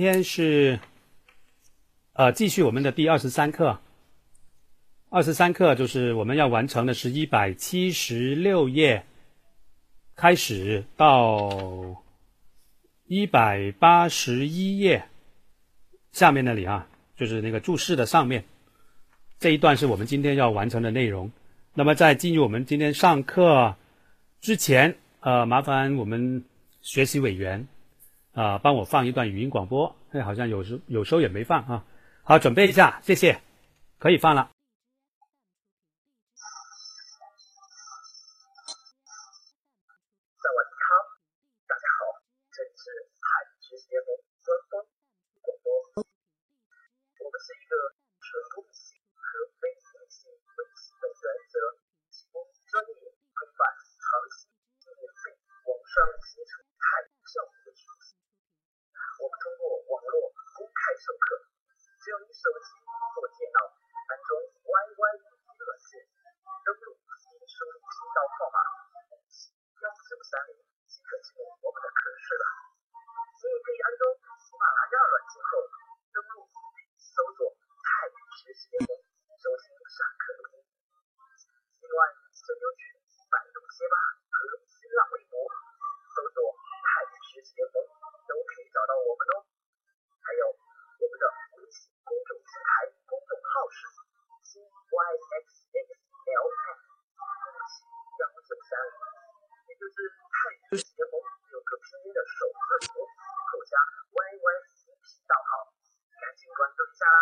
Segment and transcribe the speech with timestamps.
[0.00, 0.80] 今天是
[2.14, 3.80] 呃继续我们的第二十三课，
[5.10, 9.04] 二十三课就是我们要完成的是一百七十六页
[10.16, 12.02] 开始到
[13.08, 15.04] 一百八十一页
[16.12, 18.42] 下面那里啊，就是那个注释的上面
[19.38, 21.30] 这一段是我们今天要完成的内容。
[21.74, 23.76] 那么在进入我们今天上课
[24.40, 26.42] 之前，呃，麻烦我们
[26.80, 27.68] 学习委员。
[28.32, 31.84] 啊，帮我放一段语音广播，哎，好像有时有时候也没放啊。
[32.22, 33.40] 好，准备一下，谢谢，
[33.98, 34.50] 可以放了。
[62.40, 65.24] 手机或电脑安装 YY 音
[65.60, 66.00] 软件，
[66.64, 68.64] 登录新输频道号码
[69.76, 72.44] 0930即可进入我们的科室了。
[73.36, 74.08] 你也可以安装
[74.40, 75.68] 喜马拉雅软件后，
[76.16, 78.96] 登录并搜索《太极学习联盟》，
[79.36, 80.64] 收听上课录音。
[81.76, 84.00] 此外，还优群百度贴吧
[84.32, 85.44] 和新浪微博，
[86.16, 86.40] 搜索
[86.88, 87.84] 《太极学习联盟》
[88.24, 89.44] 都可以找到我们哦。
[94.90, 94.98] Y
[95.46, 96.82] X X L X，
[98.18, 98.94] 然后九三五，
[99.70, 99.96] 也就是
[100.34, 101.14] 泰语联盟
[101.54, 105.70] 有个拼音的首字母，口加 Y Y C P 盗号，
[106.18, 107.20] 赶紧关注一下啦！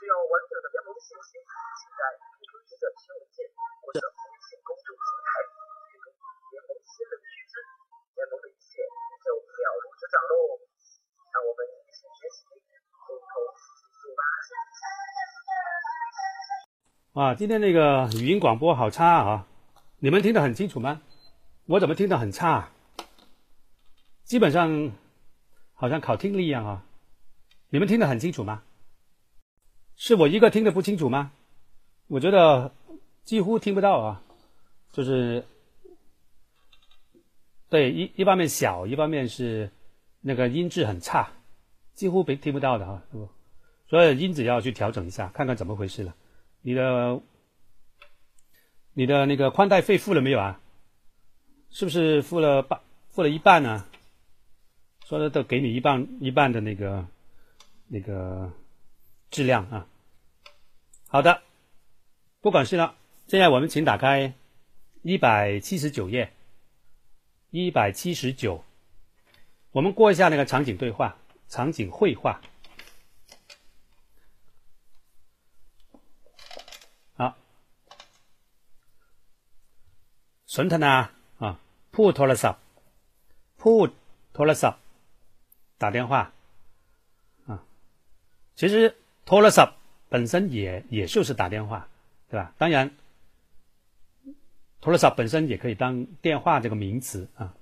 [0.00, 2.02] 需要完整的联盟信息，请在
[2.40, 3.52] QQ 群的群文件
[3.84, 5.44] 或者微信公众平台
[5.92, 6.08] 阅读
[6.56, 7.60] 联盟新闻须知。
[8.16, 8.80] 联盟的一切
[9.20, 10.56] 就了如指掌喽！
[11.36, 12.48] 让我们一起学习，
[13.04, 13.75] 共同。
[17.12, 19.46] 啊，今天那个语音广播好差啊！
[19.98, 21.00] 你们听得很清楚吗？
[21.64, 22.68] 我怎么听得很差？
[24.22, 24.92] 基本上
[25.72, 26.84] 好像考听力一样啊！
[27.70, 28.62] 你们听得很清楚吗？
[29.96, 31.32] 是我一个听得不清楚吗？
[32.06, 32.74] 我觉得
[33.24, 34.22] 几乎听不到啊，
[34.92, 35.46] 就是
[37.70, 39.70] 对一一方面小，一方面是
[40.20, 41.30] 那个音质很差，
[41.94, 43.02] 几乎没听不到的啊，
[43.88, 46.14] 所以音质要去调整一下，看看怎么回事了。
[46.62, 47.20] 你的
[48.94, 50.60] 你的那个宽带费付了没有啊？
[51.70, 52.80] 是不是付了半
[53.10, 53.86] 付了一半呢？
[55.04, 57.06] 说的都给你一半一半的那个
[57.86, 58.52] 那个
[59.30, 59.86] 质量啊。
[61.06, 61.42] 好的，
[62.40, 62.96] 不管事了。
[63.28, 64.34] 现在我们请打开
[65.02, 66.32] 一百七十九页，
[67.50, 68.64] 一百七十九，
[69.70, 71.18] 我们过一下那个场景对话、
[71.48, 72.40] 场景绘画。
[80.55, 81.57] 神探啊啊，
[81.91, 82.61] พูดโทรศัพท์
[83.61, 83.87] พูด
[84.35, 84.79] โทรศัพท์
[85.77, 86.31] 打电话
[87.47, 87.49] 啊，
[88.55, 89.75] 其实โทรศัพท์
[90.09, 91.87] 本身也也就是打电话，
[92.29, 92.53] 对吧？
[92.57, 92.91] 当然，
[94.81, 97.53] โทรศัพท์本身也可以当电话这个名词啊。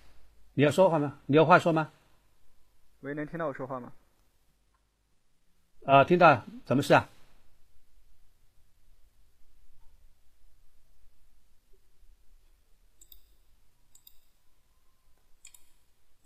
[0.55, 1.19] 你要说话吗？
[1.27, 1.93] 你有话说吗？
[3.01, 3.93] 喂，能听到我说话吗？
[5.85, 7.09] 呃，听到什么事啊？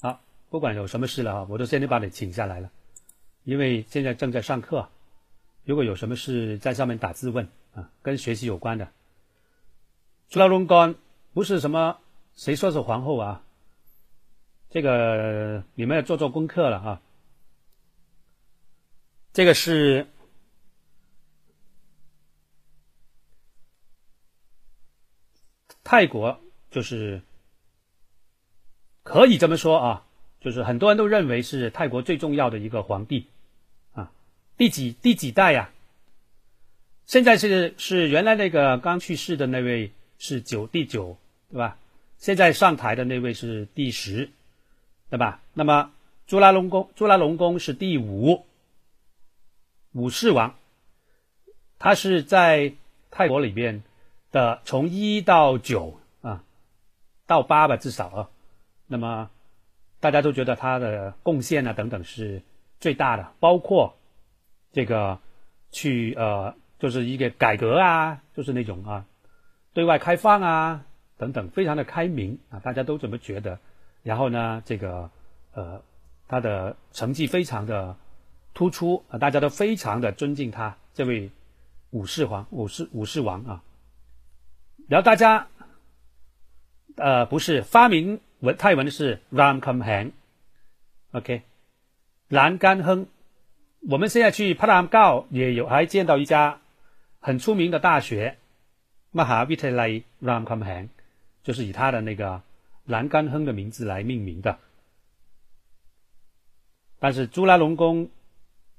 [0.02, 0.20] 好，
[0.56, 2.70] 不管有什么事了啊，我都先得把你请下来了，
[3.44, 4.88] 因为现在正在上课。
[5.64, 8.90] 如果有什么事，在上面打字问啊，跟学习有关的。
[10.30, 10.94] 朱拉隆功
[11.34, 11.98] 不是什么
[12.36, 13.44] 谁说是皇后啊，
[14.70, 17.02] 这个你们要做做功课了啊。
[19.34, 20.06] 这个是
[25.84, 27.20] 泰国，就是
[29.02, 30.05] 可以这么说啊，
[30.40, 33.26] 就是很多人都认为是泰国最重要的一个皇帝
[33.94, 34.10] 啊，
[34.56, 35.70] 第几第几代呀？
[37.06, 41.16] 现在是是原来那个刚去世的那位是九第九
[41.50, 41.78] 对吧？
[42.18, 44.30] 现在上台的那位是第十
[45.10, 45.40] 对吧？
[45.54, 45.92] 那么
[46.26, 48.44] 朱拉隆功朱拉隆功是第五。
[49.92, 50.56] 武士王，
[51.78, 52.74] 他是在
[53.10, 53.82] 泰国里边
[54.30, 56.44] 的，从一到九啊，
[57.26, 58.28] 到八吧，至少啊。
[58.88, 59.30] 那么
[60.00, 62.42] 大家都觉得他的贡献啊等等是
[62.80, 63.96] 最大的，包括
[64.72, 65.20] 这个
[65.70, 69.06] 去呃，就是一个改革啊，就是那种啊，
[69.72, 70.84] 对外开放啊
[71.16, 73.58] 等等，非常的开明啊，大家都这么觉得。
[74.02, 75.10] 然后呢，这个
[75.52, 75.82] 呃，
[76.28, 77.96] 他的成绩非常的。
[78.58, 81.30] 突出啊，大家都非常的尊敬他这位
[81.90, 83.62] 武士皇、武士武士王啊。
[84.88, 85.48] 然后大家，
[86.96, 88.18] 呃，不是发明
[88.54, 91.42] 泰文的是 Ram Kam Hang，OK，
[92.28, 93.06] 栏杆亨。
[93.88, 96.60] 我们现在去帕拉姆高也有还见到一家
[97.20, 98.38] 很出名的大学
[99.12, 100.88] ，Mahavithilai Ram Kam Hang，
[101.42, 102.42] 就是以他的那个
[102.84, 104.58] 栏杆亨的名字来命名的。
[106.98, 108.10] 但是朱拉隆功。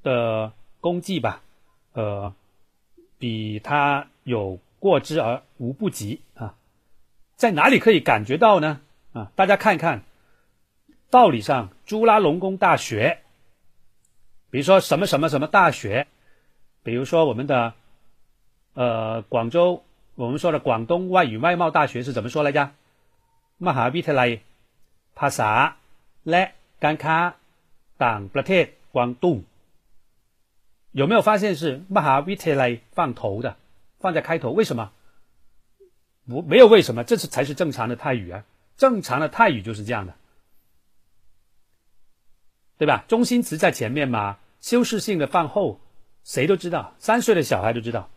[0.03, 1.41] 的功绩吧，
[1.91, 2.33] 呃，
[3.17, 6.55] 比他有过之而无不及啊，
[7.35, 8.79] 在哪里可以感觉到呢？
[9.17, 10.03] 啊，大家看一看，
[11.09, 13.21] 道理上，朱拉隆功大学，
[14.51, 16.05] 比如说什么什么什么大学，
[16.83, 17.73] 比如说我们的
[18.75, 19.83] 呃广州，
[20.13, 22.69] 我们说的广东外语外贸大学是怎么说来着
[23.59, 24.41] ？Mahavithilai
[25.15, 25.73] Phasa
[26.23, 27.33] Le Ganka
[27.97, 29.41] Dang Pratet Guangdong。
[30.91, 33.55] 有没有发现是 mahavitlai 放头的，
[33.99, 34.51] 放在开头？
[34.51, 34.91] 为什么？
[36.27, 38.45] 不，没有为什么，这是才是正常的泰语啊！
[38.77, 40.15] 正常的泰语就是这样的，
[42.77, 43.03] 对吧？
[43.07, 45.79] 中心词在前面嘛，修饰性的放后，
[46.23, 48.09] 谁都知道，三岁的小孩都知道。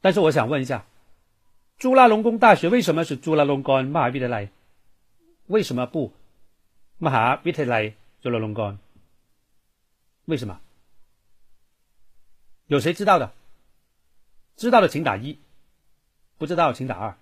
[0.00, 0.84] 但是我想问一下，
[1.78, 4.50] 朱拉隆功大学为什么是朱拉隆功玛哈比特赖
[5.46, 6.12] 为什么不
[6.98, 8.78] 玛哈比特赖朱拉隆功？
[10.24, 10.60] 为什么？
[12.66, 13.32] 有谁知道的？
[14.56, 15.38] 知道的请打一，
[16.38, 17.16] 不知道请打二。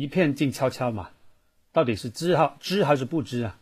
[0.00, 1.10] 一片静悄悄嘛，
[1.72, 3.58] 到底是知哈知还是不知啊？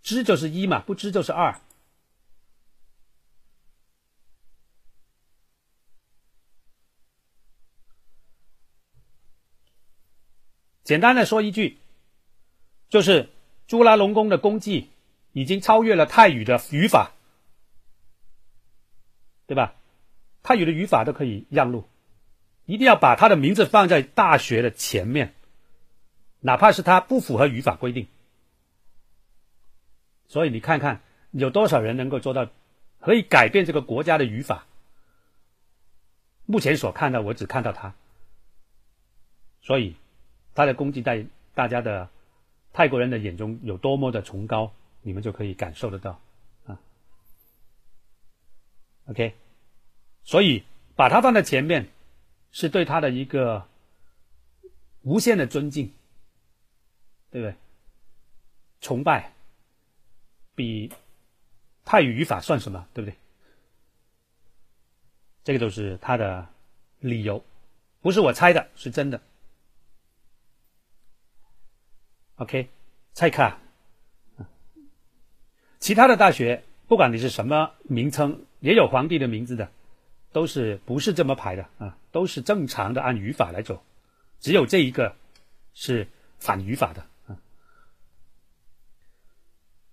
[0.00, 1.60] 知就是一嘛，不知就是二。
[10.82, 11.78] 简单的说一句，
[12.88, 13.28] 就是
[13.66, 14.88] 朱拉隆功的功绩。
[15.32, 17.12] 已经超越了泰语的语法，
[19.46, 19.74] 对吧？
[20.42, 21.86] 泰语的语法都可以让路，
[22.66, 25.34] 一定要把他的名字放在大学的前面，
[26.40, 28.06] 哪怕是他不符合语法规定。
[30.28, 32.50] 所以你看看有多少人能够做到，
[33.00, 34.66] 可以改变这个国家的语法？
[36.44, 37.94] 目前所看到，我只看到他，
[39.62, 39.96] 所以
[40.54, 42.10] 他的功绩在大家的
[42.72, 44.72] 泰国人的眼中有多么的崇高。
[45.02, 46.20] 你们就可以感受得到，
[46.66, 46.80] 啊
[49.06, 49.34] ，OK，
[50.24, 50.64] 所以
[50.96, 51.88] 把它放在前面，
[52.58, 53.68] 是对他的一个
[55.02, 55.92] 无限的尊敬，
[57.30, 57.54] 对不对？
[58.80, 59.34] 崇拜，
[60.54, 60.90] 比
[61.84, 63.14] 泰语语法算什么，对不对？
[65.44, 66.48] 这个都是他的
[67.00, 67.44] 理由，
[68.00, 69.20] 不是我猜的，是真的。
[72.36, 72.70] OK，
[73.12, 73.58] 蔡卡。
[75.78, 79.70] 其他的大学，不管你是什么名称，也有皇帝的名字的，
[80.32, 81.98] 都是不是这么排的啊？
[82.15, 83.81] 都是正常的按语法来走，
[84.39, 85.15] 只有这一个
[85.73, 86.07] 是
[86.39, 87.37] 反语法的啊。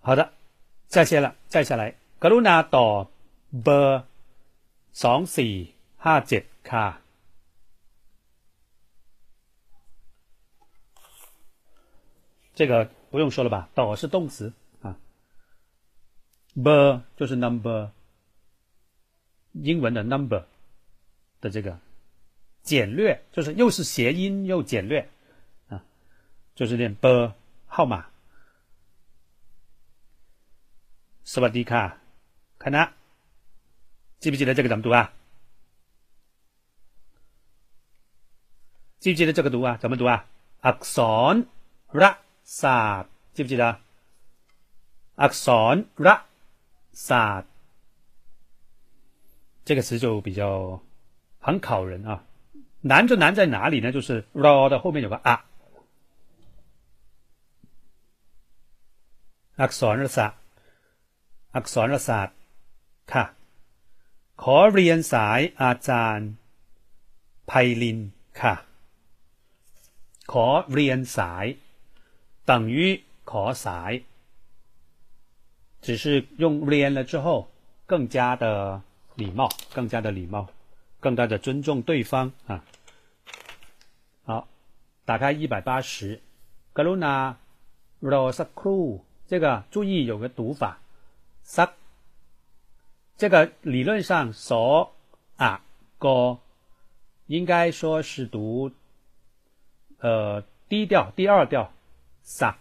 [0.00, 0.32] 好的，
[0.86, 3.06] 再下来，再下来，กรุณาตอบ
[3.62, 4.02] เบอร์
[5.02, 5.52] สองสี่
[6.04, 6.96] ห้าเจ็ดค่ะ。
[12.58, 13.68] 这个 不用说了吧？
[13.76, 14.96] 斗是动词啊，
[16.56, 17.92] ber 就是 number，
[19.52, 20.44] 英文的 number
[21.40, 21.78] 的这个
[22.63, 25.09] 简略就是又是谐音又简略
[25.67, 25.83] 啊，
[26.55, 27.33] 就是念 b
[27.67, 28.07] 号码，
[31.25, 31.99] 斯瓦迪卡，
[32.57, 32.93] 看呐，
[34.19, 35.13] 记不记得这个怎么读啊？
[38.99, 39.75] 记不记得这个读啊？
[39.75, 40.25] 怎么读啊
[40.61, 43.81] ？axonra 萨，记不记得
[45.17, 46.21] ？axonra
[46.93, 47.45] 萨，
[49.65, 50.81] 这个词就比较
[51.39, 52.25] 很考人啊。
[52.82, 53.92] 难就难在哪里呢？
[53.92, 55.44] 就是 r 的后面有个啊，
[59.56, 60.38] อักษรรัศาสตร์
[61.54, 62.36] อักษรศาสตร์
[63.12, 63.24] ค่ะ
[64.42, 66.28] ขอเรียนสายอาจารย์
[67.46, 67.98] ไพลิน
[68.40, 68.54] ค่ะ
[70.32, 71.46] ขอเรียนสาย
[72.48, 72.76] 等于
[73.30, 73.92] ขอสาย
[75.84, 76.04] 只是
[76.42, 77.26] 用เรียน了之后
[77.90, 78.44] 更加的
[79.20, 79.40] 礼貌
[79.74, 80.36] 更加的礼貌
[81.03, 82.63] 更加的尊重对方啊。
[84.23, 84.47] 好，
[85.03, 86.21] 打开一百八十
[86.73, 87.35] ，Karuna
[88.01, 90.79] Rosakru，这个注意有个读法
[91.45, 91.71] ，sak，
[93.17, 94.91] 这个理论上 so
[95.35, 95.61] 啊
[95.97, 96.39] go，
[97.27, 98.71] 应该说是读
[99.99, 101.73] 呃低调第二调
[102.25, 102.55] sak，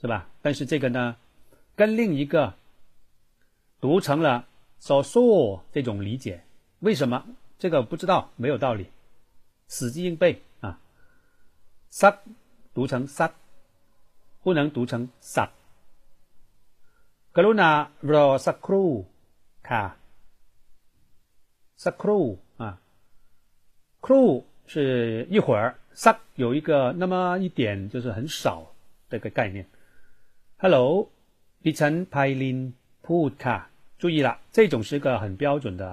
[0.00, 0.28] 是吧？
[0.42, 1.14] 但是这个呢，
[1.76, 2.54] 跟另一个
[3.80, 4.46] 读成了
[4.80, 6.42] so so 这种理解。
[6.79, 7.25] 为什么？
[7.59, 8.87] 这个不知道，没有道理，
[9.67, 10.79] 死记硬背啊。
[11.89, 12.19] 撒
[12.73, 13.31] 读成撒，
[14.43, 15.49] 不能读成撒。
[17.33, 17.69] กรุณา
[18.11, 18.89] รอสักครู่
[19.69, 19.83] ค่ะ
[21.83, 22.23] สักครู่
[22.61, 22.63] 啊
[24.05, 24.27] ครู่
[24.71, 25.61] 是一会儿
[26.03, 28.67] สัก有一个那么一点就是很少
[29.09, 29.65] 的一个概念
[30.61, 31.09] Hello
[31.63, 32.57] ดิฉันไพลิน
[33.05, 33.57] พูดค่ะ
[34.01, 35.83] 注意了这种是个很标准的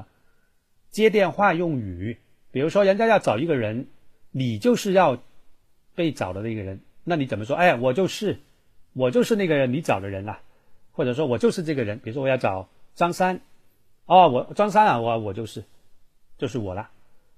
[0.93, 2.17] 接电话用语
[2.51, 3.87] 比如说人家要找一个人
[4.31, 5.21] 你就是要
[5.93, 8.39] 被找的那个人那你怎么说哎我就是
[8.93, 10.39] 我就是那个人你找的人啊
[10.95, 13.41] 或者说我就是这个人，比如说我要找张三，
[14.05, 15.63] 哦，我张三啊，我我就是，
[16.37, 16.91] 就是我了。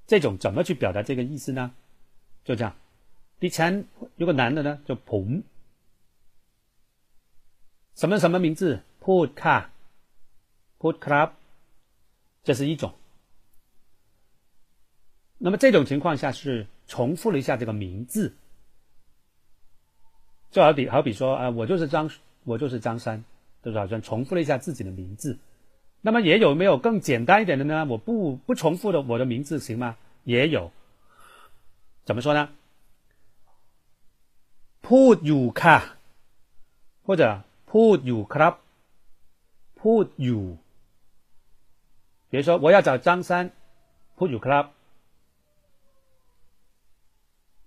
[0.05, 1.71] 这种怎么去表达这个意思呢？
[2.43, 2.75] 就这样。
[3.39, 3.85] 第三，
[4.17, 5.43] 如果男的呢，就彭，
[7.95, 11.31] 什么什么名字？Put car，Put club，
[12.43, 12.93] 这是一种。
[15.37, 18.35] 那么这种情况下是重复了一下这个名字，
[20.51, 22.09] 就好比好比说啊，我就是张，
[22.43, 23.23] 我就是张三。
[23.63, 25.39] 就是好像重复了一下自己的名字，
[26.01, 27.83] 那么也有没有更简单一点的呢？
[27.89, 29.97] 我不不重复的我的名字行吗？
[30.23, 30.71] 也有，
[32.03, 32.49] 怎么说呢
[34.83, 35.81] ？Put you car，，
[37.01, 40.59] 或者 Put you club，Put you，
[42.29, 43.49] 比如说我要找张三
[44.15, 44.67] ，Put you club，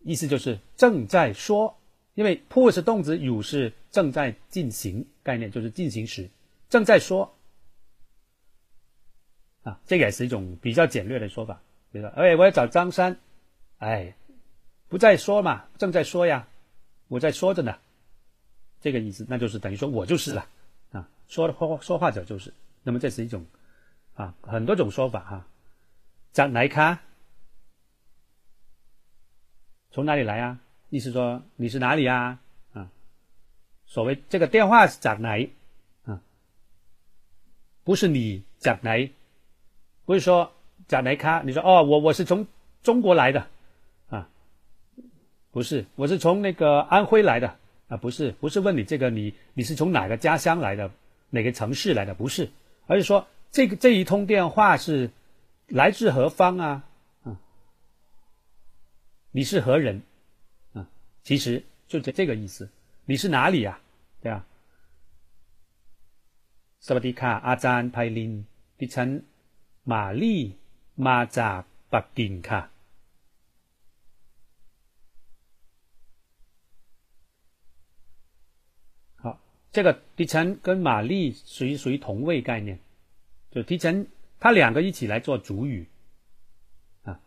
[0.08, 1.74] 意思就是正在说。
[2.14, 6.28] 因为 push 动词有是正在进行概念，就是进行时，
[6.68, 7.32] 正在说。
[9.62, 11.62] 啊，这也是一种比较简略的说法。
[11.92, 13.16] 比如说，哎，我要找张三，
[13.78, 14.16] 哎，
[14.88, 16.48] 不在说嘛，正在说呀，
[17.06, 17.78] 我在说着呢，
[18.80, 20.48] 这个意思，那就是等于说我就是了，
[20.90, 23.46] 啊，说的话说话者就是，那么这是一种，
[24.14, 25.46] 啊，很多种说法哈、啊，
[26.32, 26.98] 张来咖，
[29.91, 30.59] 从哪里来啊？
[30.89, 32.39] 意思说你是哪里啊？
[32.73, 32.87] 啊，
[33.85, 35.49] 所谓这个电话是จากไหน
[36.05, 36.21] 啊？
[37.83, 39.11] 不是你จากไหน，
[40.05, 40.51] 不是说
[40.87, 41.43] จากไหนคะ？
[41.43, 42.45] 你说哦，我我是从
[42.81, 43.47] 中国来的
[44.09, 44.29] 啊？
[45.51, 47.55] 不是，我是从那个安徽来的
[47.87, 47.97] 啊？
[47.97, 50.91] 不是，不是问你这个你你是从哪个家乡来的，
[51.29, 52.13] 哪个城市来的？
[52.13, 52.49] 不是，
[52.87, 55.11] 而是说这个这一通电话是
[55.67, 56.83] 来自何方啊？
[59.27, 60.01] 啊，你是何人？
[61.23, 62.69] 其实就这这个意思，
[63.05, 63.79] 你是哪里呀？
[64.21, 64.43] 对吧？
[66.85, 68.33] สวัสดีค่ะอาจารย์ไพลิน
[68.79, 69.09] ดิฉัน
[69.91, 70.41] มาลี่
[71.07, 71.59] มาจาก
[71.93, 72.61] ปักกิ่งค่ะ
[79.23, 79.39] 好，
[79.71, 82.77] 这个迪晨跟玛丽属于属于同位概念，
[83.51, 84.07] 就迪晨
[84.41, 85.87] 他两个一起来做主语
[87.03, 87.17] 啊，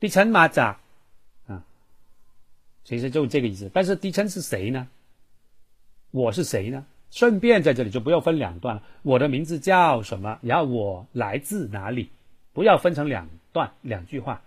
[0.00, 0.80] 迪晨马扎。
[2.83, 4.87] 其实就这个意思，但是低称是谁呢？
[6.11, 6.85] 我是谁呢？
[7.09, 8.83] 顺便在这里就不要分两段了。
[9.03, 10.39] 我的名字叫什么？
[10.41, 12.09] 然后我来自哪里？
[12.53, 14.41] 不要分成两段两句话，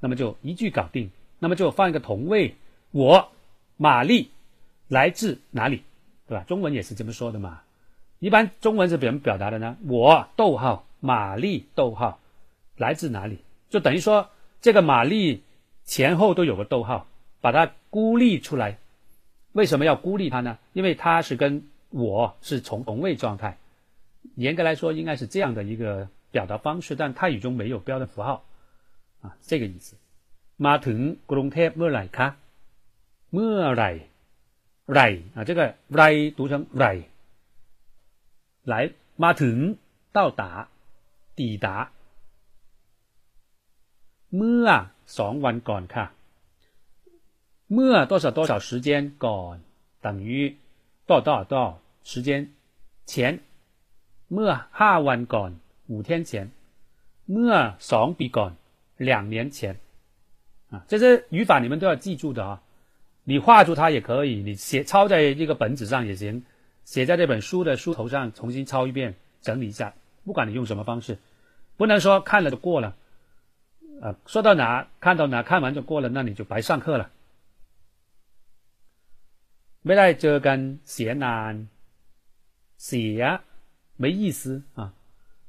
[0.00, 1.10] 那么就一句搞定。
[1.40, 2.56] 那么就放一个同位，
[2.90, 3.30] 我
[3.76, 4.30] 玛丽
[4.88, 5.82] 来自哪里，
[6.26, 6.44] 对吧？
[6.48, 7.62] 中文也是这么说的嘛。
[8.18, 9.76] 一般中文是怎么表达的呢？
[9.86, 12.18] 我逗号玛丽逗号
[12.76, 13.38] 来自哪里？
[13.70, 14.30] 就等于说
[14.60, 15.42] 这个玛丽
[15.84, 17.06] 前后都有个逗号，
[17.47, 18.77] 把它孤立出来。
[19.53, 20.57] 为什么要孤立它呢？
[20.73, 23.57] 因为它是跟我是从同位状态。
[24.35, 28.43] 严格来说，应该是这样的一个表达方式，但泰语中没有标的符号
[29.21, 29.95] 啊，这个意思。
[30.57, 30.99] มาถึง
[31.31, 32.27] กรุงเทพเมื่อไหร่คะ
[33.33, 33.91] เมื่อไหร่
[34.93, 34.99] ไร
[35.35, 35.59] 啊，这个
[35.95, 36.01] ไร
[36.37, 36.85] 读成ไร
[38.71, 38.73] 来
[39.23, 39.57] มาถึง
[40.17, 40.67] 到达
[41.37, 41.67] 抵达
[44.37, 44.67] เมื่อ
[45.17, 46.05] สองวันก่อนค่ะ
[47.73, 49.55] เมื่อ多少多少时间ก่อน
[50.01, 50.57] 等于
[51.07, 52.51] 多少多少多少时间
[53.05, 53.39] 前
[54.33, 55.51] เมื่อห้าวันก่อน
[55.91, 56.51] 五天前
[57.31, 57.53] เมื่อ
[57.91, 58.51] สองปีก่อน
[58.97, 59.77] 两年前
[60.71, 62.61] 啊，这些语法你们都要记住的啊。
[63.25, 66.43] 你画出它也可以，你写抄在这个本子上也行，
[66.83, 69.93] 写在这本书的书头上重新抄一遍，整理一下。
[70.25, 71.17] 不管你用什么方式，
[71.77, 72.95] 不能说看了就过了。
[74.01, 77.11] 啊，说到哪看到哪，看完就过了，那你就白上课了。
[79.87, 80.57] ไม่ได้เจอกัน
[80.91, 81.53] เสียนาน
[82.85, 83.21] เสีย
[84.01, 84.93] 没意思啊。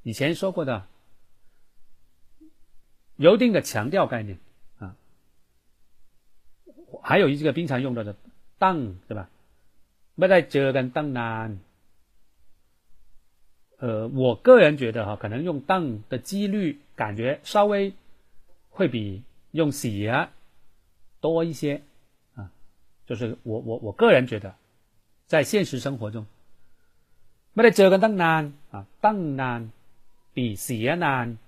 [0.02, 0.87] 以前说过的，
[3.16, 4.38] 有一定的强调概念。
[7.02, 8.14] 还有一个经常用到的“
[8.59, 9.28] 当”对吧？
[10.16, 11.59] ไม่ได้เจอกันตั้งนาน。
[13.78, 17.93] 呃，我个人觉得哈，可能用“当”的几率感觉稍微
[18.71, 20.28] 会比用“写”
[21.21, 21.88] 多一些啊。
[23.09, 24.54] 就是我我我个人觉得，
[25.26, 26.26] 在现实生活中，
[27.54, 29.71] ไม่ได้เจอกันตั้งนาน啊，ตั้งนาน
[30.35, 31.38] 比写难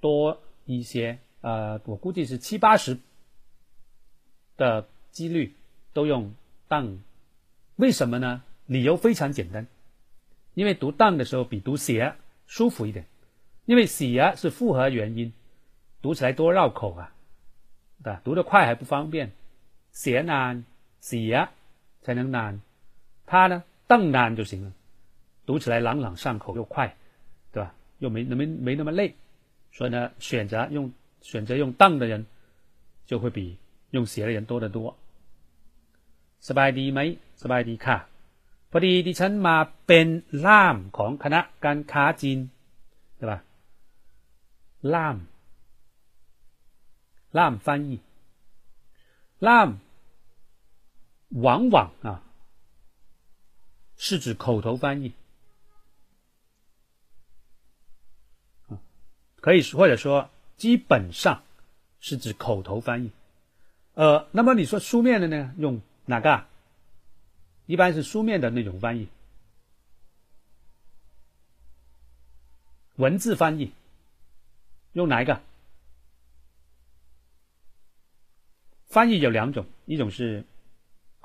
[0.00, 1.18] 多一些。
[1.42, 2.98] 呃，我估计是七八十。
[4.60, 5.54] 的几率
[5.94, 6.34] 都用
[6.68, 6.98] 当，
[7.76, 8.42] 为什么呢？
[8.66, 9.66] 理由非常简单，
[10.52, 12.14] 因为读当的时候比读写
[12.46, 13.06] 舒服一点，
[13.64, 15.32] 因为写是复合元音，
[16.02, 17.14] 读起来多绕口啊，
[18.04, 18.20] 对吧？
[18.22, 19.32] 读得快还不方便，
[19.94, 20.64] 写难
[21.00, 21.48] 写
[22.02, 22.60] 才能难，
[23.26, 24.72] 它呢当难就行了，
[25.46, 26.94] 读起来朗朗上口又快，
[27.52, 27.74] 对吧？
[27.98, 29.14] 又没那么没那么累，
[29.72, 32.26] 所以呢，选择用选择用当的人
[33.06, 33.58] 就会比。
[33.92, 34.96] 用写的人多得多
[36.46, 37.00] สบายดีไหม
[37.42, 37.96] สบายดีค่ะ
[38.70, 39.56] พอดีดิฉันมา
[39.86, 40.08] เป็น
[40.46, 42.38] ล่ามของคณะการค้าจีน
[43.16, 43.38] ใช่ปะ
[44.94, 45.16] ล่าม
[47.36, 47.90] ล่าม翻译
[49.46, 49.68] ล่าม
[51.29, 52.23] 往往啊
[53.97, 55.13] 是指口头翻译
[59.41, 61.43] 可以或者说基本上
[61.99, 63.11] 是指口头翻译。
[63.93, 65.53] 呃，那么你说书面的呢？
[65.57, 66.45] 用哪个？
[67.65, 69.07] 一般是书面的那种翻译，
[72.95, 73.71] 文字翻译
[74.93, 75.41] 用哪一个？
[78.87, 80.43] 翻译有两种，一种是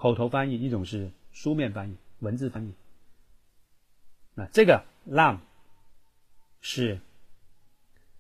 [0.01, 2.73] 口头翻译，一种是书面翻译，文字翻译。
[4.33, 5.41] 那这个 lam
[6.63, 7.03] 是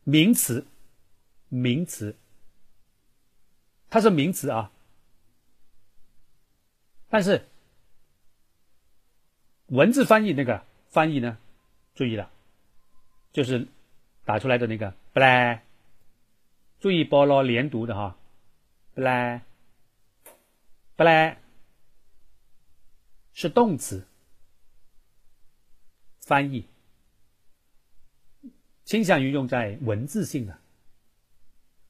[0.04, 0.66] 名词，
[1.48, 2.14] 名词。
[3.88, 4.70] 它是名词啊，
[7.08, 7.46] 但是
[9.68, 11.38] 文字翻译那个翻译呢，
[11.94, 12.30] 注意了，
[13.32, 13.66] 就是
[14.26, 15.64] 打出来的那个不来，
[16.78, 18.18] 注意菠萝连读的哈，
[18.92, 19.42] 不来，
[20.94, 21.38] 不来
[23.32, 24.04] 是动词，
[26.20, 26.66] 翻译
[28.84, 30.58] 倾向于用在文字性的。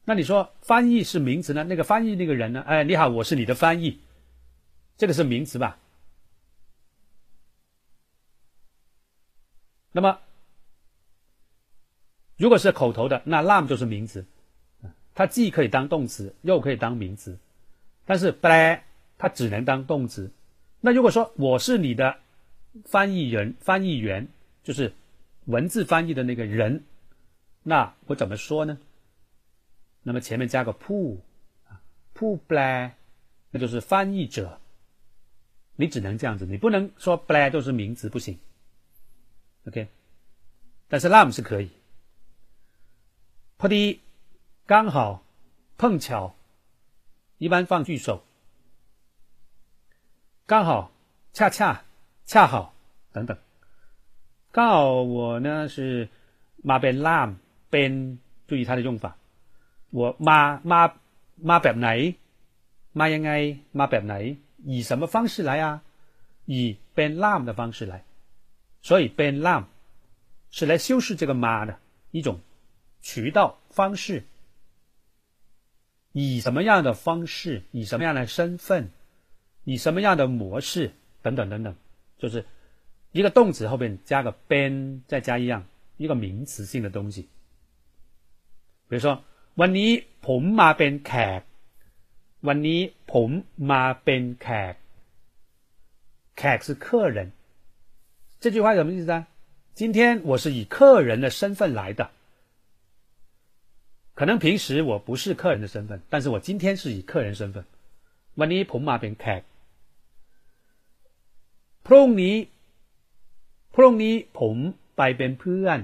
[0.05, 1.65] 那你说翻译是名词呢？
[1.65, 2.61] 那个翻译那个人呢？
[2.63, 4.01] 哎，你好，我是你的翻译，
[4.97, 5.79] 这个是名词吧？
[9.93, 10.21] 那么，
[12.37, 14.25] 如果是口头的，那 lam 就是名词，
[15.15, 17.39] 它既可以当动词，又可以当名词，
[18.05, 18.83] 但是 bla
[19.19, 20.31] 它只能当动词。
[20.81, 22.19] 那如果说我是你的
[22.85, 24.29] 翻译人、翻译员，
[24.63, 24.93] 就是
[25.45, 26.85] 文字翻译的那个人，
[27.63, 28.79] 那我怎么说呢？
[30.03, 31.19] 那么前面加个 pu
[31.69, 31.83] 啊
[32.15, 32.93] ，pu bla，
[33.51, 34.59] 那就是翻译者。
[35.77, 38.39] 你只能这样子，你不能说 bla 都是名词，不行。
[39.67, 39.89] OK，
[40.89, 41.71] 但是 lam 是可以。
[43.59, 43.99] p u
[44.67, 45.23] 刚好，
[45.77, 46.35] 碰巧，
[47.37, 48.25] 一般放句首。
[50.51, 50.91] 刚好、
[51.33, 51.85] 恰恰、
[52.25, 52.75] 恰好
[53.13, 53.39] 等等。
[54.51, 56.09] 刚好我呢是
[56.57, 57.33] 马边拉
[57.71, 59.17] 边，注意它的用法。
[59.91, 60.93] 我马马
[61.37, 62.17] 马边来，
[62.91, 65.85] 马应该马边来，以什么方式来啊？
[66.47, 68.03] 以边拉的方式来。
[68.83, 69.69] 所以边拉
[70.51, 71.79] 是来修饰这个马的
[72.11, 72.41] 一种
[73.01, 74.25] 渠道方式。
[76.11, 78.91] 以什么样的方式，以什么样的身份，
[79.64, 81.76] 以什么样的模式等等等等
[82.18, 82.46] 就是
[83.12, 85.66] 一个动词后边加个 ben 再加一样
[85.98, 87.28] 一个名词性的东西
[88.88, 89.24] 比如说
[89.56, 89.92] วันนี้
[90.26, 91.42] ผมมาเป็นแขก
[92.48, 92.80] วันนี้
[93.14, 93.30] ผม
[93.72, 94.76] มาเป็นแขก
[96.38, 97.32] แขก是客人
[98.42, 99.28] 这句话什么意思啊
[99.74, 102.12] 今天我是以客人的身份来的
[104.14, 107.66] 可能平时我不是客人的身份但是我今天是以客人身份
[108.40, 109.42] วันนี้ผมมาเป็นแขก
[111.88, 112.36] พรุ่งนี้
[113.76, 114.56] พรุ่งนี้ผม
[114.98, 115.80] ไปเป็นเพื่อน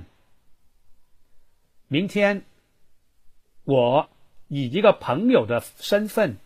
[1.93, 2.15] 明天
[3.71, 4.09] 我
[4.47, 6.37] 以一个朋友的身份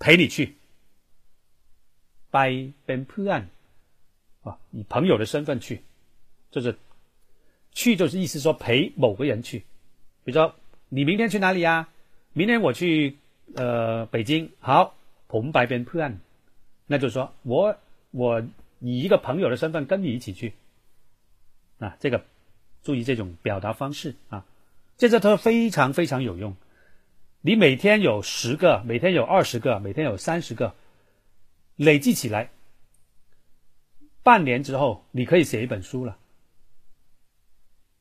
[0.00, 0.54] 陪你去，
[2.30, 3.40] by เป็นเพื่อน
[4.44, 5.80] 啊，以朋友的身份去，
[6.52, 6.76] 就是
[7.72, 9.64] 去就是意思说陪某个人去，
[10.24, 10.54] 比如说
[10.88, 11.88] 你明天去哪里呀？
[12.32, 13.16] 明天我去
[13.56, 14.94] 呃北京，好，
[15.28, 16.20] ผมไปเป็นเพื่อน，
[16.85, 17.75] 那就说我
[18.11, 18.41] 我
[18.79, 20.53] 以一个朋友的身份跟你一起去，
[21.79, 22.23] 啊，这个
[22.83, 24.45] 注意这种表达方式啊。
[24.95, 26.55] 这这都非常非常有用。
[27.41, 30.75] 你每天有十个，每天有二十个，每天有三十个，
[31.75, 32.51] 累计起来，
[34.21, 36.17] 半年之后你可以写一本书了，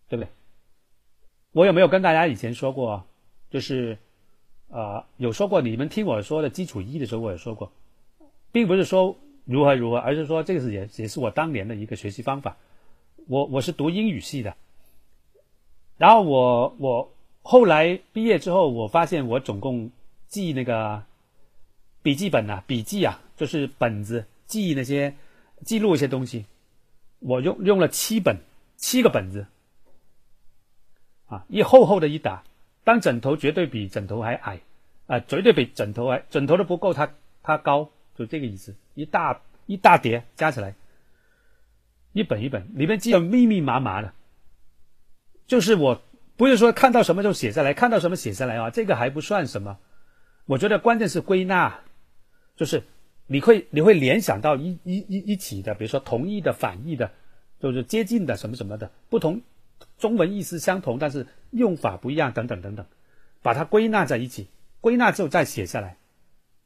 [0.09, 0.31] 对不对？
[1.53, 3.07] 我有没有跟大家以前说过？
[3.51, 3.99] 就是
[4.71, 5.61] 啊，有说过。
[5.61, 7.73] 你们听我说的基础一的时候，我也说过，
[8.53, 12.57] 并不是说如何如何，而是说这个是也也是我当年的一个学习方法。
[13.27, 14.55] 我我是读英语系的。
[15.97, 17.13] 然后我我
[17.43, 19.91] 后来毕业之后，我发现我总共
[20.29, 21.03] 记那个
[22.03, 25.15] 笔记本啊，笔记啊，就是本子记那些
[25.65, 26.47] 记录一些东西，
[27.21, 28.37] 我用用了七本
[28.77, 29.47] 七个本子
[31.27, 32.43] 啊，一厚厚的一沓，
[32.83, 34.61] 当枕头绝对比枕头还矮
[35.07, 37.13] 啊，绝对比枕头还枕头都不够它
[37.43, 40.75] 它高，就这个意思，一大一大叠加起来，
[42.13, 44.13] 一本一本里面记得密密麻麻的。
[45.47, 46.03] 就是我
[46.37, 49.79] 不是说看到什么就写下来，看到什么写下来啊，这个还不算什么。
[50.47, 51.81] 我觉得关键是归纳，
[52.57, 52.83] 就是
[53.27, 57.11] 你会你会联想到一一一一起的，比如说同义的、反义的，
[57.61, 59.41] 就是接近的什么什么的，不同
[59.99, 62.85] 中文意思相同，但是用法不一样，等等等等，
[63.43, 64.49] 把它归纳在一起，
[64.81, 65.97] 归纳之后再写下来。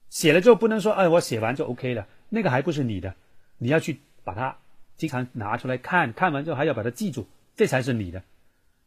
[0.09, 3.15] 写了之后不能说哎我写完就 OK 了，那个还不是你的，
[3.59, 4.57] 你要去把它
[4.97, 8.23] 经常拿出来看看完之后还要把它记住，这才是你的。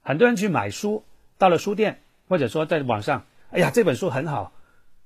[0.01, 1.03] 很多人去买书，
[1.37, 4.51] 到了书店或者说在网上，哎呀，这本书很好，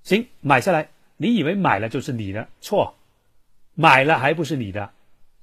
[0.04, 0.89] 行，买下来。
[1.17, 2.95] 你以为买了就是你的，错，
[3.76, 4.91] 买了还不是你的。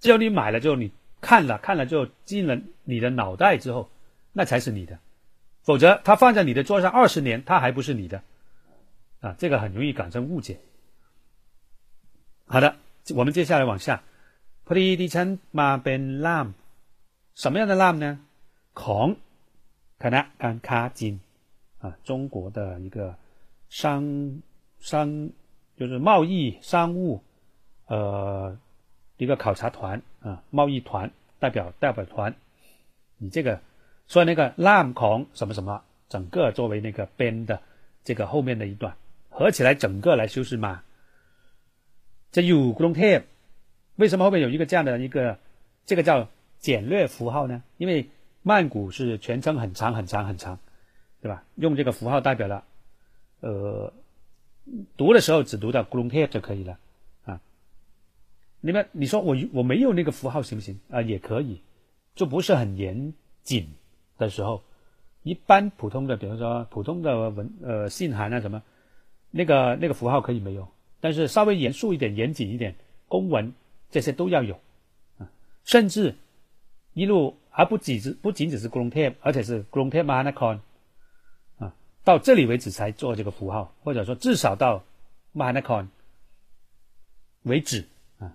[0.01, 3.89] 只有你买了之后，你看了看了之后进了你的脑袋之后，
[4.33, 4.99] 那才是你的。
[5.63, 8.23] 否则，它放在你的桌上二十年，它还不是你的。
[9.22, 10.60] 啊，这个很容易产生误解。
[12.48, 12.76] 好的，
[13.16, 14.04] 我们接下来往下。
[14.66, 15.28] พอดีดิฉัน
[15.60, 16.48] มาเป็นล่าม，
[17.36, 18.20] 什么样的ล่าม呢？
[18.74, 19.16] ของ
[20.00, 21.20] 可能看卡金
[21.80, 23.16] 啊，中国的一个
[23.70, 24.42] 商
[24.80, 25.30] 商
[25.78, 27.24] 就是贸易商务
[27.88, 28.58] 呃
[29.18, 32.34] 一个考察团啊，贸易团代表代表团，
[33.18, 33.62] 你这个
[34.08, 37.62] 说那个 lam 孔什么什么，整个作为那个边的
[38.04, 38.96] 这个后面的一段
[39.41, 40.83] 合起来，整个来修饰嘛。
[42.31, 43.25] 这有古龙贴，
[43.97, 45.39] 为什么后面有一个这样的一个
[45.87, 47.63] 这个叫简略符号呢？
[47.79, 48.11] 因为
[48.43, 50.59] 曼谷是全称很长很长很长，
[51.23, 51.43] 对吧？
[51.55, 52.65] 用这个符号代表了，
[53.41, 53.95] 呃，
[54.99, 56.79] 读的时候只读到 g r o n t e 就可以了
[57.25, 57.41] 啊。
[58.61, 61.01] 你们你说我我没有那个符号行不行啊？
[61.01, 61.63] 也可以，
[62.15, 63.73] 就不是很严谨
[64.19, 64.63] 的时候，
[65.23, 68.63] 一般普通的，比如说普通的文呃信函啊什么，
[69.31, 70.69] 那个那个符号可以没有，
[71.01, 72.75] 但是稍微严肃一点、严谨一点，
[73.09, 73.53] 公文
[73.91, 74.61] 这些都要有
[75.19, 75.31] 啊，
[75.65, 76.15] 甚至
[76.95, 77.37] 一路。
[77.53, 80.61] 而不仅是不仅仅是 g r o n t e 而且是 g r o n t e Manacon
[81.59, 84.85] 啊，到这里为止才做这个符号，或者说至少到
[85.35, 85.89] Manacon
[87.43, 87.87] 为止
[88.21, 88.33] 啊，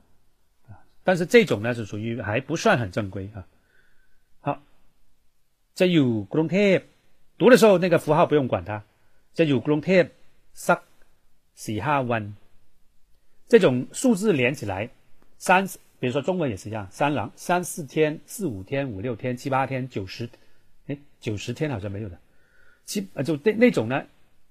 [1.05, 3.47] 但是这种呢是属于还不算很正规啊。
[4.41, 4.61] 好，
[5.73, 6.81] 这有 g r o n t e
[7.37, 8.83] 读的时候那个符号不用管它，
[9.33, 10.09] 这有 g r o n t e
[10.55, 10.81] 三
[11.53, 12.31] 四哈 one
[13.47, 14.89] 这种数字连起来
[15.37, 15.69] 三。
[15.97, 20.29] 比如说中文也是一样，三郎三四天、四五天、五六天、七八天、九十，
[20.87, 22.19] 哎，九十天好像没有的，
[22.83, 24.05] 七呃就那那种呢，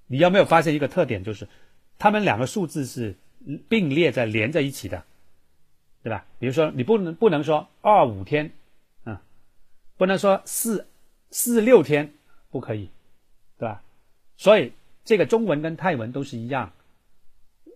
[0.07, 1.47] 你有没有发现一个特点，就是
[1.99, 3.15] 他们两个数字是
[3.69, 5.05] 并列在连在一起的，
[6.03, 6.25] 对吧？
[6.39, 8.51] 比如说，你不能不能说二五天，
[9.05, 9.23] 啊，
[9.99, 10.89] 不能说四
[11.31, 12.15] 四六天，
[12.51, 12.89] 不可以，
[13.59, 13.83] 对吧？
[14.39, 14.73] 所以
[15.05, 16.73] 这个中文跟泰文都是一样，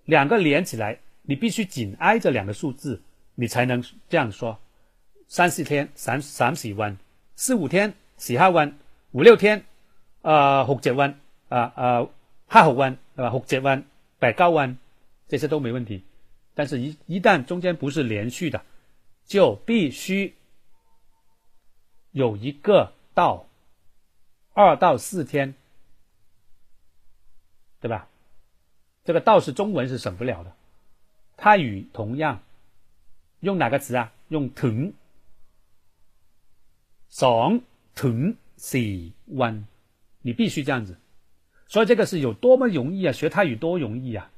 [0.05, 3.03] 两个连起来，你必须紧挨着两个数字，
[3.35, 4.59] 你才能这样说。
[5.27, 6.97] 三四天，三三十温；
[7.37, 8.73] 四五天，四下温；
[9.13, 9.63] 五六天，
[10.23, 11.15] 呃，六七温，
[11.51, 12.09] 啊啊，
[12.47, 13.31] 八九温，对吧？
[13.31, 13.85] 六七温，
[14.19, 14.79] 八九温，
[15.29, 16.03] 这些都没问题。
[16.55, 18.63] 但是，一一旦中间不是连续的，
[19.27, 20.35] 就必须
[22.11, 23.47] 有一个到
[24.55, 25.55] 二到四天，
[27.80, 28.08] 对吧？
[29.04, 30.54] 这个到是中文是省不了的。
[31.36, 32.42] 泰语同样
[33.42, 34.14] 用哪个词啊？
[34.30, 34.94] 用ถึง
[37.10, 37.62] สอง
[37.96, 38.38] ถึง
[40.22, 40.98] 你必须这样子，
[41.68, 43.12] 所以这个是有多么容易啊！
[43.12, 44.32] 学泰语多容易啊！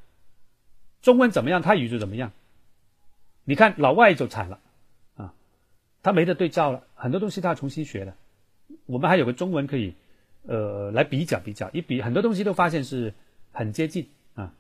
[1.04, 2.32] 中文怎么样，泰语就怎么样。
[3.44, 4.60] 你看老外就惨了
[5.16, 5.36] 啊，
[6.02, 8.16] 他没得对照了，很多东西他要重新学的。
[8.88, 9.94] 我们还有个中文可以
[10.48, 13.14] 呃来比较比较，一比很多东西都发现是
[13.53, 14.53] 很接近啊。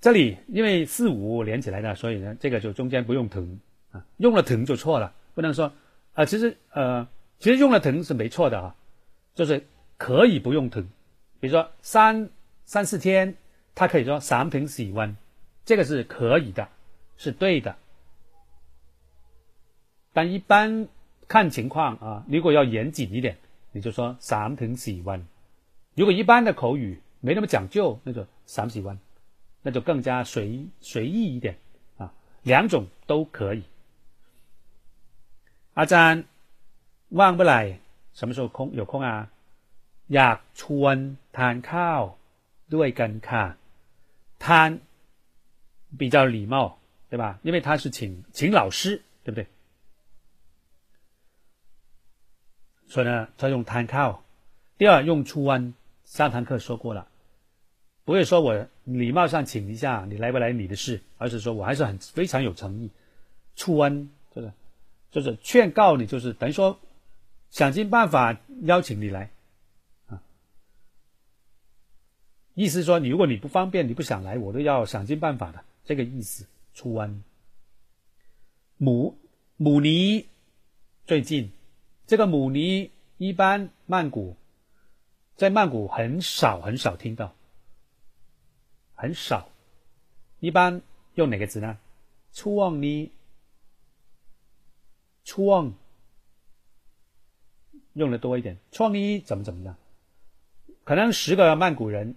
[0.00, 3.60] 这里因为四五连起来的，所以呢，这个就中间不用疼。
[3.92, 5.72] 啊，用了疼就错了，不能说
[6.14, 7.08] 啊，其实呃，
[7.40, 8.76] 其实用了疼是没错的啊，
[9.34, 9.66] 就是
[9.98, 10.88] 可以不用疼，
[11.40, 12.30] 比如说三
[12.64, 13.34] 三四天，
[13.74, 15.16] 他可以说三瓶洗温，
[15.64, 16.68] 这个是可以的，
[17.16, 17.74] 是对的。
[20.12, 20.86] 但一般
[21.26, 23.36] 看情况啊，如果要严谨一点，
[23.71, 25.25] 你就说三平洗温。
[25.95, 28.97] 如果一般的口语没那么讲究，那就三洗温，
[29.61, 31.57] 那就更加随随意一点
[31.97, 33.63] 啊，两种都可以。
[35.73, 36.21] อาจารย์
[37.19, 37.61] ว่างเมื่อไหร่
[38.17, 39.29] 什么时候空有空啊
[40.13, 40.97] อยากชวน
[41.37, 42.01] ทานข้าว
[42.73, 43.43] ด้วยกันค่ะ
[44.45, 44.69] ทาน
[45.99, 46.55] 比较礼貌
[47.09, 49.47] 对吧因为他是请请老师对不对
[52.90, 54.22] 所以呢他用摊靠
[54.76, 55.72] 第二用初温
[56.04, 57.08] 上堂课说过了。
[58.04, 62.90] 不会说我礼貌上请一下你来不来你的事而是说我还是很非常有诚意。
[63.56, 64.52] 初温就是
[65.10, 66.78] 就是劝告你，就是等于说，
[67.50, 69.30] 想尽办法邀请你来，
[70.06, 70.22] 啊，
[72.54, 76.46] 意思说你如果你不方便，你不想来，我都要想尽办法的，这个意思。
[76.74, 77.24] 出湾，
[78.76, 79.18] 姆
[79.56, 80.26] 姆尼
[81.06, 81.50] 最近，
[82.10, 84.34] 这个姆尼一般曼谷，
[85.36, 87.36] 在曼谷很少很少听到，
[88.96, 89.48] 很少，
[90.40, 90.82] 一般
[91.14, 91.78] 用哪个词呢？
[92.32, 93.12] 出旺尼。
[95.22, 95.72] 创
[97.92, 99.76] 用的多一点，创意怎么怎么样？
[100.82, 102.16] 可能十个曼谷人，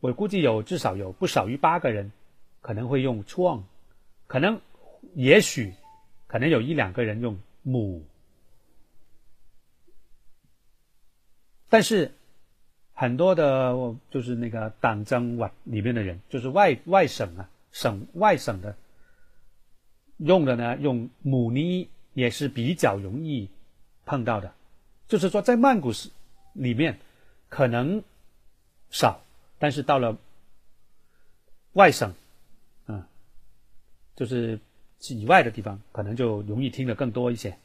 [0.00, 2.10] 我估计有至少有不少于八个人
[2.60, 3.64] 可能会用创，
[4.26, 4.60] 可能
[5.14, 5.72] 也许
[6.26, 8.04] 可能有一两个人用母，
[11.70, 12.12] 但是
[12.92, 13.74] 很多的
[14.10, 18.76] 就是那个党争外里面的人，就是外外省啊，省外省的
[20.18, 21.88] 用的呢，用母尼。
[22.12, 23.48] 也是比较容易
[24.04, 24.52] 碰到的，
[25.06, 26.10] 就是说在曼谷市
[26.54, 26.98] 里面
[27.48, 28.02] 可能
[28.90, 29.22] 少，
[29.60, 30.18] 但是到了
[31.74, 32.12] 外省，
[32.88, 33.04] 嗯，
[34.16, 34.58] 就是
[35.08, 37.56] 以外的地方，可能就容易听得更多一些。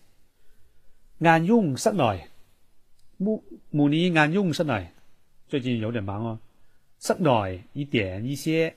[1.19, 2.29] 俺用室内，
[3.18, 4.92] 穆穆尼安用室内，
[5.48, 6.40] 最近有点忙哦。
[6.98, 8.74] 室内一点一些，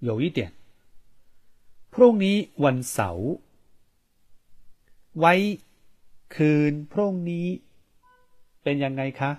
[0.00, 0.52] 有一点。
[1.90, 3.28] พรุ่งนี้วันเสาร์
[5.18, 5.34] ไว้
[6.34, 7.46] คืนพรุ่งนี้
[8.62, 9.30] เป็นยังไงคะ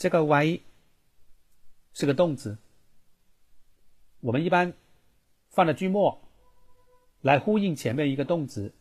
[0.00, 0.40] 这个ไว้
[1.96, 2.58] 是个动词，
[4.20, 4.74] 我们一般
[5.50, 6.20] 放在句末
[7.22, 8.72] 来呼应前面一个动词，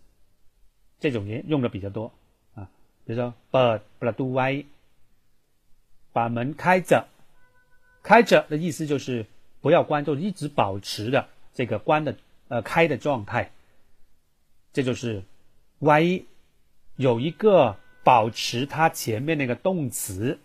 [0.99, 2.13] 这种也用的比较多啊。
[3.07, 4.65] 比如说เปิดประตูไว้，
[6.13, 7.05] 把门开着，
[8.01, 9.25] 开着的意思就是
[9.61, 12.15] 不要关，就一直保持的这个关的
[12.47, 13.51] 呃开的状态。
[14.71, 15.23] 这就是“
[15.79, 16.25] y
[16.95, 20.39] 有一个保持它前面那个动词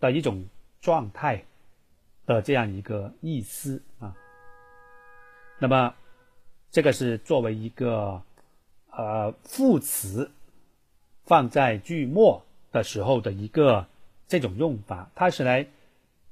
[0.00, 0.44] 的一种
[0.80, 1.44] 状态
[2.26, 4.14] 的这样一个意思啊。
[5.58, 5.94] 那么，
[6.70, 8.22] 这个是作为一个
[8.90, 10.30] 呃副词
[11.25, 13.87] 放在句末的时候的一个
[14.27, 15.67] 这种用法，它是来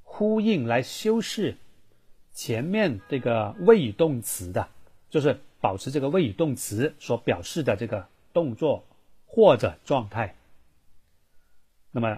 [0.04, 1.58] 呼应、来修饰
[2.34, 4.68] 前面这个谓语动词的，
[5.10, 5.40] 就是。
[5.62, 8.84] 保持这个谓语动词所表示的这个动作
[9.28, 10.34] 或者状态。
[11.92, 12.18] 那么，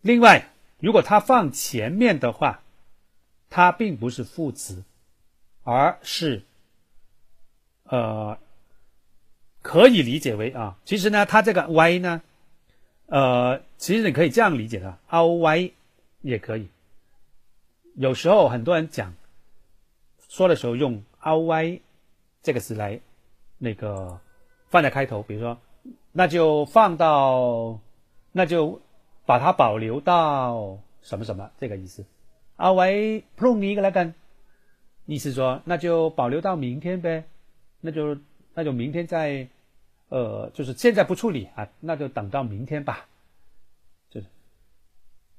[0.00, 0.48] 另外，
[0.80, 2.64] 如果它放前面的话，
[3.50, 4.82] 它并不是副词，
[5.62, 6.42] 而是
[7.84, 8.36] 呃，
[9.66, 12.22] 可以理解为啊，其实呢，它这个 y 呢，
[13.06, 15.72] 呃，其实你可以这样理解的，o y
[16.22, 16.68] 也可以。
[17.96, 19.14] 有时候很多人讲
[20.28, 21.80] 说的时候用 o y
[22.42, 23.00] 这个词来
[23.58, 24.20] 那个
[24.68, 25.58] 放在开头，比如说，
[26.12, 27.80] 那就放到，
[28.32, 28.80] 那就。
[29.28, 32.04] 把它保留到什么什么这个意思，
[32.54, 34.14] 啊为 prong 一个来干，
[35.04, 37.24] 意思说那就保留到明天呗，
[37.80, 38.16] 那就
[38.54, 39.48] 那就明天再，
[40.09, 43.07] 呃，就是现在不处理啊，那就等到明天吧，
[44.09, 44.27] 就是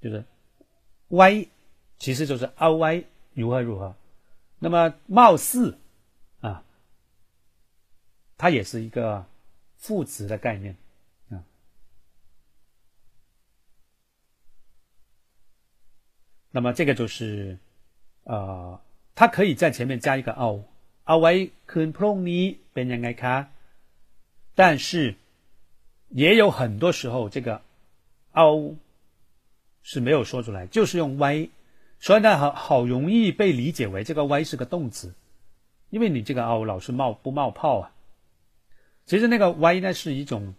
[0.00, 0.24] 就是，
[1.08, 1.48] y
[1.98, 3.04] 其实就是 r y
[3.34, 3.94] 如何如何，
[4.58, 5.76] 那么貌似
[6.40, 6.64] 啊，
[8.36, 9.26] 它也是一个
[9.76, 10.76] 副词的概念。
[16.54, 17.56] 那么这个就是，
[18.24, 18.78] 呃，
[19.14, 20.62] 它可以在前面加一个 o，
[21.04, 21.32] เอาไว้
[21.66, 23.36] คืนพรุ่งนี้เป็นยังไงคะ
[24.57, 25.13] 但是
[26.09, 27.61] 也有很多时候这个
[28.31, 28.75] o
[29.83, 31.51] 是没有说出来，就是用 y，
[31.99, 35.13] 所以呢，好好容易被理解为这个 y 是个动词，
[35.91, 37.91] 因为你这个 o 老是冒不冒泡啊？
[39.05, 40.55] 其实那个 y 呢是一种，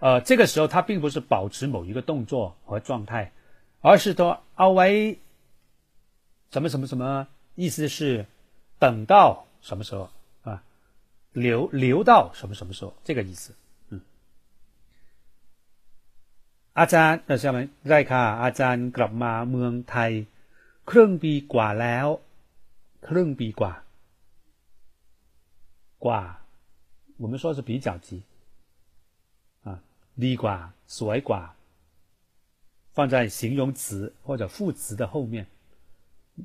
[0.00, 3.32] 呃，这个时候它并不是保持某一个动作和状态，
[3.80, 5.16] 而是说 o y。
[6.50, 8.26] 什么什么什么意思是
[8.78, 10.10] 等到什么时候？
[11.37, 12.93] 留留到什么什么时候？
[13.03, 13.53] 这个意思。
[13.89, 14.01] 嗯。
[16.73, 17.57] อาจารย์ใช่ไหม
[17.89, 20.11] ได้ค่ะอาจารย์กลับมาเมืองไทย
[20.89, 22.07] ครึ่งปีกว่าแล้ว
[23.07, 23.73] ครึ่งปีกว่า
[26.05, 26.21] กว่า
[27.21, 28.07] 我们说是比较级
[29.65, 29.67] 啊，
[30.23, 30.57] ดีกว่า
[30.97, 31.41] สวยกว่า
[32.95, 35.47] 放在形容词或者副词的后面。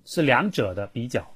[0.05, 1.27] 是两者的比较。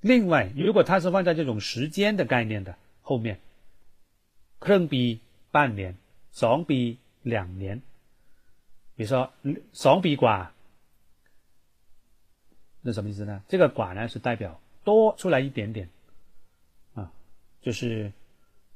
[0.00, 3.40] 另外，如果它是放在这种时间的概念的后面，
[4.58, 5.96] 可能比半年，
[6.30, 7.82] 总比两年。
[8.94, 9.32] 比如说
[9.72, 10.48] 双比寡，
[12.82, 13.42] 那什么意思呢？
[13.48, 15.88] 这个寡呢是代表多出来一点点，
[16.94, 17.12] 啊，
[17.62, 18.12] 就是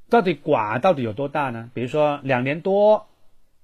[0.09, 1.71] 到底寡到底有多大呢？
[1.75, 3.07] 比如说两年多。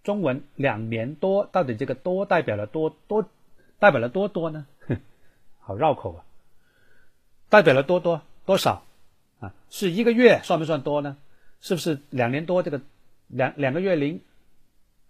[0.04, 3.28] 中文两年多，到底这个多代表了多多，
[3.80, 4.64] 代表了多多呢？
[5.58, 6.24] 好绕口啊！
[7.48, 8.84] 代表了多多多少
[9.40, 9.54] 啊？
[9.70, 11.16] 是一个月算不算多呢？
[11.60, 12.62] 是不是两年多？
[12.62, 12.80] 这个
[13.28, 14.20] 两两个月零，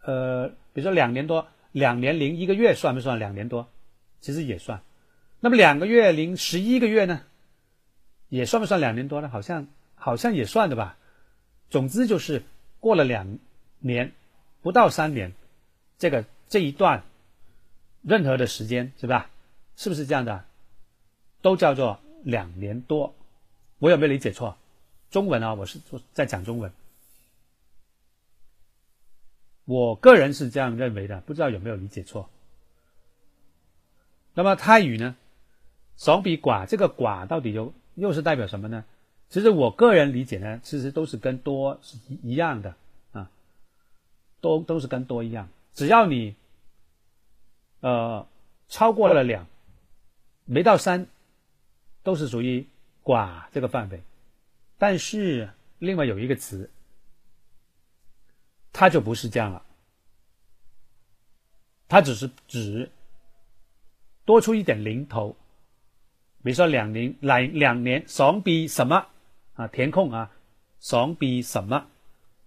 [0.02, 3.68] 呃，比如说两年多，两年零一个月算不算两年多？
[4.20, 4.82] 其实也算。
[5.40, 7.22] 那么两个月零十一个月呢？
[8.28, 9.28] 也算不算两年多呢？
[9.28, 10.96] 好像好像也算的吧。
[11.70, 12.42] 总之就是
[12.80, 13.38] 过了两
[13.78, 14.12] 年。
[14.62, 15.32] 不到三年，
[15.96, 17.04] 这个这一段
[18.02, 19.30] 任何的时间是吧？
[19.76, 20.44] 是不是这样的？
[21.40, 23.14] 都叫做两年多。
[23.78, 24.56] 我有没有理解错？
[25.10, 25.78] 中文啊，我是
[26.12, 26.72] 在讲中文。
[29.64, 32.28] 我个人是这样认为的，不知道有没有理解错。
[34.34, 35.16] 那么泰语呢？
[35.96, 38.84] 手比寡，这个寡到底又又是代表什么呢？
[39.28, 42.74] 其实我个人理解呢，其实都是跟多是一一样的
[43.12, 43.30] 啊。
[44.40, 46.34] 都都是跟多一样，只要你，
[47.80, 48.26] 呃，
[48.68, 49.46] 超过了两，
[50.44, 51.06] 没到三，
[52.06, 52.64] 都是属于
[53.02, 54.00] 寡这个范围。
[54.78, 56.70] 但是另外有一个词，
[58.72, 59.62] 它就不是这样了，
[61.88, 62.90] 它只是指
[64.24, 65.36] 多出一点零头，
[66.44, 69.08] 比如说两年来两年双比什么
[69.54, 69.66] 啊？
[69.66, 70.30] 填空啊，
[70.80, 71.88] 双比什么？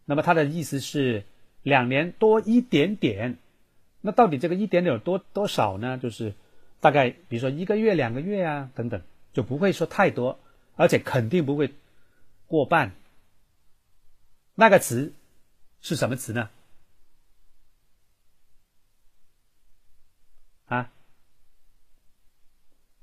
[0.06, 1.26] 那么它的意思是。
[1.62, 3.38] 两年多一点点，
[4.00, 5.98] 那到底这个一点点有多多少呢？
[5.98, 6.34] 就是
[6.80, 9.02] 大概，比如说一个月、两个月啊，等等，
[9.34, 10.40] 就不会说太多，
[10.76, 11.74] 而且肯定不会
[12.48, 12.96] 过半。
[14.56, 15.14] 那个词
[15.82, 16.50] 是什么词呢？
[20.66, 20.92] 啊？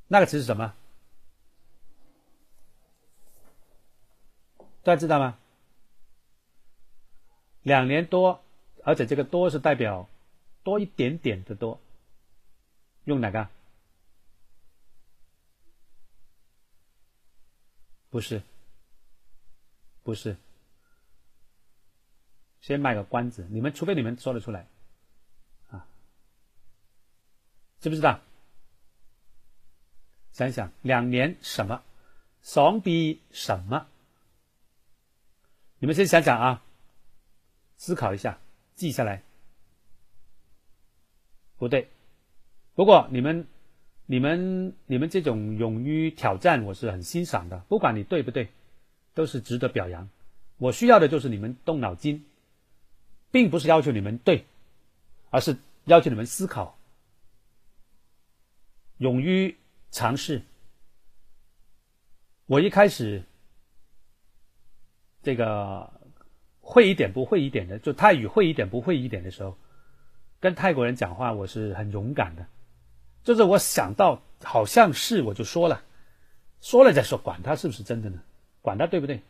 [0.08, 0.74] 那个词是什么？
[4.82, 5.38] 大家知道吗？
[7.62, 8.42] 两年多。
[8.84, 10.08] 而且这个多是代表
[10.62, 11.80] 多一点点的多，
[13.02, 13.48] 用哪个？
[18.16, 18.40] 不是，
[20.02, 20.38] 不是。
[22.62, 24.66] 先卖个关子，你们除非你们说得出来，
[25.68, 25.86] 啊，
[27.78, 28.22] 知不知道？
[30.32, 31.82] 想想两年什么，
[32.40, 33.86] 双比什么？
[35.78, 36.64] 你们先想想啊。
[37.76, 38.38] 思考一下，
[38.76, 39.22] 记下来。
[41.58, 41.90] 不对，
[42.72, 43.46] 不过你们、
[44.06, 47.58] 你们、你们这种勇于挑战，我是很欣赏的。
[47.68, 48.48] 不管你对不对，
[49.14, 50.08] 都是值得表扬。
[50.58, 52.24] 我需要的就是你们动脑筋，
[53.32, 54.46] 并不是要求你们对，
[55.30, 56.78] 而是要求你们思考，
[58.98, 59.56] 勇于
[59.90, 60.42] 尝试。
[62.46, 63.24] 我一开始
[65.22, 65.92] 这个
[66.60, 69.58] 会一点不会一点的，就泰语会一点不会一点的时候。
[70.38, 72.46] 跟泰国人讲话，我是很勇敢的，
[73.26, 75.82] 就是我想到好像是我就说了，
[76.60, 78.22] 说了再说，管他是不是真的呢？
[78.62, 79.20] 管他对不对？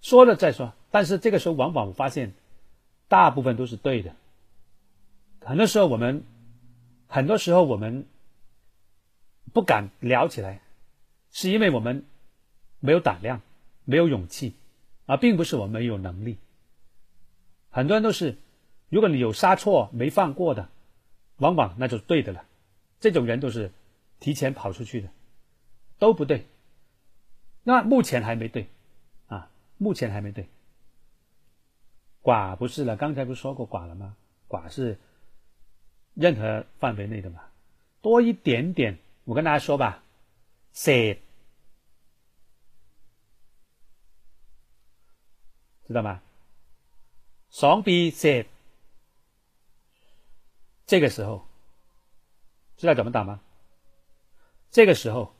[0.00, 0.72] 说了再说。
[0.92, 2.34] 但是这个时候，往往我发现，
[3.08, 4.14] 大部分都是对的。
[5.44, 6.22] 很多时候我们，
[7.08, 8.06] 很多时候我们
[9.52, 10.60] 不敢聊起来，
[11.32, 12.04] 是因为我们
[12.78, 13.40] 没有胆量，
[13.84, 14.54] 没有勇气，
[15.06, 16.38] 而并不是我们没有能力。
[17.70, 18.38] 很多人都是。
[18.88, 20.68] 如果你有杀错没犯过的，
[21.38, 22.44] 往往那就是对的了。
[23.00, 23.70] 这种人都是
[24.20, 25.08] 提前跑出去的，
[25.98, 26.46] 都不对。
[27.62, 28.68] 那目前还没对，
[29.26, 30.48] 啊，目前还没对。
[32.22, 34.16] 寡不是了，刚才不是说过寡了吗？
[34.48, 34.98] 寡是
[36.14, 37.42] 任何范围内的嘛，
[38.00, 38.98] 多一点点。
[39.24, 40.02] 我跟大家说吧，
[40.72, 41.20] 写
[45.86, 46.20] 知道吗？
[47.50, 48.46] 双臂写。
[50.84, 51.46] 这个时候，
[52.76, 53.40] 知道怎么打吗？
[54.70, 55.34] 这个时候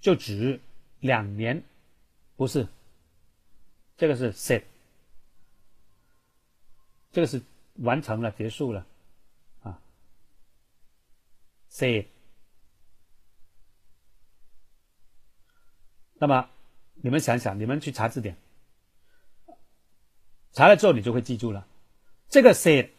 [0.00, 0.60] 就指
[1.00, 1.62] 两年，
[2.36, 2.68] 不是，
[3.96, 4.62] 这个是 set，
[7.10, 7.42] 这个是
[7.76, 8.86] 完成了，结束了，
[9.62, 9.80] 啊
[11.70, 12.06] ，set。
[16.14, 16.48] 那么
[16.94, 18.36] 你们想想，你们去查字典，
[20.52, 21.66] 查了之后你就会记住了，
[22.28, 22.90] 这个 set，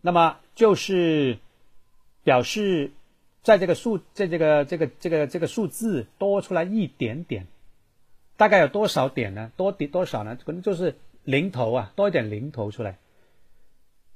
[0.00, 0.40] 那么。
[0.56, 1.38] 就是
[2.26, 2.90] 表示
[3.44, 7.46] 在这个数，在这个这个这个这个数字多出来一点点，
[8.36, 9.52] 大概有多少点呢？
[9.56, 10.36] 多点多少呢？
[10.44, 12.98] 可能就是零头啊，多一点零头出来。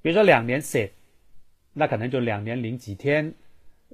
[0.02, 0.90] 比如说两年 set，
[1.72, 3.34] 那可能就两年零几天，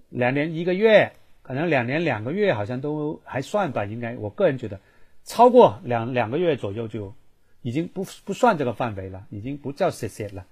[0.08, 1.12] 两年一个月，
[1.42, 4.80] 可能两年两个月好像都还算吧，应该我个人觉得，
[5.24, 7.12] 超过两两个月左右就
[7.60, 10.46] 已经不不算这个范围了，已经不叫 set set 了。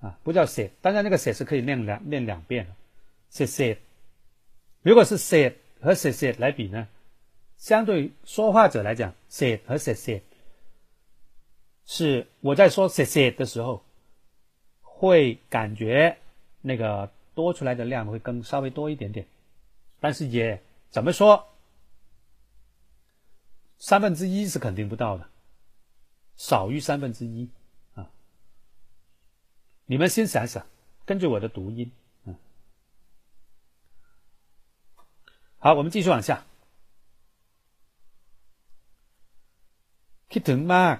[0.00, 2.72] 啊，不叫写，当然那个写是可以念两念两遍的。
[3.30, 3.78] 写写，
[4.82, 6.86] 如果是写和写写来比呢，
[7.58, 10.22] 相对说话者来讲，写和写写
[11.84, 13.82] 是我在说写写的时候，
[14.80, 16.18] 会感觉
[16.60, 19.26] 那个多出来的量会更稍微多一点点，
[20.00, 21.48] 但是也怎么说，
[23.78, 25.26] 三分之一是肯定不到的，
[26.36, 27.48] 少于三分之一。
[29.85, 30.65] 你们先想想，
[31.05, 31.91] 根据我的读音，
[32.25, 32.35] 嗯，
[35.59, 36.43] 好，我们继续往下。
[40.29, 40.97] คิดถึงมาก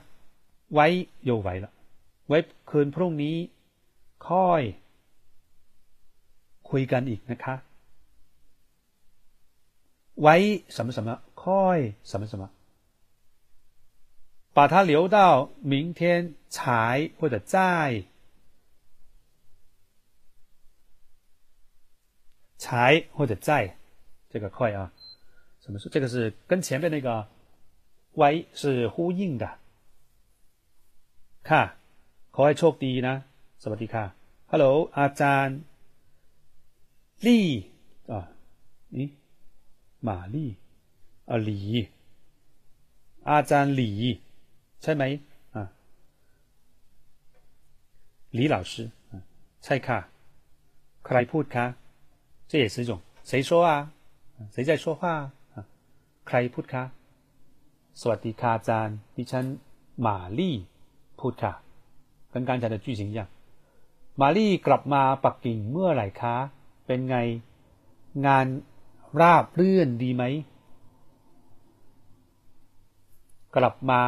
[0.74, 0.88] ไว้
[1.24, 1.72] โยไว้ละ
[2.28, 2.38] ไว้
[2.70, 3.38] คืนพรุ่งนี้
[4.28, 4.64] ค่อย
[6.70, 7.56] คุยกันอีกนะคะ
[10.22, 10.36] ไว้
[10.76, 11.10] 什么什么
[11.44, 12.44] ค่อย什么什么
[14.54, 16.00] 把它留到明天
[16.50, 18.04] 才或者再。
[22.58, 23.76] 才或者在，
[24.30, 24.92] 这个快啊，
[25.64, 27.28] 什么是这个是跟前面那个
[28.14, 29.46] y 是呼应的。
[31.44, 31.62] ค่ะ
[32.36, 33.16] ขอให้โชคดีนะ
[33.64, 34.06] สวัสดีค่ะ
[34.52, 34.66] ฮัลโหล
[34.98, 35.58] อาจารย์
[37.26, 37.48] ลี่
[38.12, 38.20] อ่า
[38.98, 39.10] นี่
[40.04, 40.50] หมาลี่
[41.30, 41.60] อ่าหลี
[43.30, 43.92] อาจารย์หลี
[44.82, 45.04] ใช่ไหม
[45.56, 45.64] อ่า
[48.34, 48.74] หลี老师
[49.64, 50.00] ใช่ค่ะ
[51.06, 51.66] ใครพูดคะ
[52.50, 53.72] 这也是一种谁说啊？
[54.54, 55.02] 谁在说话
[55.56, 55.66] 啊？
[56.28, 56.84] ใครพูดคะ
[58.02, 59.46] สวัสดีค่ะอาจารย์ดิฉัน
[60.06, 60.56] มาลี่
[61.20, 61.54] พูดค่ะ
[62.34, 63.20] 跟刚才的句型一样
[64.22, 66.36] มาลี่กลับมาปักกิ่งเมื่อไหร่คะ
[66.86, 67.18] เป็นไง
[68.26, 68.48] งาน
[69.22, 70.24] ราบรื่นดีไหม
[73.56, 74.02] กลับมา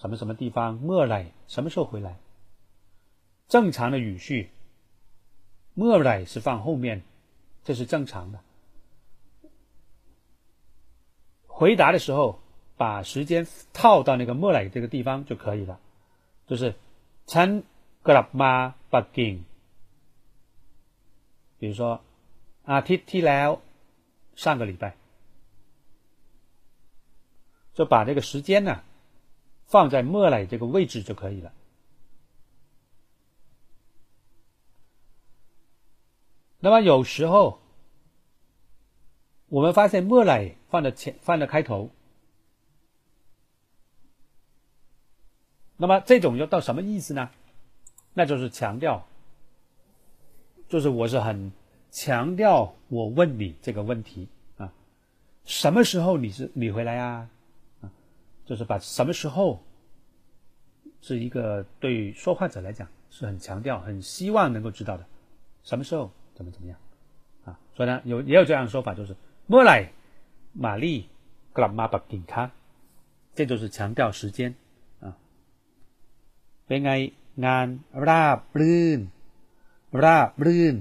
[0.00, 1.20] 什么什么地方เมื่อไหร่
[1.52, 2.08] 什么时候回来
[3.52, 4.28] 正常的语序
[5.78, 6.86] เมื่อไหร่是放后面
[7.65, 8.39] 这是正常的。
[11.47, 12.39] 回答的时候，
[12.77, 15.79] 把时间套到那个莫来这个地方就可以了，
[16.47, 16.75] 就是
[17.25, 17.63] 参
[18.03, 19.43] 格拉马巴金。
[21.57, 22.01] 比如说
[22.65, 23.57] 啊，t t 来
[24.35, 24.95] 上个礼拜，
[27.73, 28.83] 就把这个时间呢
[29.65, 31.51] 放在莫来这个位置就可以了。
[36.65, 37.59] 那么有时候
[39.49, 41.91] 我们发现“莫来”放在前，放在开头。
[45.77, 47.29] 那么这种要到什么意思呢？
[48.15, 49.05] 那就是强调，
[50.67, 51.51] 就是我是很
[51.91, 54.73] 强调我问你这个问题啊，
[55.43, 57.29] 什么时候你是你回来呀？
[57.81, 57.91] 啊，
[58.43, 59.61] 就是把什么时候
[60.99, 65.05] 是一个对说话者来讲是很强调、很希望能够知道的，
[65.61, 66.78] 什么时候怎么怎么样
[67.44, 67.58] 啊？
[67.74, 69.90] 所以呢，有也有这样的说法，就是莫来
[70.52, 71.08] 玛丽
[71.52, 72.50] 格拉马巴顶卡，
[73.34, 74.54] 这就是强调时间。
[76.66, 76.92] เป็นไง
[77.46, 77.66] งาน
[78.06, 79.00] ราบรื่น
[80.02, 80.76] ราบรื่น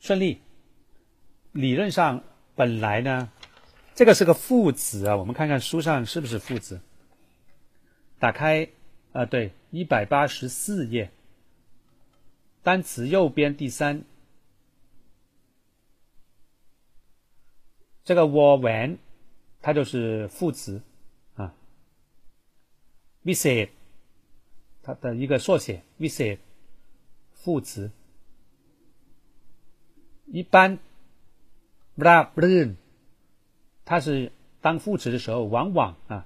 [0.00, 0.38] 顺利。
[1.52, 2.22] 理论上
[2.56, 3.30] 本来呢，
[3.94, 6.80] 这个是个副词啊，我们看看书上是不是副词。
[8.18, 8.68] 打开
[9.12, 11.10] 啊，对，一百八十四页，
[12.63, 14.03] 单词右边第三，
[18.05, 18.97] 这个 w 文
[19.61, 20.81] 它就是副词。
[21.35, 21.53] 啊
[23.23, 23.69] ，visit。
[24.81, 26.39] 它的一个缩写，visit，
[27.31, 27.91] 副词。
[30.25, 30.79] 一般
[31.97, 32.75] ，bra blun，
[33.85, 36.25] 它是当副词的时候，往往啊，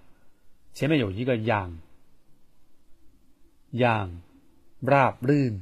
[0.74, 1.80] 前面有一个养，
[3.72, 4.22] 养
[4.82, 5.62] ，bra blun，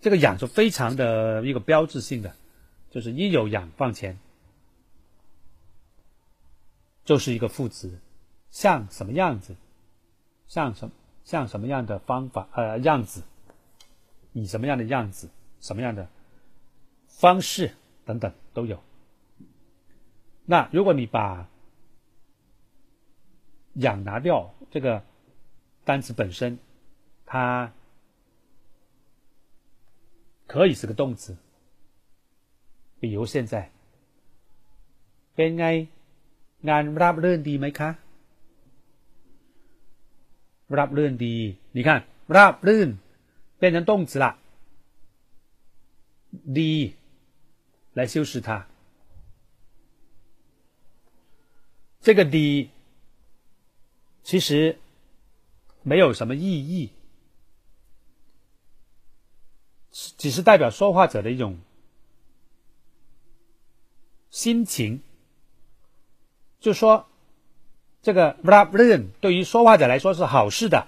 [0.00, 2.34] 这个养是非常的一个标志性的，
[2.90, 4.18] 就是一有养放前，
[7.04, 7.98] 就是一个副词，
[8.50, 9.56] 像什么样子，
[10.48, 10.90] 像什。
[11.22, 13.22] 像什么样的方法呃样子，
[14.32, 15.28] 以什么样的样子，
[15.60, 16.08] 什么样的
[17.06, 17.72] 方式
[18.04, 18.82] 等等都有。
[20.46, 21.46] 那如果你把
[23.74, 25.04] “养”拿掉，这个
[25.84, 26.58] 单词本身，
[27.26, 27.72] 它
[30.49, 31.35] 可以是个动词。
[32.99, 33.71] 比如现在，
[35.35, 35.65] เป็นไง
[36.69, 37.89] งานรับเรื่องดีไหมคะ
[40.77, 41.35] รับลื่นดี
[41.75, 41.89] 你看
[42.37, 42.89] รับลื่น
[43.59, 44.25] 变成动词了
[46.57, 46.71] ดี
[47.97, 48.49] 来修饰它
[52.05, 52.69] 这个ดี
[54.27, 54.49] 其实
[55.83, 56.91] 没有什么意义
[59.90, 61.58] 只是代表说话者的一种
[64.30, 65.02] 心情。
[66.60, 67.06] 就说
[68.02, 70.86] 这个 vra vren 对于说话者来说是好事的，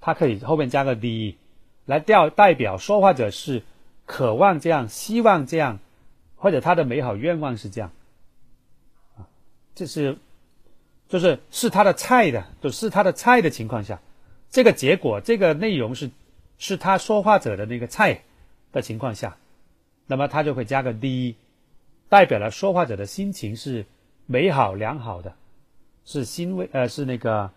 [0.00, 1.34] 它可以后面加个 the
[1.86, 3.64] 来调代表说话者是
[4.06, 5.80] 渴望这样、希望这样，
[6.36, 7.90] 或者他的美好愿望是这样。
[9.16, 9.26] 啊，
[9.74, 10.16] 这是
[11.08, 14.00] 就是是他的菜的，就是他的菜的情况下，
[14.50, 16.10] 这个结果这个内容是
[16.58, 18.22] 是他说话者的那个菜。
[18.72, 19.36] 的情况下，
[20.06, 21.36] 那么他就会加个 d，
[22.08, 23.86] 代表了说话者的心情是
[24.26, 25.34] 美好良好的。
[26.04, 27.52] 是欣慰，呃，是那个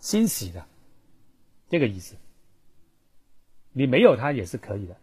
[0.00, 0.66] 欣喜的，
[1.68, 2.16] 这个意思。
[3.72, 4.96] 你没有它也是可以的。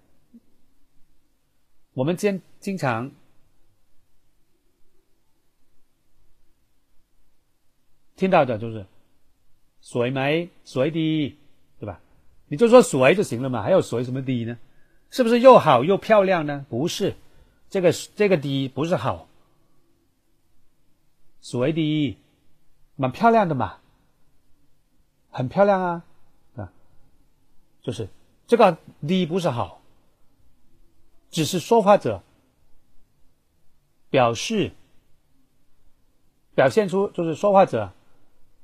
[1.93, 3.09] 我们经经常
[8.17, 8.85] 听到的就是
[9.79, 11.37] “水没水滴”，
[11.79, 12.01] 对吧？
[12.49, 14.59] 你就说“水”就行了嘛，还有“水”什么“滴”呢？
[15.09, 16.65] 是不是又好又漂亮呢？
[16.69, 17.15] 不是，
[17.69, 19.27] 这个这个“滴”不是好
[21.41, 22.17] ，“水滴”。
[23.01, 23.77] 蛮漂亮的嘛，
[25.31, 26.03] 很漂亮啊，
[26.57, 26.73] 啊，
[27.81, 28.09] 就是
[28.45, 29.79] 这个低不是好，
[31.31, 32.21] 只是说话者
[34.09, 34.73] 表示
[36.53, 37.93] 表现出就是说话者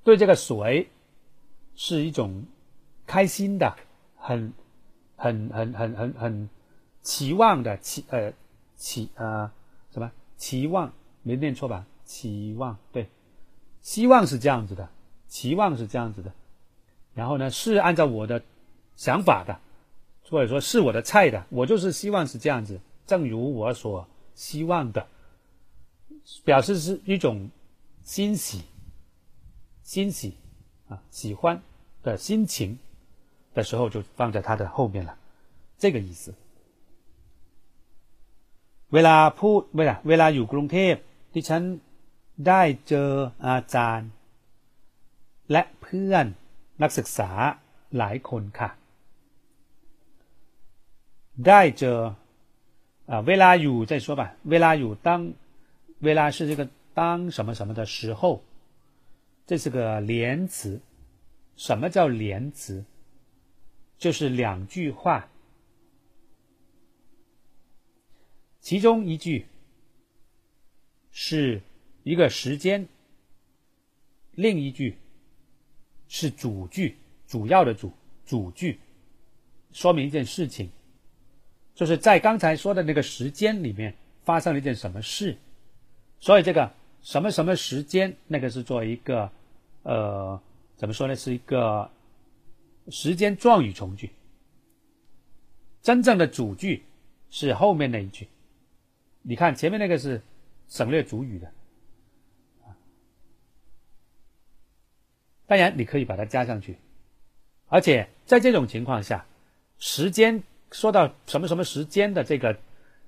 [0.03, 0.89] 对这个水
[1.75, 2.43] 是一种
[3.07, 3.77] 开心的，
[4.17, 4.51] 很
[5.25, 6.49] 很很很很很
[7.01, 8.31] 期望的期呃
[8.75, 9.49] 期呃
[9.91, 11.87] 什么期望没念错吧？
[12.05, 13.09] 期望对。
[13.81, 14.87] 希望是这样子的，
[15.27, 16.31] 期望是这样子的，
[17.15, 18.43] 然后呢是按照我的
[18.95, 19.59] 想法的，
[20.29, 25.07] 或者说是我的菜的，我就是希望是这样子，正如我所希望的，
[26.43, 27.49] 表示是一种
[28.03, 28.63] 欣喜、
[29.81, 30.35] 欣喜
[30.87, 31.61] 啊喜欢
[32.03, 32.77] 的心情。
[33.54, 35.14] 的时候，就放在它的后面了，
[35.78, 36.34] 这个意思。
[38.94, 40.94] เวลาพูดเวลาเวลาอยู่กรุงเทพ
[41.32, 41.62] ที่ฉัน
[42.48, 43.10] ได้เจอ
[43.46, 44.10] อาจารย์
[45.52, 46.26] และเพื่อน
[46.82, 47.30] นักศึกษา
[47.98, 48.70] หลายคนค่ะ
[51.46, 51.98] ได้เจอ
[53.10, 54.22] 啊，เวลาอยู่再说吧。
[54.50, 55.08] เวลาอยู่当
[56.04, 56.60] เวลา是这个
[56.94, 58.42] 当什么什么的时候，
[59.46, 60.80] 这是个连词。
[61.56, 62.84] 什么叫连词？
[63.97, 65.29] 就是两句话。
[68.59, 69.45] 其中一句
[71.11, 71.61] 是
[72.03, 72.87] 一个时间，
[74.31, 74.97] 另一句
[76.07, 77.91] 是主句，主要的主
[78.25, 78.79] 主句，
[79.71, 80.71] 说明一件事情，
[81.75, 85.37] 就是在刚才说的那个时间里面发生了一件什么事，
[86.19, 86.73] 所以这个
[87.03, 89.31] 什么什么时间，那个是做一个
[89.83, 90.41] 呃
[90.75, 91.87] 怎么说呢，是一个
[92.89, 94.11] 时间状语从句，
[95.81, 96.83] 真正的主句
[97.29, 98.27] 是后面那一句。
[99.21, 100.21] 你看前面那个是
[100.67, 101.51] 省略主语的，
[105.47, 106.77] 当然你可以把它加上去，
[107.67, 109.25] 而且在这种情况下，
[109.79, 112.57] 时间说到什么什么时间的这个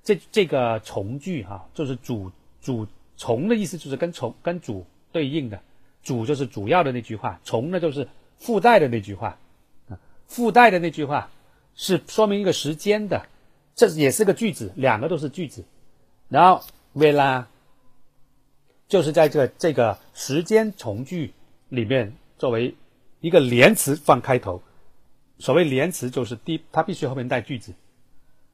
[0.02, 5.62] 这这个从句哈，就是主主从的意思就是跟从跟主对应的，
[6.02, 9.38] 主就是主要的那句话，从呢就是附带的那句话，
[10.28, 11.30] 附带的那句话
[11.74, 13.26] 是说明一个时间的，
[13.74, 15.64] 这也是个句子，两个都是句子。
[16.28, 16.62] 然后，
[16.92, 17.48] 为了，
[18.86, 21.32] 就是在这这个时间从句
[21.70, 22.74] 里面作为
[23.20, 24.62] 一个连词放开头。
[25.38, 27.72] 所谓连词，就是第它必须后面带句子，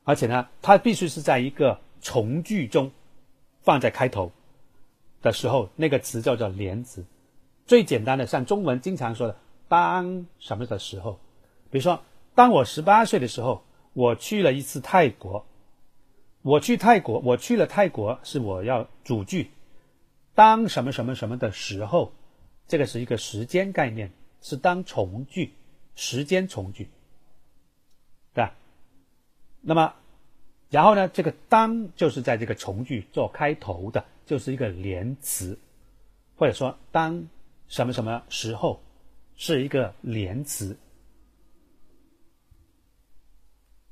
[0.04, 2.92] 而且呢，它必须是在一个从句中
[3.62, 4.30] 放在开头
[5.22, 7.02] 的时候，那个词叫做连词。
[7.66, 9.34] 最简单的，像中文经常说的
[9.66, 11.18] “当什么的时候”，
[11.74, 12.04] 比如说，
[12.36, 13.64] 当我十八岁的时候，
[13.94, 15.44] 我去了一次泰国。
[16.42, 19.50] 我去泰国，我去了泰国是我要主句，
[20.36, 22.12] 当什么什么什么的时候，
[22.68, 25.52] 这个是一个时间概念，是当从句，
[25.96, 26.88] 时间从句，
[28.34, 28.54] 对吧？
[29.60, 29.94] 那么，
[30.70, 35.58] 然后呢，这个当就是在这个从句做开头的，就是一个连词，
[36.36, 37.26] 或者说当
[37.66, 38.80] 什么什么时候
[39.34, 40.76] 是一个连词，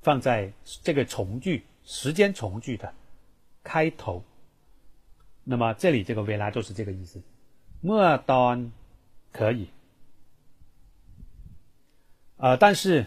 [0.03, 1.65] 放在这个从句。
[1.85, 2.95] 时间从句的
[3.65, 4.23] 开头，
[5.43, 7.21] 那么这里这个 vela 就是这个意思。
[7.81, 8.71] 末端
[9.33, 9.69] 可以，
[12.37, 13.05] 呃，但是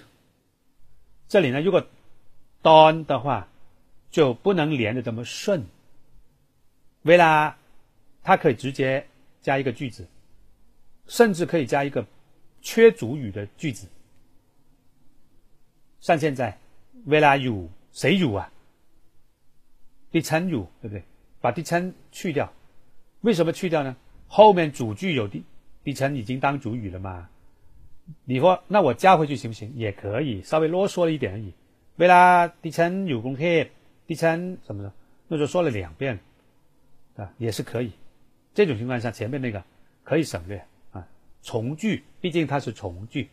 [1.30, 1.88] 这里呢，如果
[2.62, 3.48] 端的话
[4.12, 5.66] 就不能连的这么顺。
[7.06, 7.54] vela
[8.24, 9.08] 它可以直接
[9.42, 10.06] 加一个句子，
[11.08, 12.06] 甚至可以加一个
[12.62, 13.88] 缺主语的句子。
[16.02, 16.60] 像现在
[17.08, 18.52] vela 有谁有啊？
[20.12, 21.04] 第三乳对不对？
[21.42, 22.52] 把第三去掉，
[23.22, 23.96] 为什么去掉呢？
[24.28, 25.44] 后面主句有第
[25.84, 27.30] 第三已经当主语了嘛？
[28.24, 29.72] 你说那我加回去行不行？
[29.76, 31.54] 也可以，稍微啰嗦了一点而已。
[31.98, 33.42] 为了第三有功课，
[34.08, 34.92] 第三什么的，
[35.28, 36.20] 那就说了两遍
[37.16, 37.92] 啊，也是可以。
[38.54, 39.64] 这种情况下，前面那个
[40.04, 41.08] 可以省略啊，
[41.42, 43.30] 从句，毕竟它是从句，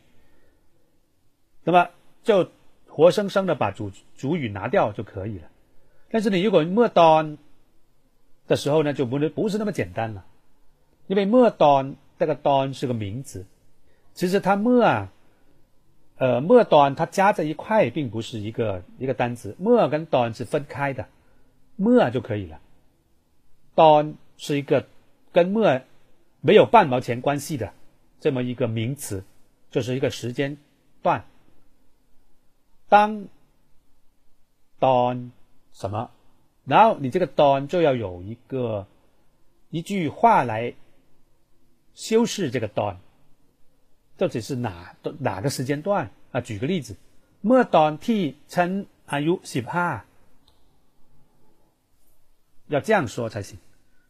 [1.65, 1.89] 那么
[2.23, 2.51] 就
[2.95, 5.49] 活生生的把主主语拿掉就可以了。
[6.11, 7.39] 但是你如果末端
[8.47, 10.27] 的时候呢，就不能不是那么简单了，
[11.07, 13.47] 因为末端这个端是个名词，
[14.13, 15.13] 其实它末啊，
[16.19, 21.07] 呃末端它加在一块，并不是一个一个单词，末跟端是分开的，
[21.77, 22.61] 末就可以了，
[23.75, 24.85] 端是一个
[25.33, 25.81] 跟末
[26.43, 27.73] 没有半毛钱关系的
[28.21, 29.25] 这么一个名词，
[29.71, 30.59] 就是一个时间
[31.03, 31.25] 段，
[32.93, 33.29] 当
[34.79, 35.33] 当。
[35.75, 36.11] 什么？
[36.67, 38.87] 然后你这个当就要有一个
[39.71, 40.75] 一句话来
[41.95, 43.01] 修饰这个端，
[44.19, 46.43] 到底是哪哪个时间段啊？
[46.43, 46.95] 举个例子，
[47.41, 50.05] 末端替称阿 u 十八，
[52.67, 53.59] 要这样说才行。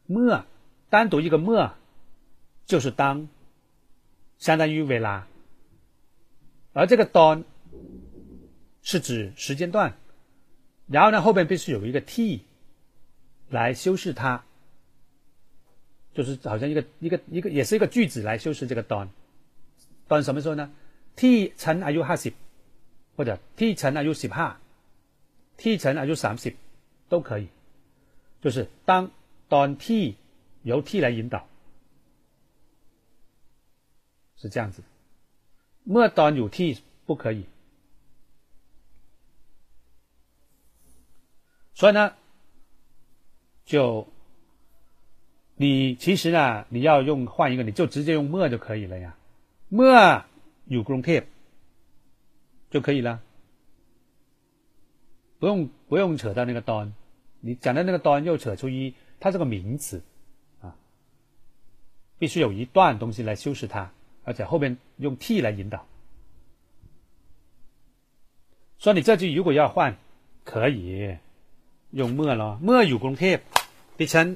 [0.06, 0.44] 末
[0.90, 1.74] 单独一个末
[2.66, 3.28] 就是当，
[4.38, 5.28] 相当于为拉，
[6.72, 7.44] 而这个当
[8.82, 9.96] 是指时间段。
[10.88, 12.44] 然后呢，后边必须有一个 t
[13.48, 14.42] 来修饰它，
[16.12, 19.08] 就是好像一个一个一个，也是一个句子来修饰这个 don。
[20.08, 20.70] don 什么时候呢
[21.16, 22.34] ？t 乘 are you happy，
[23.16, 26.54] 或者 t 乘 are you happy，t 乘 are you happy
[27.08, 27.48] 都可以。
[28.42, 29.10] 就是当
[29.48, 30.16] done t
[30.62, 31.48] 由 t 来引导，
[34.36, 34.82] 是这样子。
[35.84, 37.46] 末 don 有 t 不可以。
[41.82, 42.14] 所以呢，
[43.64, 44.06] 就
[45.56, 49.16] 你其实呢，你要用换一个，你就直接用末就可以了呀。
[49.68, 49.84] 末
[50.66, 51.26] 有公 K
[52.70, 53.20] 就可以了，
[55.40, 56.94] 不用不用扯到那个端。
[57.40, 60.04] 你讲的那个端又扯出一，它是个名词
[60.60, 60.76] 啊，
[62.16, 63.90] 必须有一段东西来修饰它，
[64.22, 65.84] 而且后面用 T 来引导。
[68.78, 69.96] 所以你这句如果要换，
[70.44, 71.16] 可以。
[71.99, 73.37] 用เมื่อ了，เมื่ออยู่กรุงเทพ
[73.99, 74.27] ดิฉัน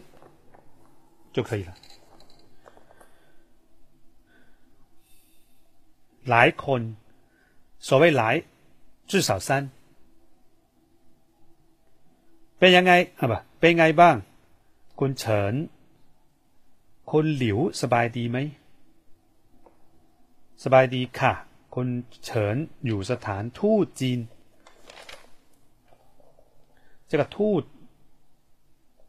[1.35, 1.71] 就可以了。
[6.29, 6.81] หลายคน
[7.87, 8.35] 所谓หลาย
[9.09, 9.49] 至少三
[12.59, 14.15] เป็นยังไงอ่ะบะเป็นไงบ้าง
[14.99, 15.53] คุณเฉิน
[17.09, 18.37] คุณหลิวสบายดีไหม
[20.63, 21.33] สบายดีค่ะ
[21.75, 21.87] คุณ
[22.23, 22.55] เฉิน
[22.85, 24.19] อยู่สถานทูตจีน
[27.09, 27.63] 这个兔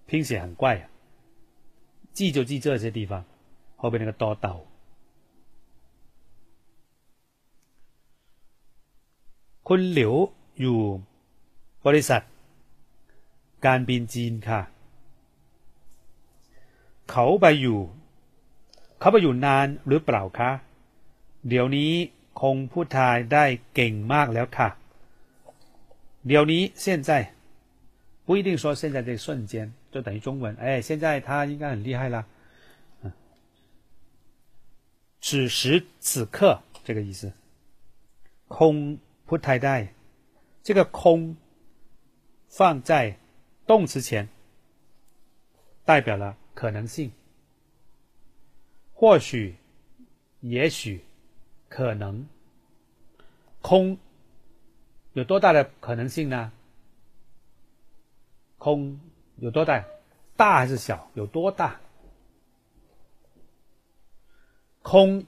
[0.08, 0.84] 拼写很怪啊，
[2.12, 3.24] 记就记这些地方，
[3.76, 4.66] 后边那个多岛。
[9.68, 10.14] คุณหลิว
[10.60, 10.78] อยู่
[11.86, 12.22] บริษัท
[13.66, 14.60] การบินจีนค่ะ
[17.10, 17.78] เขาไปอยู่
[18.98, 20.50] เขาไปอยู่นานหรือเปล่าคะ
[21.48, 21.92] เดี๋ยวนี้
[22.40, 23.44] คงพูดไทยได้
[23.74, 24.68] เก่งมากแล้วค่ะ
[26.26, 27.10] เดี๋ยวนี้现在
[28.27, 32.27] 不一定说现在这个瞬间就等于中文，哎，现在他应该很厉害啦。
[33.01, 33.11] 嗯，
[35.21, 37.31] 此时此刻这个意思。
[38.49, 39.93] 空不太带，
[40.61, 41.37] 这个空
[42.49, 43.17] 放在
[43.65, 44.27] 动词前，
[45.85, 47.09] 代表了可能性。
[48.93, 49.55] 或许，
[50.41, 51.01] 也许，
[51.69, 52.27] 可能，
[53.61, 53.97] 空
[55.13, 56.51] 有多大的可能性呢？
[58.57, 58.99] 空
[59.37, 59.85] 有多大？
[60.35, 61.09] 大还是小？
[61.13, 61.79] 有多大？
[64.81, 65.25] 空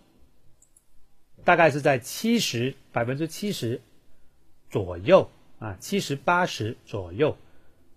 [1.43, 3.81] 大概是在七十百分之七十
[4.69, 7.37] 左右啊，七十八十左右，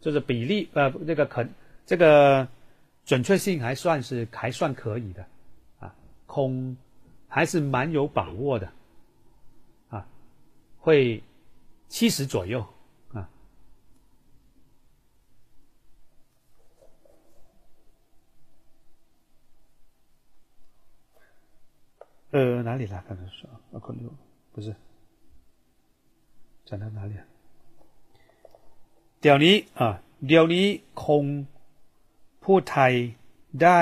[0.00, 1.46] 就是比例呃，这个可
[1.86, 2.48] 这个
[3.04, 5.26] 准确性还算是还算可以的
[5.78, 5.94] 啊，
[6.26, 6.76] 空
[7.28, 8.72] 还是蛮有把握的
[9.90, 10.08] 啊，
[10.78, 11.22] 会
[11.88, 12.66] 七十左右。
[22.31, 23.03] 呃，哪里了？
[23.07, 24.13] 刚才说二扣六，
[24.53, 24.75] 不是
[26.65, 27.23] 讲到哪里啊？
[29.21, 29.89] เดี๋ยวนี้อ่ะ
[30.27, 30.65] เดี๋ยวนี้
[31.05, 31.23] คง
[32.43, 32.93] พูดไทย
[33.63, 33.81] ได้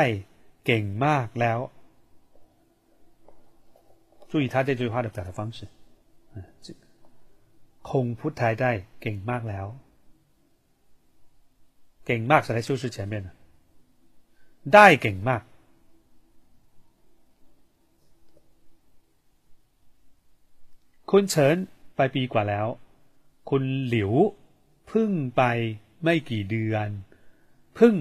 [0.66, 1.60] เก่งมากแล้ว
[4.30, 5.60] 注意他这句话的表达方式，
[6.34, 6.68] 嗯，这
[7.90, 8.72] คงพูดไทยได้
[9.02, 9.66] เก่งมากแล้ว
[12.06, 13.28] เก่งมาก是来修饰前面的
[14.74, 15.42] ได้เก่งมาก
[21.10, 21.56] คุณเฉิน
[21.96, 22.68] ไปปีกว่าแล้ว
[23.50, 24.12] คุณหลิว
[24.92, 25.42] พึ่งไป
[26.04, 26.90] ไม่กี่เดือน
[27.78, 27.96] พึ่ง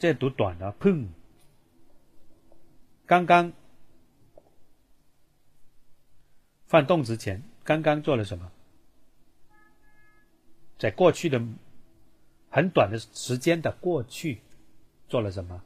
[0.00, 0.98] 这读短了พึ่ง
[3.10, 3.32] 刚刚
[6.70, 8.50] 放动词前刚刚做了什么
[10.80, 11.40] 在过去的
[12.50, 14.40] 很短的时间的过去
[15.08, 15.62] 做了什么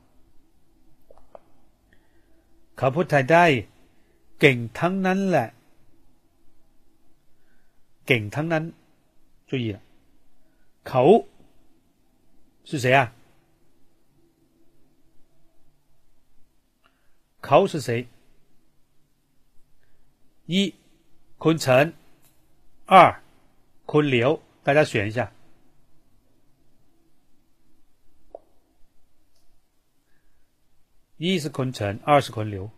[2.76, 3.44] เขาพูดไทยได้
[4.40, 5.48] เก่งทั้งนั้นแหละ
[8.06, 8.64] เก่งทั้งนั้น
[9.48, 9.78] 注意了
[10.88, 11.02] เขา
[12.68, 13.00] 是谁啊
[17.44, 17.88] เขา是谁
[20.52, 20.54] 一
[21.42, 21.86] คุณเฉิน
[22.92, 22.94] 二
[23.90, 24.30] คุณเหลียว
[24.66, 25.18] 大家选一下
[31.18, 32.70] 一是坤城，二是坤流。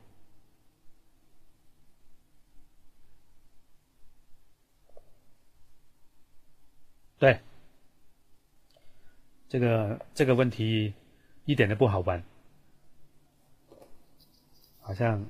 [7.24, 7.40] 对，
[9.48, 10.94] 这个这个问题
[11.46, 12.22] 一点都不好玩，
[14.82, 15.26] 好像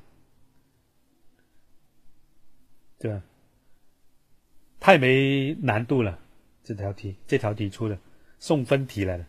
[2.98, 3.22] 对吧？
[4.80, 6.18] 太没难度了，
[6.64, 7.96] 这条题这条题出的
[8.40, 9.26] 送分题来的，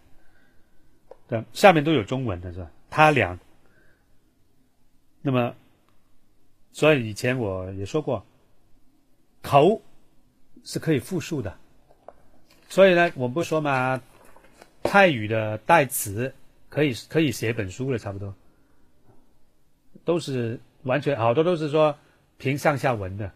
[1.29, 2.71] 对，下面都有中文的是吧？
[2.89, 3.39] 他俩，
[5.21, 5.55] 那么，
[6.73, 8.25] 所以以前我也说过，
[9.43, 9.83] 口
[10.63, 11.59] 是可以复数的。
[12.75, 14.03] 所以呢，我们不说嘛，
[14.83, 16.35] 泰语的代词
[16.69, 18.35] 可以可以写本书了，差不多，
[20.05, 21.97] 都是完全好多都是说
[22.37, 23.31] 凭上下文的，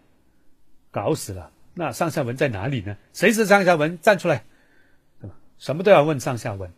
[0.91, 1.53] 搞死了。
[1.73, 2.97] 那上下文在哪里呢？
[3.13, 3.97] 谁是上下文？
[4.01, 4.43] 站出来，
[5.57, 6.73] 什么都要问上下文，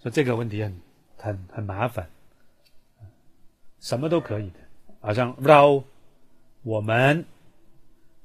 [0.00, 0.80] 说这个问题很
[1.16, 2.08] 很很麻烦，
[3.80, 4.60] 什么都可以的，
[5.00, 5.82] 好像 r o
[6.62, 7.24] 我们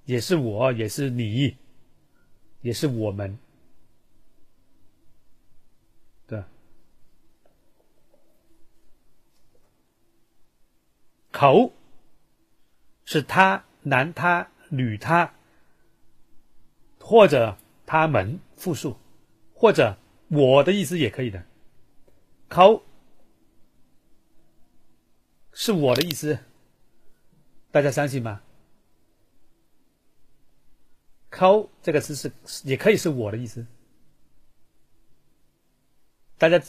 [0.06, 1.58] 也是我，也是你。
[2.62, 3.38] 也是我们，
[6.28, 6.44] 对，
[11.32, 11.74] 口
[13.04, 15.34] 是他男他女他，
[17.00, 18.98] 或者他们复数，
[19.54, 19.98] 或者
[20.28, 21.44] 我的意思也可以的。
[22.48, 22.84] 口
[25.54, 26.38] 是我的意思，
[27.72, 28.42] 大家相信吗？
[31.32, 32.32] 口这个词是
[32.64, 33.66] 也可以是我的意思，
[36.38, 36.62] 大家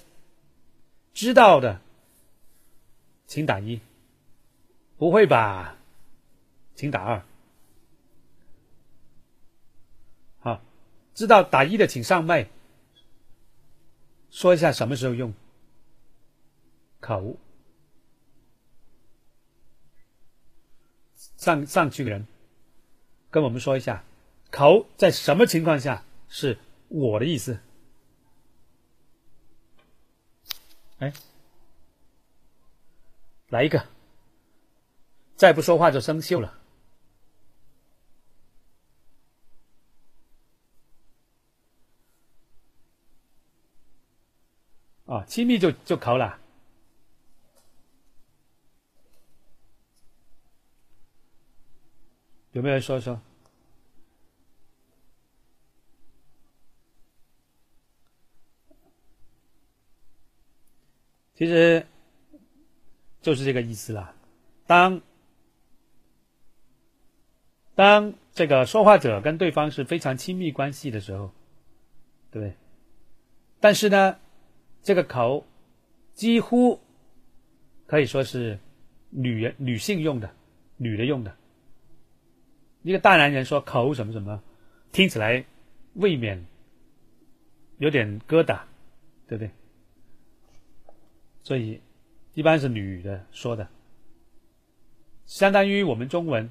[1.13, 1.79] 知道的，
[3.27, 3.79] 请打一。
[4.97, 5.77] 不会吧，
[6.77, 7.23] 请打二。
[10.39, 10.63] 好，
[11.13, 12.49] 知道打一的请上麦，
[14.31, 15.35] 说一下什么时候用
[17.01, 17.37] 口。
[21.37, 22.25] 上上去的人
[23.29, 24.05] 跟我们说一下，
[24.53, 26.57] 口在什么情况下是
[26.89, 27.59] 我的意思？
[30.99, 31.13] 哎，
[33.49, 33.85] 来一个。
[35.35, 36.61] 再不说话就生锈了。
[45.07, 46.39] 啊，亲密就就考了。
[52.53, 53.21] 有没有人说说？
[61.43, 61.85] 其实
[63.21, 64.15] 就是这个意思啦。
[64.65, 65.03] 当
[67.75, 71.33] 当这个说话者跟对方是非常亲密关系的时候，
[72.31, 72.55] 对不对？
[73.59, 74.21] 但是呢，
[74.85, 75.45] 这个口
[76.15, 76.79] 几乎
[77.89, 78.61] 可以说是
[79.11, 80.33] 女人、女性用的，
[80.77, 81.37] 女的用的。
[82.83, 84.41] 一个大男人说口什么什么，
[84.93, 85.45] 听起来
[85.95, 86.47] 未免
[87.79, 88.61] 有点疙瘩，
[89.27, 89.51] 对不对？
[91.43, 91.81] 所以
[92.35, 93.69] 一般是女的说的，
[95.27, 96.51] 相当于我们中文。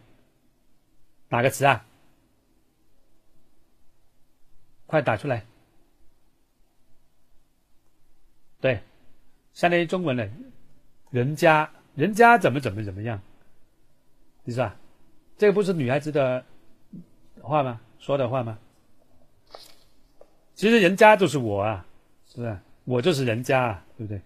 [1.30, 1.86] 哪个词啊？
[4.86, 5.46] 快打出来！
[8.60, 8.82] 对，
[9.54, 10.30] 相当于中文的
[11.10, 13.22] “人家”，人家怎么怎么怎么样，
[14.46, 14.78] 是吧？
[15.38, 16.46] 这个不是女孩子的
[17.42, 17.80] 话吗？
[17.98, 18.60] 说的话吗？
[20.54, 21.88] 其实人家就是我啊，
[22.26, 22.60] 是不是？
[22.84, 24.22] 我就是人家，啊，对不对？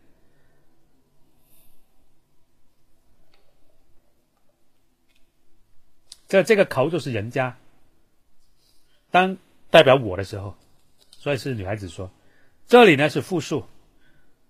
[6.29, 7.57] 这这个口就是人家，
[9.11, 9.37] 当
[9.71, 10.55] 代表我的时候，
[11.11, 12.11] 所以是女孩子说。
[12.67, 13.65] 这里呢是复数，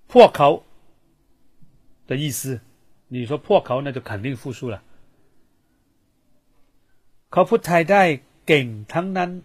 [0.07, 0.65] 破口
[2.07, 2.61] 的意思。
[3.09, 4.83] 你说破口，那就肯定复数了。
[7.31, 9.43] 口不太太给汤นั้น，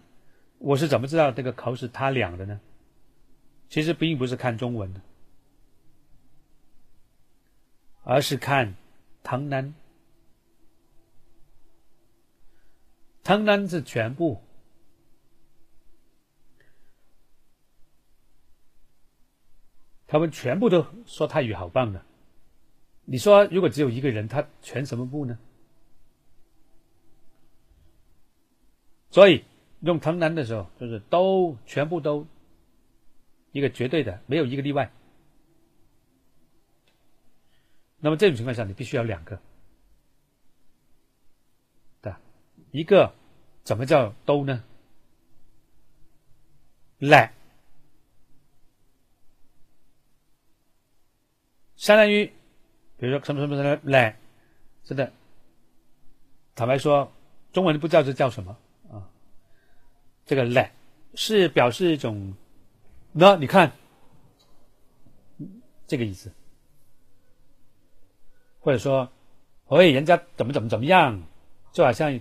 [0.59, 2.59] 我是怎么知道这个口是他俩的呢？
[3.69, 5.01] 其实并不是看中文的，
[8.03, 8.75] 而是看
[9.23, 9.73] 汤นั้
[13.22, 14.40] 城南是全部。
[20.06, 22.04] 他们全部都说泰语好棒的
[23.04, 25.38] 你说如果只有一个人他全什么部呢？
[29.10, 29.44] 所以
[29.80, 32.26] 用藤南的时候就是都全部都
[33.52, 34.90] 一个绝对的没有一个例外。
[37.98, 39.40] 那么这种情况下你必须要两个。
[42.72, 43.12] 一个
[43.64, 44.62] 怎么叫都呢？
[46.98, 47.32] 来，
[51.74, 52.26] 相当于，
[52.96, 54.18] 比如说什么什么什么来，
[54.84, 55.12] 是的。
[56.54, 57.10] 坦白说，
[57.52, 58.56] 中文不知道这叫什么
[58.90, 59.08] 啊？
[60.26, 60.72] 这个来
[61.14, 62.34] 是表示一种，
[63.12, 63.72] 那你看
[65.86, 66.30] 这个意思，
[68.60, 69.10] 或者说，
[69.68, 71.20] 喂，人家怎么怎么怎么样，
[71.72, 72.20] 就好像。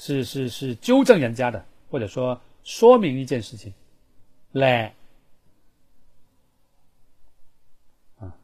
[0.00, 3.74] 是是是纠正人家的，或者说说明一件事情，
[4.50, 4.94] 来。
[8.18, 8.34] 啊，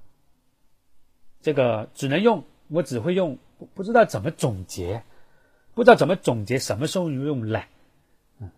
[1.41, 5.03] 这个只能用，我只会用，不不知道怎么总结，
[5.75, 7.67] 不知道怎么总结什么时候用来，
[8.39, 8.51] 嗯，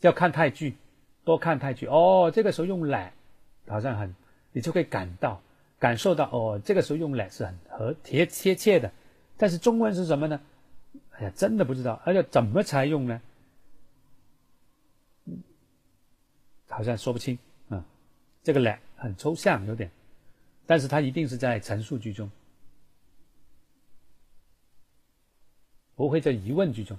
[0.00, 0.76] 要看泰剧，
[1.22, 1.86] 多看泰剧。
[1.86, 3.14] 哦，这个时候用来，
[3.68, 4.12] 好像很，
[4.50, 5.40] 你就会感到
[5.78, 8.90] 感受到哦，这个时候用来是很和贴贴切的。
[9.36, 10.40] 但是中文是什么呢？
[11.12, 13.20] 哎呀，真的不知道，而且怎么才用呢？
[16.68, 17.84] 好像说不清啊。
[18.42, 19.90] 这个“来”很抽象，有点，
[20.66, 22.30] 但是它一定是在陈述句中，
[25.94, 26.98] 不会在疑问句中。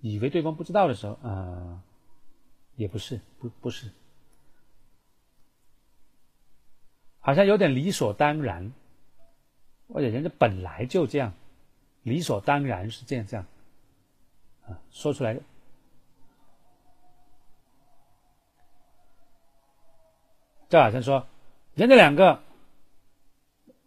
[0.00, 1.82] 以为对方不知道的时候啊，
[2.76, 3.90] 也不是，不不是，
[7.20, 8.72] 好像有点理所当然。
[9.88, 11.32] 或者人家本来就这样，
[12.02, 13.46] 理所当然是这样这样，
[14.66, 15.38] 啊，说出来。
[20.68, 21.26] 这好像说，
[21.74, 22.42] 人家两个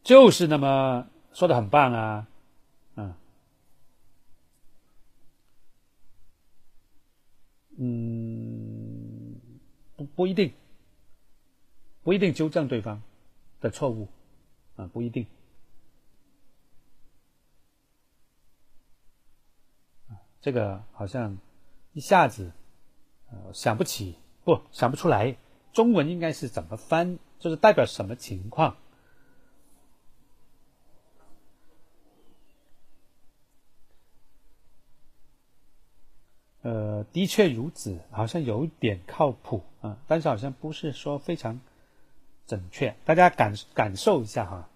[0.03, 2.27] 就是那么说的很棒啊，
[2.95, 3.13] 嗯，
[7.77, 9.39] 嗯，
[9.95, 10.51] 不不一定，
[12.01, 12.99] 不一定纠正对方
[13.59, 14.07] 的错误，
[14.75, 15.27] 啊，不一定，
[20.41, 21.37] 这个好像
[21.93, 22.51] 一下子
[23.29, 25.35] 呃想不起，不想不出来。
[25.73, 27.19] 中文应该是怎么翻？
[27.39, 28.75] 就是代表什么情况？
[36.63, 41.59] 呃，的确如此，好像有点靠谱啊，但是好像不是说非常
[42.45, 42.95] 准确。
[43.03, 44.69] 大家感感受一下哈，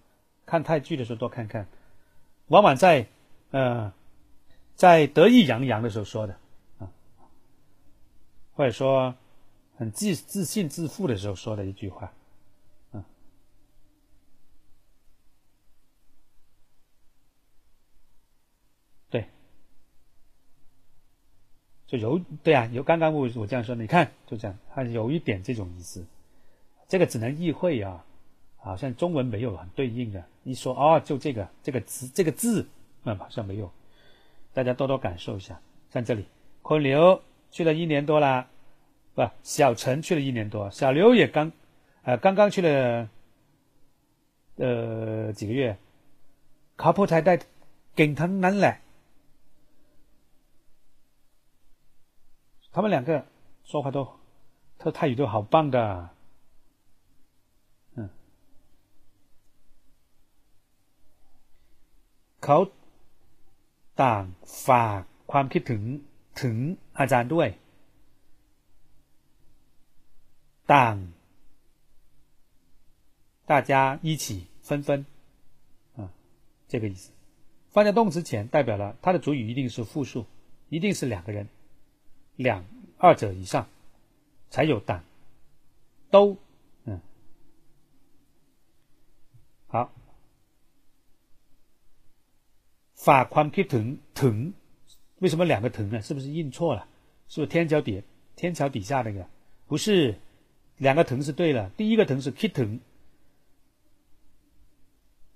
[0.46, 1.68] 看泰剧的时候多看看，
[2.48, 3.06] 往往在
[3.52, 3.92] 呃
[4.76, 6.38] 在得意洋洋的时候说的
[6.78, 6.88] 啊，
[8.54, 9.12] 或者说。
[9.78, 12.10] 很自自信自负的时候说的一句话，
[12.92, 13.04] 啊，
[19.10, 19.28] 对，
[21.86, 26.02] 就有对啊，有刚刚我我这样说，你看就这样，它有一点这种意思，
[26.88, 28.02] 这个只能意会啊，
[28.56, 32.66] 好像中文没有很对应的，一说哦，就这个这个词这个字，
[33.02, 33.70] 那好像没有，
[34.56, 36.24] 大家多多感受一下，像这里，
[36.62, 38.48] 孔流去了一年多了，
[39.14, 41.52] 不，小陈去了一年多，小刘也刚，
[42.04, 43.10] 呃，刚刚去了，
[44.56, 45.76] 呃，几个月，
[46.78, 47.38] 卡普才带，
[47.94, 48.80] 跟他们来，
[52.72, 53.26] 他们两个
[53.62, 54.10] 说话都，
[54.78, 56.08] 他泰语都好棒的，
[57.96, 58.08] 嗯，
[62.40, 62.66] 考。
[64.01, 64.23] ต่าง
[64.65, 65.01] ฝาก
[65.31, 65.81] ความคิดถึง
[66.41, 66.55] ถึง
[66.99, 67.47] อาจารย์ด้วย
[70.71, 70.73] 当
[73.45, 75.05] 大家一起纷纷，
[75.97, 76.09] 啊，
[76.69, 77.11] 这个意思。
[77.71, 80.25] 放在动词前，代表了它的主语一定是复数，
[80.69, 81.47] 一定是两个人，
[82.37, 82.63] 两
[82.97, 83.67] 二者以上
[84.49, 85.03] 才有当。
[86.09, 86.37] 都，
[86.85, 87.01] 嗯，
[89.67, 89.91] 好。
[93.06, 94.52] 法宽 k 腾腾，
[95.20, 96.02] 为什么两个腾呢？
[96.02, 96.88] 是不是印错了？
[97.28, 98.02] 是不是天桥底
[98.34, 99.24] 天桥底下那个？
[99.68, 100.18] 不是。
[100.78, 102.80] 两个藤是对了，第一个藤是 k i t 藤，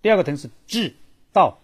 [0.03, 0.95] 第二个藤是智
[1.33, 1.59] 道，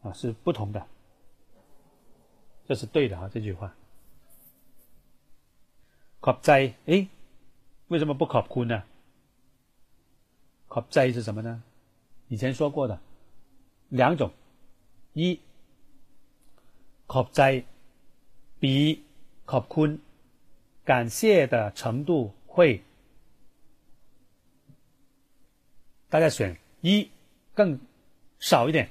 [0.00, 0.84] 啊，是不同的，
[2.66, 3.72] 这是对的啊，这句话。
[6.18, 7.06] 考在，哎，
[7.86, 8.82] 为什么不考坤呢？
[10.66, 11.62] 考在是什么呢？
[12.32, 12.98] 以前说过的
[13.90, 14.32] 两种：
[15.12, 15.38] 一，
[17.06, 17.62] 可在
[18.58, 19.04] 比
[19.44, 20.00] 可坤，
[20.82, 22.82] 感谢的程度会，
[26.08, 27.10] 大家选一
[27.52, 27.78] 更
[28.40, 28.90] 少一点，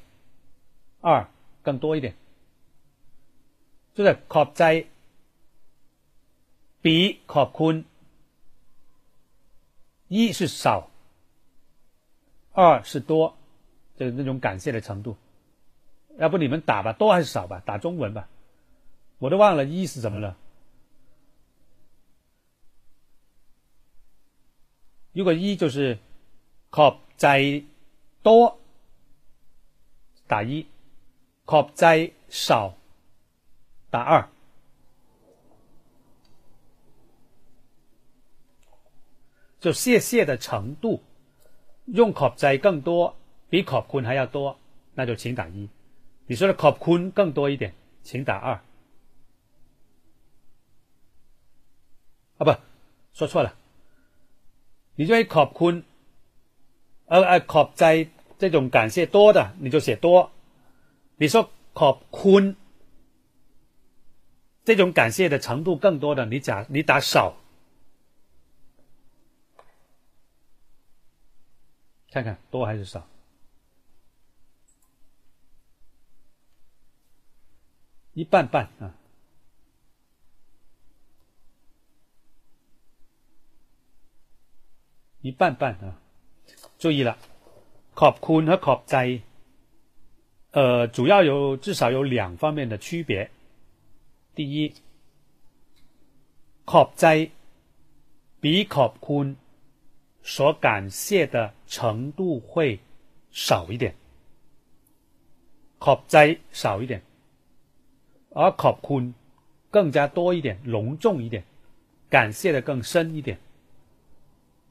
[1.00, 1.28] 二
[1.64, 2.14] 更多一点，
[3.96, 4.86] 就是可在
[6.80, 7.84] 比可坤。
[10.10, 10.91] 一是少，
[12.54, 13.38] 二是多，
[13.96, 15.16] 就是那种感谢的程度。
[16.18, 17.62] 要不你们打吧，多还是少吧？
[17.66, 18.28] 打中文吧，
[19.18, 20.38] 我都忘了一是什么了。
[25.14, 25.98] 如果一就是
[26.70, 27.64] ข在
[28.24, 28.60] 多
[30.28, 30.68] 打一，
[31.46, 32.76] ข在少
[33.90, 34.30] 打二，
[39.60, 41.04] 就谢谢的程度
[41.87, 43.17] 用ข在更多，
[43.49, 44.59] 比ข坤还要多，
[44.95, 45.69] 那就请打一。
[46.27, 47.73] 你说的ข坤更多一点，
[48.03, 48.61] 请打二。
[52.39, 52.55] 啊，不，
[53.13, 53.55] 说错了。
[54.97, 55.83] 你就会考坤，
[57.07, 60.31] 呃呃，考在这种感谢多的，你就写多。
[61.17, 62.57] 你说考坤，
[64.65, 67.37] 这种感谢的程度更多的，你打你打少。
[72.11, 73.07] 看看多还是少？
[78.15, 78.95] 一半半啊。
[85.23, 85.99] 一半半啊！
[86.79, 87.19] 注意了，
[87.97, 89.23] ขอบคุณ和ขอบใจ，
[90.53, 93.29] 呃，主要有至少有两方面的区别。
[94.37, 94.73] 第一，
[96.65, 97.33] ขอบใจ
[98.41, 99.35] 比ขอบคุณ
[100.23, 102.81] 所感谢的程度会
[103.31, 103.95] 少一点，
[105.79, 107.03] ขอบใจ少一点，
[108.31, 109.15] 而ขอบคุณ
[109.71, 111.45] 更加多一点，隆重一点，
[112.11, 113.39] 感谢的更深一点。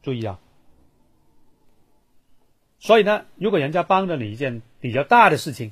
[0.02, 0.40] 注意啊！
[2.80, 5.72] 所以呢，如果人家帮了你一件比较大的事情，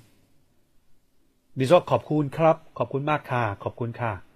[1.54, 4.26] 你说ขอบคุณครับขอบคุณมากค่ะขอบคุณค่ะ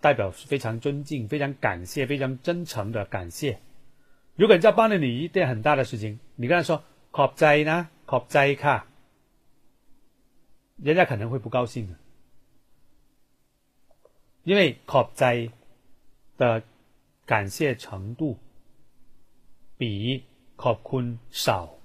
[0.00, 3.58] 代表是非常尊敬、非常感谢、非常真诚的感谢。
[4.36, 6.82] 如果人家帮了你一件很大的事情，你跟他说“
[7.12, 8.84] ขอบใจ呢”，“ขอบใจค่ะ”，
[10.82, 11.96] 人家可能会不高兴的，
[14.42, 15.50] 因为“ขอบใจ”
[16.36, 16.62] 的
[17.24, 18.38] 感谢程度
[19.78, 20.24] 比“
[20.56, 21.78] ขอบคุณ”少。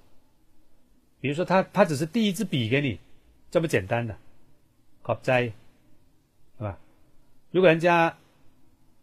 [1.20, 2.98] 比如说，他他只是递一支笔给你，
[3.50, 4.16] 这么简单的“
[5.02, 5.52] ขอบใจ”。
[7.55, 8.17] 如果人家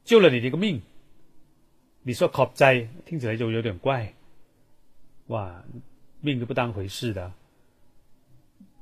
[0.04, 0.82] 救了你的个命，
[2.02, 4.12] 你说考灾听起来就有点怪，
[5.28, 5.64] 哇，
[6.20, 7.32] 命都不当回事的，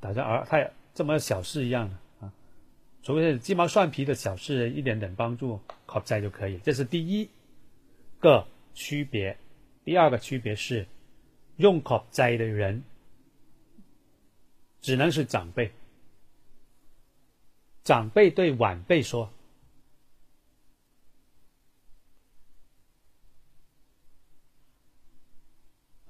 [0.00, 2.32] 打像而太这么小事一样的啊，
[3.04, 6.58] 除非是鸡毛蒜皮的小事，一点点帮助考灾就可以。
[6.64, 7.30] 这是第一
[8.18, 8.44] 个
[8.74, 9.38] 区别。
[9.84, 10.84] 第二个区别是，
[11.58, 12.82] 用考灾的人
[14.80, 15.70] 只能是长辈，
[17.84, 19.30] 长辈对晚辈说。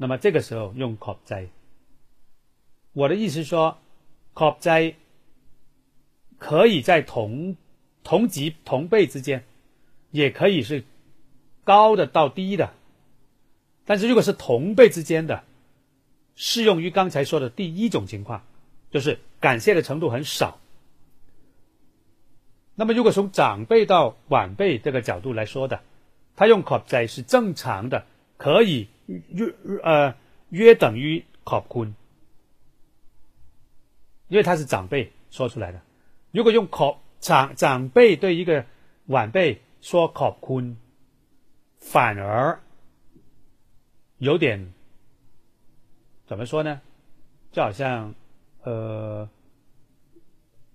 [0.02, 1.48] 那么这个时候用 “cop 在”，
[2.94, 3.76] 我的意思说
[4.34, 4.94] ，“cop 在”
[6.40, 7.54] 可以在同
[8.02, 9.44] 同级同辈之间，
[10.10, 10.84] 也可以是
[11.64, 12.72] 高的到低的。
[13.84, 15.44] 但是如果是同辈之间的，
[16.34, 18.42] 适用于刚才说的第一种情况，
[18.90, 20.58] 就是感谢的程度很少。
[22.74, 25.82] 那么如果从长辈到晚辈这个角度来说的，
[26.36, 28.06] 他用 “cop 在”是正常的，
[28.38, 28.88] 可以。
[29.28, 30.14] 约呃
[30.50, 31.94] 约等于考坤，
[34.28, 35.80] 因为他是长辈说出来的。
[36.30, 38.64] 如果用考长长辈对一个
[39.06, 40.76] 晚辈说考坤，
[41.78, 42.60] 反而
[44.18, 44.72] 有点
[46.26, 46.80] 怎么说呢？
[47.50, 48.14] 就好像
[48.62, 49.28] 呃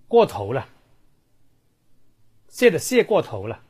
[0.08, 0.68] 过头了，
[2.48, 3.62] 谢的谢过头了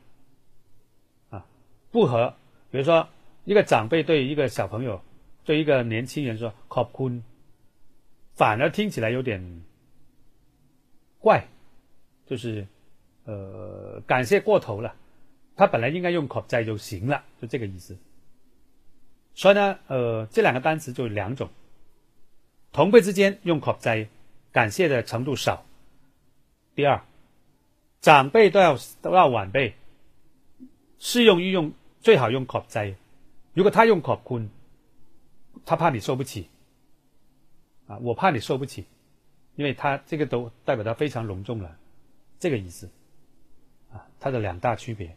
[1.29, 1.45] 啊，
[1.91, 2.33] 不合。
[2.69, 3.07] 比如说。
[3.47, 5.01] 一个长辈对一个小朋友，
[5.45, 7.23] 对一个年轻人说“考坤”，
[8.35, 9.63] 反而听起来有点
[11.17, 11.47] 怪，
[12.25, 12.67] 就是
[13.23, 14.93] 呃感谢过头了。
[15.55, 17.97] 他本来应该用“c o p 在”就行了，就这个意思。
[19.33, 21.49] 所以呢，呃，这两个单词就两种，
[22.73, 24.09] 同辈之间用“c o p 在”，
[24.51, 25.65] 感谢的程度少。
[26.75, 27.01] 第二，
[28.01, 29.73] 长辈都要都要晚辈，
[30.99, 31.71] 适用于用
[32.01, 32.93] 最好用“c o p 在”。
[33.56, 34.48] 如果他用考坤，
[35.64, 36.48] 他怕你受不起，
[37.86, 38.86] 啊，我怕你受不起，
[39.56, 41.76] 因为他这个都代表他非常隆重了，
[42.38, 42.90] 这个意思，
[43.92, 45.16] 啊，它的两大区别。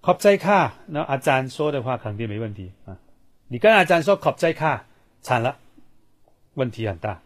[0.00, 2.98] 考在卡，那阿詹说的话肯定没问题啊，
[3.48, 4.86] 你跟阿詹说考在卡，
[5.20, 5.58] 惨了，
[6.54, 7.20] 问题很大。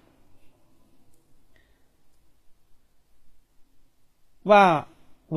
[4.51, 4.65] ว่า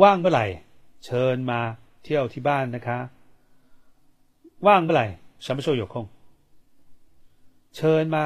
[0.02, 0.46] ว่างเมื่อไหร่
[1.06, 1.60] เชิญมา
[2.04, 2.98] เที่ยวที่บ้านนะคะ
[4.68, 5.06] ว่างเมื่อไหร่
[5.46, 5.94] 什么时候有空
[7.76, 8.24] เชิญมา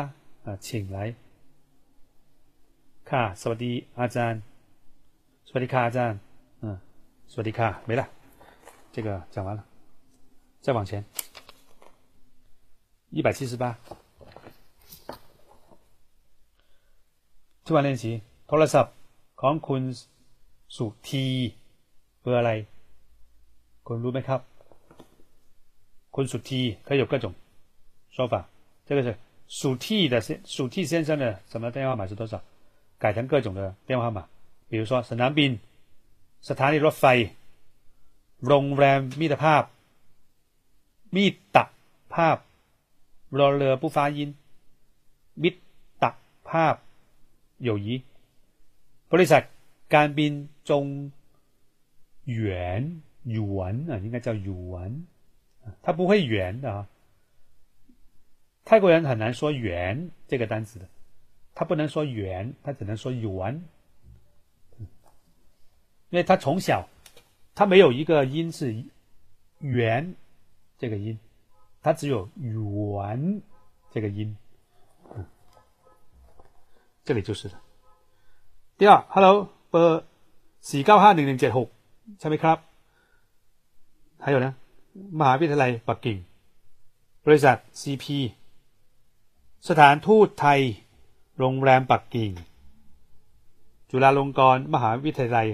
[0.65, 0.97] 请来
[3.09, 4.39] ค่ะสวัสดีอาจารย์
[5.47, 6.17] สวัสดีค่ะอาจารย์
[6.63, 6.65] 嗯
[7.31, 8.01] สวัสดีค่ะ没了
[8.93, 9.59] 这个讲完了
[10.61, 11.03] 再往前
[13.11, 13.63] 一百七十八
[17.65, 18.11] ทุกวันเล่นสี
[18.47, 18.93] โทรศัพท์
[19.41, 19.81] ของคุณ
[20.75, 21.25] สุที
[22.21, 22.51] เบอร์อะไร
[23.87, 24.41] คุณรู้ไหมครับ
[26.13, 27.33] 坤属 T 可以有各种
[28.11, 28.47] 说法，
[28.85, 29.15] 这个是
[29.47, 32.41] 属 T 的先属 T 先生的什么电话号码是多少？
[32.97, 34.27] 改成各种的电话号码，
[34.69, 35.51] 比如说สนามบิน
[36.41, 37.05] สถานีรถไฟ
[38.47, 39.63] โรงแรมมิตรภาพ
[41.15, 41.61] มิตร
[42.13, 42.37] ภาพ
[43.39, 44.19] รอเรือ不发音
[45.43, 45.55] มิต
[46.03, 46.07] ร
[46.49, 46.75] ภาพ
[47.67, 47.87] 友谊
[49.11, 49.41] บริษัท
[49.93, 50.33] การบิน
[50.69, 50.85] จง
[52.31, 52.81] หยวน
[53.31, 54.91] หยวน啊应该叫หยวน
[55.82, 56.88] 它不会圆的啊。
[58.64, 60.88] 泰国人很难说“圆”这个单词的，
[61.54, 63.62] 他不能说“圆”，他只能说“圆”，
[66.08, 66.88] 因为他从小
[67.54, 68.84] 他没有一个音是
[69.60, 70.14] “圆”
[70.78, 71.18] 这个音，
[71.82, 73.42] 他只有“圆”
[73.92, 74.34] 这个音。
[77.04, 77.60] 这里就是的。
[78.78, 80.06] 第二，Hello，呃，
[80.62, 81.70] 喜高哈零零节后，
[82.18, 82.60] 下面 Club，
[84.18, 84.56] 还有呢？
[85.18, 86.18] มหาวิทยาลัยปักกิ่ง
[87.24, 88.04] บริษัท CP
[89.68, 90.60] สถานทูตไทย
[91.38, 92.30] โรงแรมปักกิ่ง
[93.90, 95.48] จุฬาลงกรณ์มหาวิทยาลัย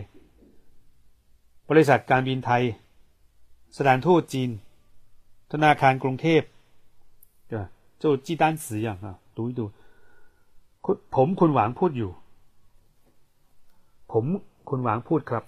[1.71, 2.63] บริษัทการบินไทย
[3.77, 4.51] สถานทูตจีน
[5.53, 6.43] ธนาคารกรุงเทพ
[7.49, 7.59] เดี๋
[8.01, 8.99] จะจีด้านสีอย่าง
[9.37, 9.65] ดูดู
[11.15, 12.11] ผมคุณหวังพูดอยู่
[14.13, 14.25] ผม
[14.69, 15.45] คุณหวังพูดครับ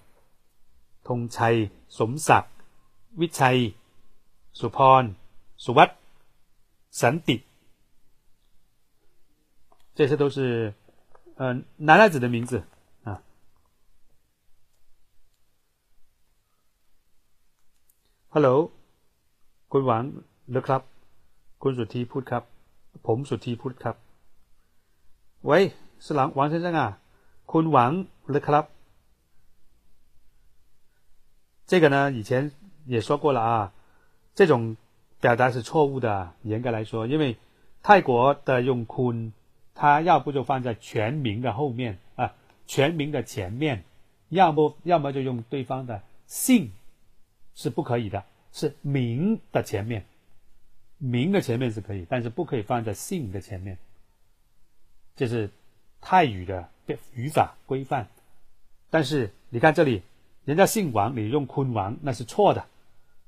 [1.09, 1.55] ธงชัย
[1.99, 2.55] สมศักดิ์
[3.21, 3.59] วิชัย
[4.60, 5.04] สุพร
[5.64, 5.90] สุวัต
[7.02, 7.38] สันติ
[9.98, 10.38] 这些都是
[11.38, 11.42] 呃
[11.78, 12.64] 男孩子的名字
[13.04, 13.10] 啊。
[18.34, 18.72] Hello
[19.72, 20.04] คุณหวัง
[20.52, 20.82] หรือครับ
[21.62, 22.44] คุณสุธีพูดครับ
[23.06, 23.96] ผมสุธีพูดครับ
[25.50, 25.52] 喂
[26.04, 26.82] 是王王先生啊
[27.52, 27.92] คุณหวัง
[28.30, 28.66] หรือครับ
[31.70, 32.52] 这个呢以前
[32.86, 33.74] 也说过了啊
[34.35, 34.77] 这种
[35.21, 37.37] 表达是错误的严格来说因为
[37.83, 39.33] 泰国的用คุณ
[39.75, 42.35] 他要不就放在全名的后面啊，
[42.67, 43.85] 全名的前面，
[44.29, 46.71] 要不要么就用对方的姓，
[47.55, 50.05] 是不可以的，是名的前面，
[50.99, 53.79] 名的前面是可以，但是不可以放在姓的前面。
[55.17, 55.51] 这是
[56.03, 56.69] 泰语的
[57.15, 58.09] 语法规范。
[58.91, 60.03] 但是你看这里，
[60.45, 62.67] 人家姓王，你用坤王那是错的，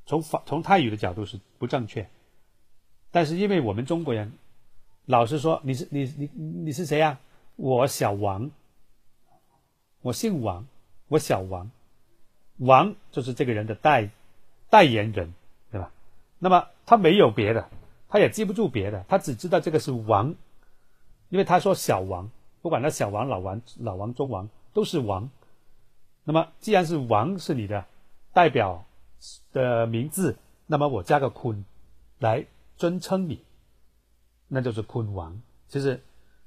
[0.06, 2.08] 从法从泰语的角度是不正确。
[3.10, 4.32] 但是因为我们中国人。
[5.06, 7.20] 老是说：“你是你你你是谁呀？
[7.56, 8.50] 我小王，
[10.00, 10.66] 我姓王，
[11.08, 11.70] 我小王，
[12.56, 14.08] 王就是这个人的代
[14.70, 15.34] 代言人，
[15.70, 15.92] 对吧？
[16.38, 17.68] 那么他没有别的，
[18.08, 20.34] 他也记不住别的，他只知道这个是王，
[21.28, 22.30] 因为他说小王，
[22.62, 25.28] 不管他小王、老王、老王、中王都是王。
[26.24, 27.84] 那么既然是王是你的
[28.32, 28.86] 代表
[29.52, 30.36] 的名字，
[30.66, 31.64] 那么我加个坤
[32.18, 32.46] 来
[32.76, 33.44] 尊称你。”
[34.46, 36.02] 那就是坤王，其实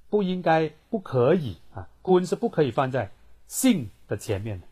[0.10, 3.12] 不应该、不可以啊，坤是不可以放在
[3.48, 4.68] 姓的前面的，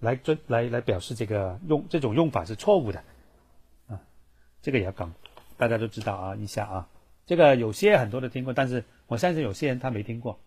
[0.00, 3.04] 来尊来来表示这个用这种用法是错误的
[3.88, 4.00] 啊，
[4.62, 5.12] 这个也要讲，
[5.56, 6.88] 大家都知道啊，一下啊，
[7.26, 10.40] 这个有些很多都听过，但是我相信有些人他没听过。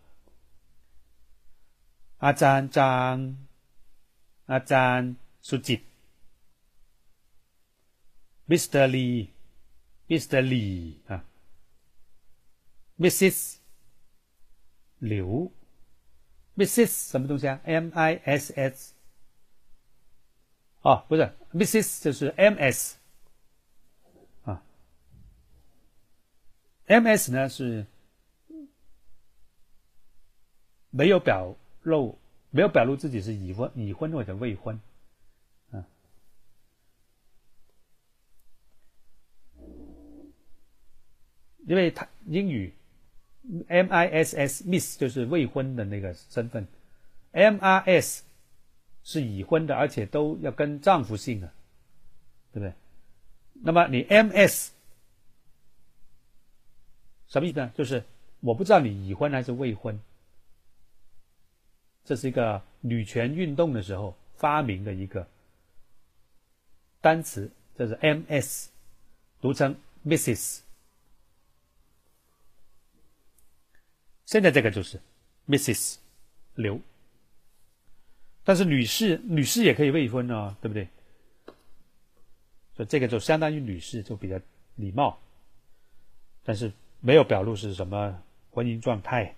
[2.17, 3.37] 阿詹张，
[4.47, 5.85] 阿詹苏吉
[8.47, 8.87] ，Mr.
[8.87, 10.41] Lee，Mr.
[10.41, 11.23] Lee 啊。
[12.99, 13.57] Mrs.
[14.97, 15.51] 刘
[16.55, 17.11] ，Mrs.
[17.11, 18.93] 什么东西啊？M I S S
[20.81, 22.03] 哦，不是，Mrs.
[22.03, 22.97] 就是 M S
[24.45, 24.63] 啊
[26.87, 27.85] ，M S 呢是
[30.89, 32.17] 没有表露，
[32.49, 34.79] 没有表露自己是已婚、已婚或者未婚
[41.67, 42.73] 因为他英语。
[43.69, 46.67] M I S S Miss 就是未婚的那个身份
[47.31, 48.25] ，M R S
[49.05, 51.47] 是已婚的，而且都要跟丈夫姓的，
[52.51, 52.73] 对不对？
[53.63, 54.73] 那么你 M S
[57.29, 57.71] 什么意思呢？
[57.73, 58.03] 就是
[58.41, 59.97] 我不知道你已婚还是未婚。
[62.03, 65.25] 这是一个女权运动的时候发明的一个
[66.99, 68.71] 单词，这是 M S，
[69.39, 69.73] 读成
[70.05, 70.66] Mrs。
[74.27, 74.99] 现在这个就是
[75.47, 75.95] Mrs.
[76.55, 76.81] 刘，
[78.43, 80.89] 但是女士女士也可以未婚哦，对不对？
[82.75, 84.37] 所以这个就相当于女士就比较
[84.75, 85.17] 礼貌，
[86.43, 88.21] 但是没有表露是什么
[88.51, 89.33] 婚姻状态。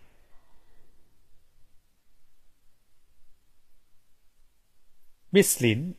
[5.29, 5.93] Miss 林，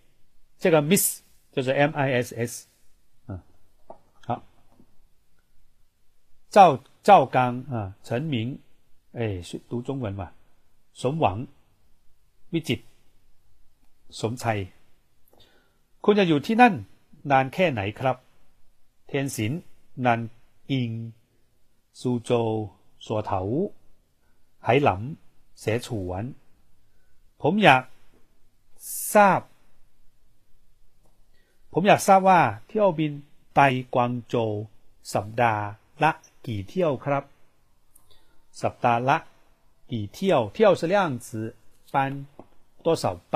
[0.58, 1.20] 这个 Miss
[1.52, 2.66] 就是 M I S S，
[3.28, 3.40] 嗯，
[4.26, 4.44] 好，
[6.48, 8.58] 赵赵刚啊，陈明。
[9.17, 10.23] 哎，读中文嘛，
[11.01, 11.37] สมหวัง
[12.53, 12.79] วิจิต
[14.19, 14.59] สมชัย
[16.03, 16.73] คุณจะอยู่ที่นั่น
[17.31, 18.17] นานแค่ไหนครับ
[19.07, 19.53] เทียนศิล
[20.05, 20.21] นัน
[20.71, 20.91] อิง
[21.99, 22.31] ซูโจ
[23.05, 23.41] สัวเถา
[24.63, 26.23] ไหหลำเสฉวน
[27.41, 27.83] ผมอยาก
[29.13, 29.41] ทราบ
[31.73, 33.11] ผมอยากทราบว่าเที่ยวบิน
[33.55, 33.59] ไป
[33.93, 34.51] กวางโจว
[35.13, 35.63] สัปดาห์
[36.03, 36.11] ละ
[36.45, 37.23] กี่เที่ยวครับ
[38.61, 39.17] สัปดาห์ละ
[39.91, 41.27] กี่เที่ยวเที่ยว是量词
[41.93, 41.95] 班
[42.85, 43.35] 多少班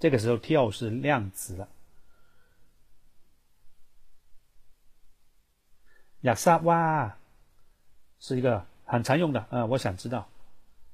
[0.00, 1.68] 这个时候跳是量词了
[6.24, 6.82] อยากทราบว่า
[8.18, 8.48] 是一个
[8.84, 10.28] 很常用的啊我想知道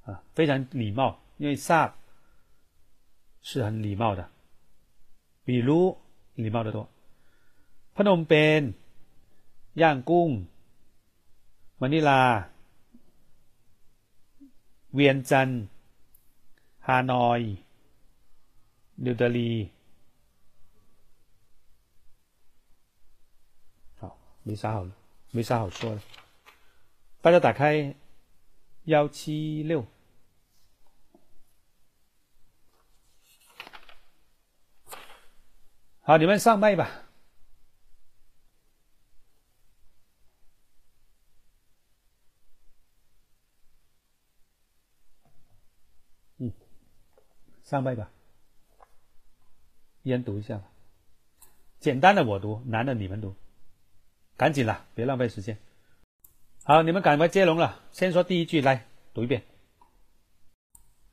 [0.07, 1.89] 啊非常礼貌因为ทราบ
[3.43, 4.29] 是很礼貌的
[5.45, 5.97] 比如
[6.35, 6.89] 礼貌的多
[7.95, 8.63] พนมเปญ
[9.83, 10.31] ย่างกุ้ง
[11.81, 12.21] มะนิลา
[14.95, 15.67] เวียนจันทร์
[16.87, 17.13] 哈内、
[18.97, 19.71] 纽德里。
[23.99, 24.87] 好，没啥好，
[25.33, 26.01] 没啥好说的。
[27.21, 27.95] 大家打开
[28.85, 29.85] 幺七六。
[36.01, 37.00] 好，你们上麦吧。
[47.72, 48.12] 上麦吧，
[50.04, 50.66] 一人读一下吧。
[51.80, 53.34] 简单的我读，难的你们读，
[54.36, 55.58] 赶紧了，别浪费时间。
[56.66, 57.82] 好，你们赶快接龙了。
[57.94, 59.44] 先说第一句，来读一遍。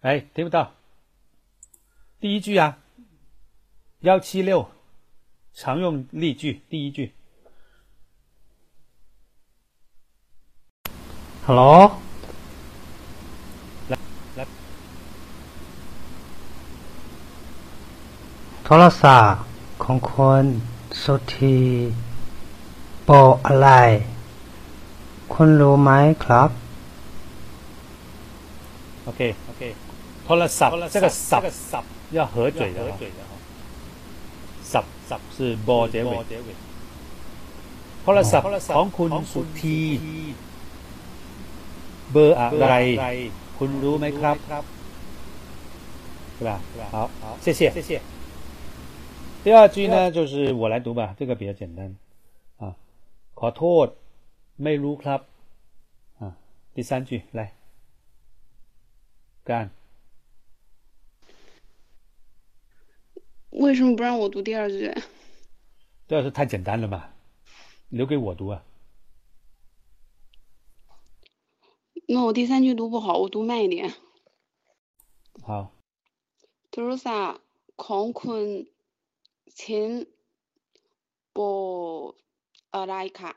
[0.00, 0.74] 哎，听不到。
[2.18, 2.82] 第一句啊，
[4.00, 4.68] 幺七六。
[5.52, 7.14] 常用例句，第一句。
[11.46, 12.00] Hello，
[18.67, 19.43] โทรศัพท์
[19.83, 20.43] ของคุณ
[21.03, 21.57] สุธี
[23.09, 23.69] บอกอะไร
[25.33, 25.89] คุณรู้ไหม
[26.23, 26.49] ครับ
[29.07, 29.61] OK OK，
[30.25, 31.39] โทรศัพท์这个ศั
[31.81, 32.79] พท์要合嘴的。
[34.71, 35.37] ศัพท์ศัพท์是
[35.67, 36.13] บอเจเว
[38.03, 38.45] โทรศัพท์
[38.77, 39.79] ของคุณสุธี
[42.11, 42.73] เบอร์อะไร
[43.57, 44.35] คุณรู้ไหมครับ
[46.39, 46.59] 对吧？
[46.91, 47.09] 好，
[47.41, 48.01] 谢谢，谢谢。
[49.43, 51.95] 第二句呢，就是我来读吧，这个比较简单
[52.57, 52.75] 啊。
[53.39, 53.87] ขอโทษ
[54.63, 55.19] ไม่รู้ครับ
[56.19, 56.37] 啊。
[56.75, 57.53] 第三句来
[59.43, 59.69] 干。
[63.49, 64.91] 为什么不让我读第二句？
[66.07, 67.09] 第二句太简单了嘛，
[67.89, 68.63] 留给我读啊。
[72.07, 73.93] 那我第三句读不好，我读慢一点。
[75.43, 75.71] 好。
[76.71, 77.41] โทรศัพท์
[77.85, 78.76] ของคุณเ
[79.59, 79.91] ชน
[81.35, 81.51] บอ
[82.09, 82.13] ก
[82.75, 83.31] อะไรคะ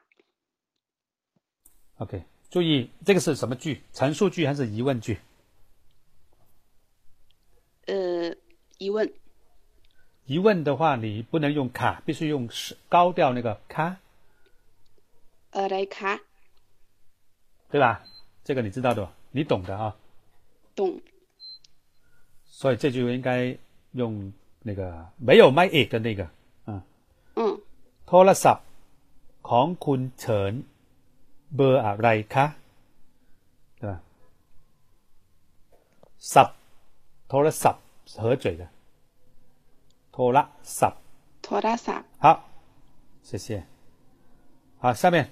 [1.99, 3.81] OK，注意这个是什么句？
[3.93, 5.19] 陈述句还是疑问句？
[7.87, 8.37] 呃，
[8.79, 9.13] 疑问。
[10.27, 12.49] 疑问的话，你不能用卡，必须用
[12.89, 13.97] 高调那个卡。
[15.51, 16.21] 呃，来卡，
[17.71, 18.05] 对吧？
[18.45, 19.97] 这个你知道的，你懂的啊。
[20.75, 21.01] 懂。
[22.45, 23.57] 所以这句应该
[23.93, 24.33] 用
[24.69, 24.81] 那个
[25.27, 26.23] 没有 my it 的那个，
[26.67, 26.83] 嗯。
[27.37, 27.41] 嗯。
[28.09, 28.67] โทรศัพท์
[29.49, 30.53] ของคุณเฉิน
[31.55, 32.47] เบอร์อะไรคะ
[33.81, 33.93] 对吧？
[36.33, 36.57] ศัพท์
[37.29, 37.83] โทรศัพท์
[38.23, 38.63] 合嘴的。
[40.15, 40.95] 拖拉萨，
[41.43, 42.27] 拖拉萨，好，
[43.23, 43.63] 谢谢。
[44.79, 45.31] 好，下面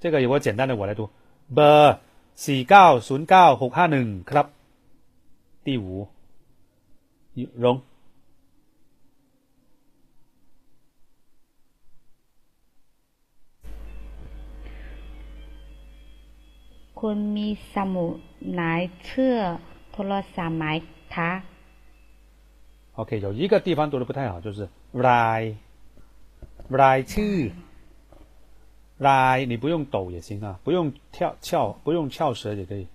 [0.00, 1.10] 这个有个简单的，我来读。
[1.54, 1.94] เบอร์
[2.44, 4.46] สี่เก้าศูนย์เก้าหกห้าหนึ่งครับ。
[5.64, 6.08] 第五，
[7.62, 7.66] 荣。
[17.06, 18.14] คุณมีสมุด
[18.52, 18.60] ไหน
[19.04, 19.38] เชื่อ
[19.92, 20.64] โทรศัพท์ไหม
[21.14, 21.32] คะ
[22.94, 25.54] OK，有一个地方读的不太好，就是来
[26.68, 27.52] 来去
[28.98, 32.86] 来，你不用抖也行啊，不用跳翘，不用翘舌也可以。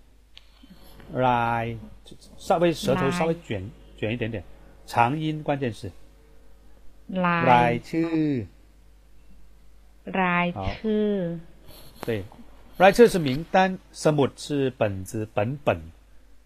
[1.14, 1.76] 来，
[2.38, 4.44] 稍微舌头稍微卷卷一点点，
[4.86, 5.92] 长音关键是
[7.08, 8.48] 来去
[10.06, 11.40] 来去。
[12.06, 12.24] 对，
[12.83, 15.81] 来这是名单，smut 是本子本本，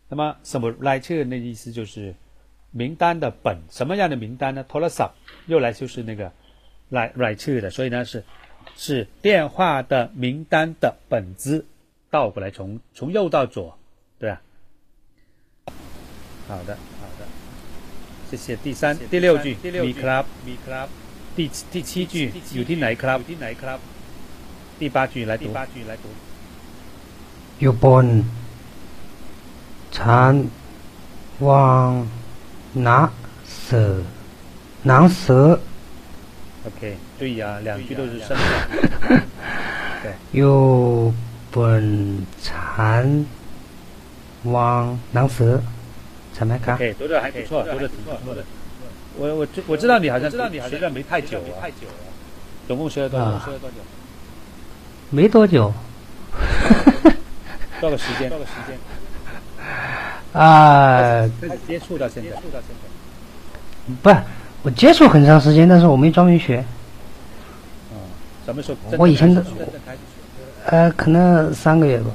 [0.08, 2.14] 那么 smut 来去那意思就是。
[2.72, 5.10] 名单的本什么样的名单呢 t o l a s a
[5.46, 6.30] 又来就是那个
[6.90, 8.22] 来 write to 的，所以呢是
[8.76, 11.64] 是电话的名单的本子，
[12.10, 13.78] 倒过来从从右到左，
[14.18, 14.42] 对吧？
[16.48, 17.26] 好的，好的，
[18.30, 18.54] 谢谢。
[18.56, 20.88] 第三、第六句，me club，me club。
[21.34, 23.18] 第第七句，有听哪 club？
[23.18, 23.78] 有听哪 club？
[24.78, 25.46] 第八句来读。
[25.46, 26.02] 第八句来读。
[27.61, 28.05] อยู่บน
[29.97, 30.33] ชั้น
[31.47, 31.89] วาง
[32.87, 32.89] 拿
[33.65, 33.69] 蛇，
[34.89, 35.59] 拿蛇。
[36.67, 36.81] OK，
[37.19, 38.43] 对呀，两句都是生的。
[40.03, 40.05] 对。
[40.31, 41.13] 有
[41.51, 43.25] 本蚕
[44.43, 45.61] 王囊蛇，
[46.33, 46.75] 怎么看？
[46.75, 48.43] OK，读的还不错，读的挺不错的。
[49.17, 51.67] 我我知我知道你好像知道你学的没太久啊，
[52.67, 53.25] 总共学了多久？
[53.25, 53.75] 学了多久？
[55.09, 55.73] 没多久。
[57.80, 58.28] 多个时间？
[58.30, 58.78] 到个时间？
[60.32, 61.28] 啊，
[61.66, 62.30] 接触到现在，
[64.02, 64.10] 不，
[64.62, 66.64] 我接触很长时间，但是我没专门学。
[67.92, 67.98] 嗯，
[68.44, 68.78] 什么时候？
[68.98, 69.44] 我以前的，
[70.66, 72.10] 呃，可能三个月吧。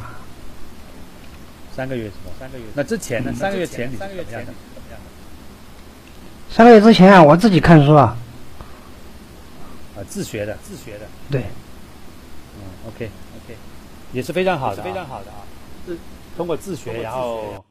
[1.75, 2.31] 三个月是吧？
[2.39, 2.65] 三个月。
[2.75, 3.33] 那之前呢？
[3.33, 4.53] 三个月前你怎么样的？
[6.49, 8.15] 三个月之前啊，我自己看书啊，
[9.95, 11.41] 啊，自学的，自学的，对，
[12.55, 13.09] 嗯，OK
[13.45, 13.55] OK，
[14.11, 15.40] 也是非常好的、非常好的啊。
[15.85, 15.97] 是
[16.35, 17.65] 通过自学，然后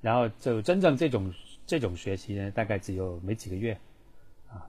[0.00, 1.32] 然后就真正这种
[1.66, 3.78] 这种学习呢，大概只有没几个月
[4.48, 4.66] 啊。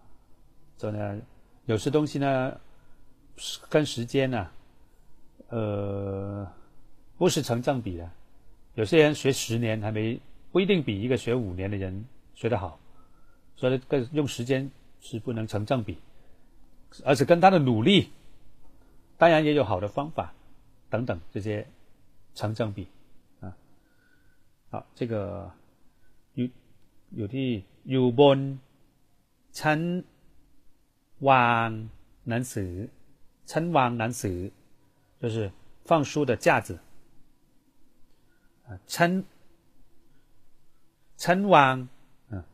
[0.77, 1.19] 所以呢，
[1.65, 2.59] 有些东西呢，
[3.37, 4.49] 是跟时间呢、
[5.49, 6.47] 呃，
[7.17, 8.09] 不是成正比的。
[8.75, 10.19] 有些人学十年还没
[10.51, 12.05] 不一定比一个学五年的人
[12.35, 12.79] 学得好，
[13.55, 14.69] 所以跟用时间
[15.01, 15.97] 是不能成正比，
[17.03, 18.09] 而且跟他的努力，
[19.17, 20.33] 当然也有好的方法
[20.89, 21.67] 等等这些
[22.34, 22.88] 成正比
[23.40, 23.56] 啊。
[24.70, 25.50] 好，这个
[26.34, 26.48] 有
[27.12, 27.48] 有ที่
[27.90, 28.38] อยู่บน
[29.58, 29.80] ชั้น
[31.28, 31.68] วาง
[32.28, 32.72] หนังสือ
[33.50, 34.38] ชั้นวางหนังสือ
[35.20, 35.50] 就是
[35.88, 36.68] 放书的架子
[38.66, 39.10] 啊，ชั้น
[41.22, 41.74] ชั้นวาง
[42.32, 42.44] 啊，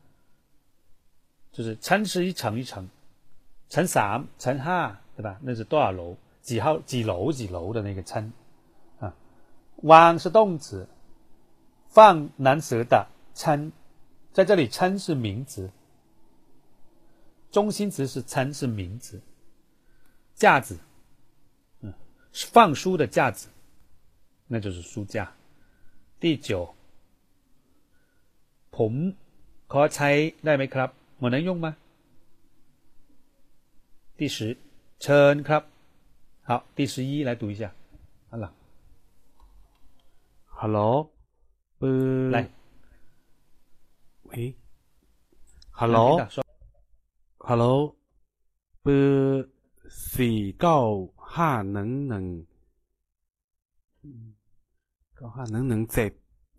[1.51, 2.87] 就是ชั้น是一层一层，
[3.73, 4.79] ชั้นสามชั้นห้า
[5.15, 5.39] 对吧？
[5.45, 6.17] 那是多少楼？
[6.41, 8.36] 几号几楼几楼的那个ชั้น啊？
[9.83, 10.87] วาง是动词，
[11.89, 13.71] 放难舌的ชั้น，
[14.31, 15.71] 在这里ชั้น是名词，
[17.51, 19.21] 中心词是ชั้น是名词，
[20.35, 20.79] 架子，
[21.81, 21.93] 嗯，
[22.31, 23.47] 是放书的架子，
[24.49, 25.33] 那就是书架。
[26.19, 26.73] 第九，
[28.71, 29.13] ผม
[29.67, 30.09] ขอใช้
[30.45, 30.89] ได้ไหมครับ
[31.19, 31.75] 我能用吗？
[34.17, 34.57] 第十，
[34.99, 35.63] เชิญครับ。
[36.43, 37.73] 好，第十一来读一下。
[40.57, 40.79] 好了， ฮัลโหล
[41.81, 42.03] ปือ
[42.35, 42.37] 来，
[44.27, 44.45] เฮ้ย
[45.79, 46.37] ฮัลโหล 能听到说
[47.47, 47.65] ฮัลโหล
[48.85, 49.09] ปือ
[50.13, 50.79] สี่เก้า
[51.35, 52.25] ห้าหนึ่งหนึ่ง
[55.15, 56.11] เก้าห้าหนึ่งหนึ่งเจ็ด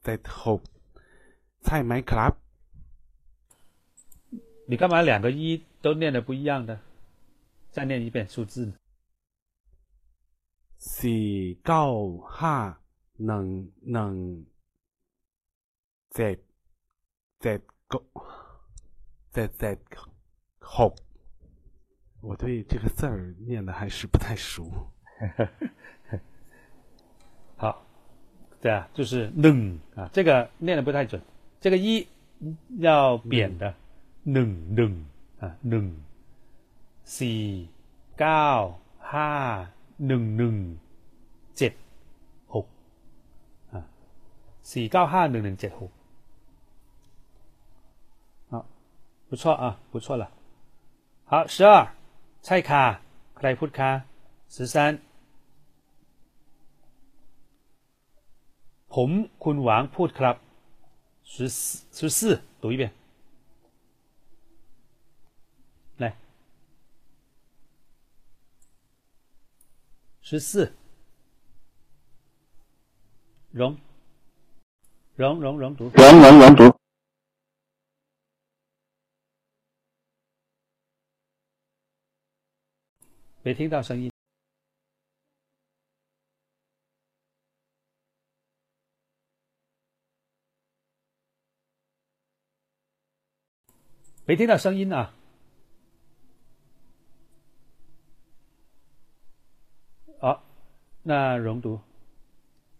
[0.04, 0.60] เจ็ดหก
[1.64, 2.32] ใช่ไหมครับ
[4.70, 6.78] 你干嘛两个一都念的不一样的？
[7.74, 8.54] 再念一遍数字。
[10.96, 11.28] สี่
[11.66, 11.86] เก้า
[12.38, 12.56] ห้า
[13.26, 13.46] หนึ่ง
[13.92, 14.14] หนึ่ง
[16.14, 16.36] เจ็ด
[17.42, 18.02] เจ็ดเก้า
[19.32, 19.78] เจ็ดเจ็ด
[20.76, 20.92] หก
[22.26, 24.70] 我对这个字儿念的还是不太熟。
[27.56, 27.84] 好，
[28.62, 31.20] 对啊，就是冷啊，这个念的不太准，
[31.60, 32.06] 这个一
[32.78, 33.74] 要扁的，
[34.24, 35.04] 冷冷
[35.38, 35.74] 啊冷，
[37.04, 37.42] สี่
[38.18, 38.48] เก้า
[39.12, 39.30] ห้า
[40.06, 40.56] หนึ่งหนึ่ง
[41.56, 41.72] เจ็ด
[44.61, 45.89] 洗高汗都能直呼
[48.49, 48.65] 好
[49.29, 50.31] 不错啊不错了。
[51.25, 51.95] 好十二
[52.41, 53.01] 菜卡
[53.41, 54.03] 来 put 卡？
[54.49, 54.99] 十三。
[58.87, 60.39] 红坤王 put 卡
[61.23, 62.91] 十四十四读一遍。
[65.97, 66.17] 来。
[70.21, 70.73] 十四。
[73.51, 73.77] 荣
[75.19, 76.63] 荣荣荣读人人人读。
[83.43, 84.09] 没听到声音
[94.23, 95.13] 没听到声音啊！
[100.21, 100.41] 好，
[101.03, 101.81] 那容读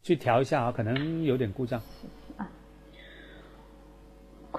[0.04, 1.84] 去调一下啊，可能有点故障。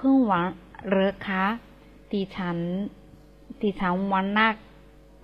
[0.06, 0.46] ุณหวัง
[0.90, 1.42] หรือคะ
[2.12, 2.58] ดิฉัน
[3.60, 4.48] ดิฉันวันนา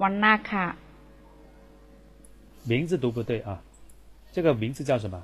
[0.02, 0.66] วันนาค่ะ
[2.70, 3.60] 名字读不对啊，
[4.32, 5.16] 这个名字叫什么？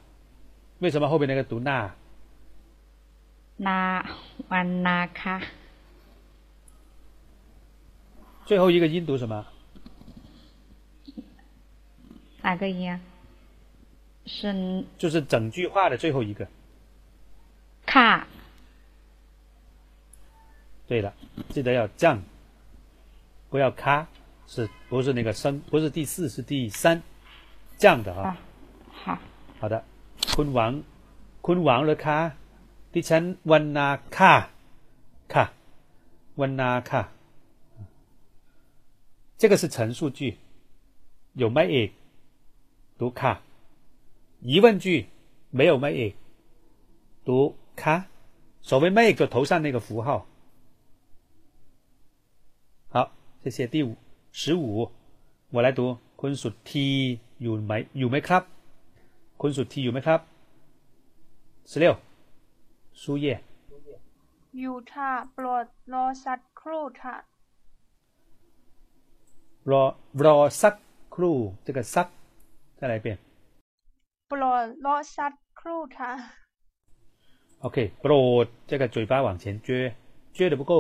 [0.80, 1.70] 为什么后面那个读那？
[3.66, 3.80] นา
[4.52, 5.36] วันนาค่ะ
[8.44, 9.46] 最后一个音读什么？
[12.42, 13.00] 哪个音啊？
[14.26, 16.46] 是就是整句话的最后一个。
[17.86, 18.26] ค่ะ
[20.86, 21.12] 对了，
[21.50, 22.22] 记得要降，
[23.50, 24.06] 不要咔，
[24.46, 25.60] 是不是那个升？
[25.70, 27.02] 不是第四，是第三，
[27.78, 28.38] 降的 อ่ะ 啊。
[29.05, 29.18] ค่ะ
[29.60, 29.82] 好的，
[30.36, 30.72] คุณหวัง
[31.46, 32.18] คุณหวังเหรอคะ
[32.92, 34.34] ดิฉันวันนาค่ะ
[35.32, 35.44] ค่ะ
[36.40, 37.02] วันนาค่ะ
[39.40, 40.36] 这个是陈述句，
[41.34, 41.92] 有没 a
[42.98, 43.40] 读ค่ะ
[44.42, 45.06] 疑问句
[45.50, 46.14] 没有没 a
[47.24, 48.06] 读ค่ะ
[48.62, 50.26] 所谓 make 就头上那个符号。
[53.42, 53.66] 谢谢。
[53.66, 53.96] 第五
[54.32, 54.90] 十五，
[55.50, 55.98] 我来读。
[56.20, 56.86] คุณสุทธี
[57.42, 58.42] อยู่ไหมอยู่ไหมครับ
[59.40, 60.20] คุณสุทธีอยู่ไหมครับ
[61.70, 61.84] 十六，
[63.00, 63.26] 书页
[64.59, 67.16] อยู่ค่ะโปรดรอสักค ครู่ค่ะ
[69.70, 69.82] รอ
[70.24, 70.74] รอสัก
[71.14, 71.36] ครู่
[71.66, 72.06] 这个สัก
[72.78, 73.06] 再来一遍
[74.28, 76.10] โปรดรอสักครู่ค่ะ
[77.64, 78.12] OK โปร
[78.44, 79.68] ด这个嘴巴往前撅
[80.36, 80.72] 撅的不够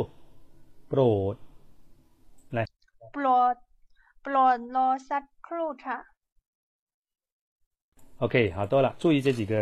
[0.88, 1.00] โปร
[1.32, 1.51] ด โ
[3.14, 3.54] ปรด
[4.22, 5.98] โปรดรอสักครู่ค่ะ
[8.22, 9.54] OK 好多了注意这几个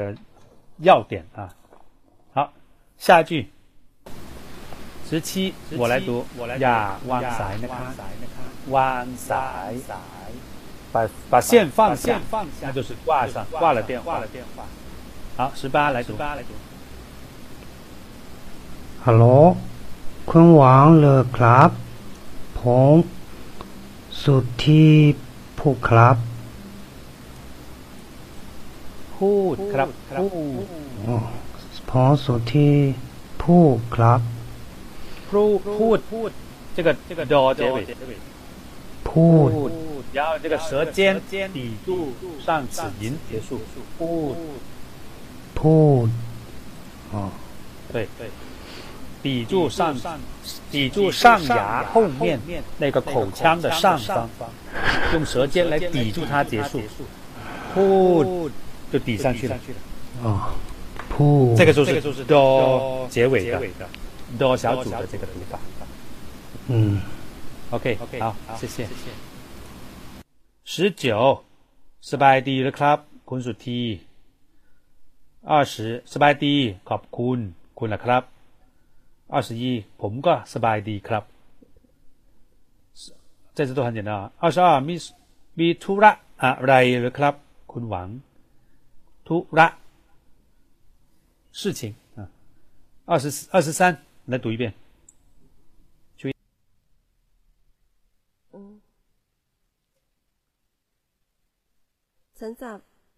[0.88, 1.40] 要点啊
[2.36, 2.38] 好
[3.04, 3.32] 下一句
[5.08, 6.80] 十七我来读我来读อย่า
[7.10, 8.44] วางสายนะ วา คะ งสายนะคะ
[8.74, 9.72] วางสาย
[10.94, 10.96] 把
[11.30, 14.64] 把线放下线放下那就是挂上挂了电话挂了电话
[15.36, 16.50] 好十八来读十八来读
[19.04, 19.24] ฮัลโหล
[20.30, 21.70] คุณหวังเหรอครับ
[22.60, 22.94] ผม
[24.22, 24.86] สุทธิ
[25.58, 26.16] ผู้ครับ
[29.16, 29.88] พูดครับ
[30.18, 30.26] พู
[30.60, 30.64] ด
[31.06, 31.18] อ๋อ
[31.90, 32.68] ผมสุทธิ
[33.42, 33.64] ผู้
[33.94, 34.20] ครับ
[35.30, 36.30] พูดพูดพูด
[36.76, 37.78] 这个这个 d 结尾
[39.08, 39.70] พูด พูด
[40.16, 40.98] 然后这个舌尖
[41.56, 41.88] 抵住
[42.46, 43.50] 上齿龈结束
[43.98, 44.34] พูด
[45.58, 46.08] พูด
[47.12, 47.22] อ๋อ
[47.92, 48.20] 对对
[49.22, 49.96] 抵住上
[50.70, 52.40] 抵住上牙后面
[52.78, 54.28] 那个口腔的上方
[55.12, 56.80] 用舌尖来抵住它结束
[57.72, 57.84] พู
[58.22, 58.24] ด
[58.92, 59.54] 就抵上去了
[60.24, 60.32] อ๋อ
[61.12, 61.90] พูด 这个就是
[62.32, 62.34] d
[63.14, 63.54] 结尾的
[64.40, 65.58] d 小组的这个读法
[66.70, 66.92] อืม
[67.74, 67.86] OK
[68.20, 68.76] 好谢谢
[70.72, 71.42] 十九
[72.10, 72.98] สบายดีหรือครับ
[73.28, 73.82] คุณสุธี
[75.50, 75.74] 二十
[76.12, 76.56] สบายดี
[76.88, 77.38] ขอบคุณ
[77.78, 78.22] คุณล่ะครับ
[79.34, 79.64] 二十一
[80.00, 81.22] ผมก็สบายดีครับ
[83.56, 84.94] 这次都很简单啊二十二มี
[85.58, 87.34] มีธุระอะไรหรือครับ
[87.72, 88.08] คุณหวัง
[89.26, 89.66] ธุระ
[91.60, 91.80] 事情
[92.16, 92.18] 啊
[93.10, 93.80] 二十二十三
[94.30, 94.86] 来读一遍
[102.38, 102.70] ฉันจะ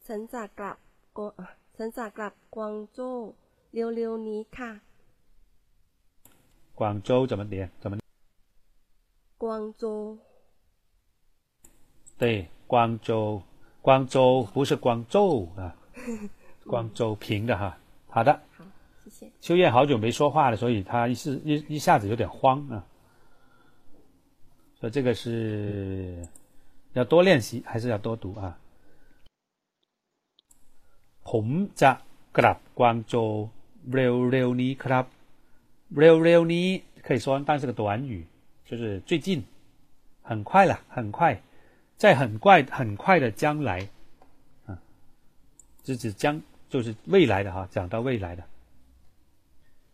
[0.06, 0.76] ฉันจะกลับ
[1.18, 1.28] กว
[1.76, 3.18] ฉันจะกลับกวางโจว
[3.72, 4.70] เร็วๆนี้ค่ะ
[6.82, 7.70] 广州怎么念？
[7.80, 8.00] 怎么念？
[9.42, 10.18] กวางโจว
[12.18, 13.42] 对，光州，
[13.80, 15.74] 光州不是光州啊，
[16.66, 17.78] 光州平的哈。
[18.08, 18.64] 好的，好
[19.04, 22.84] 谢谢秋燕好久没说话了，所以她一时一一下子有点慌啊。
[24.80, 26.26] 所以这个是
[26.92, 28.58] 要多练习，还是要多读啊？
[31.22, 31.46] ผม
[31.82, 31.92] จะ
[32.36, 33.30] กลับกวางโจว
[33.92, 35.04] เร็วๆนี้ครับ
[35.93, 36.83] real real 呢？
[37.01, 38.25] 可以说，但是个短语，
[38.65, 39.43] 就是最近，
[40.21, 41.41] 很快了，很快，
[41.97, 43.89] 在很快很快的将来，
[44.65, 44.81] 啊，
[45.83, 48.43] 是指将，就是未来的哈，讲到未来的。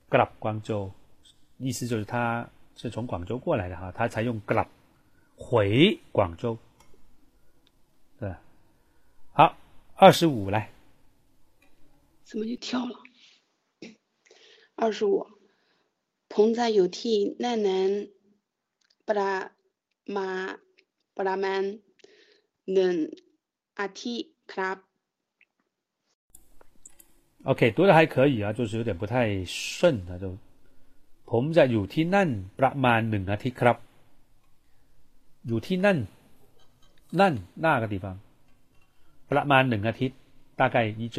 [0.09, 0.91] club 广州，
[1.57, 4.67] 意思就是他是从广州过来的哈，他才用 club
[5.35, 6.57] 回广州。
[8.19, 8.31] 对，
[9.34, 9.57] 好，
[9.95, 10.71] 二十五来，
[12.23, 12.95] 怎么就跳了？
[14.76, 15.27] 二十五。
[16.32, 17.90] ผมจะอยู่ที่นั่นนั้น
[19.09, 19.32] ประ
[20.16, 20.28] มา
[21.18, 21.62] ประมาณ
[22.74, 22.94] หนึ่ง
[23.78, 24.76] อาทิตย์ครับ
[27.48, 29.14] OK，读的还可以啊，就是有点不太
[29.44, 30.24] 顺啊，就
[31.30, 32.28] ผมจะอยู่ที่นั่น
[32.59, 33.76] ประมาณหนึ่งอาทิตย์ครับ
[35.46, 35.98] อยู่ที่นั่น
[37.20, 37.34] นั่น
[37.64, 38.06] 那个地方
[39.30, 40.18] ประมาณหนึ่งอาทิตย์
[40.60, 41.18] 大概一周。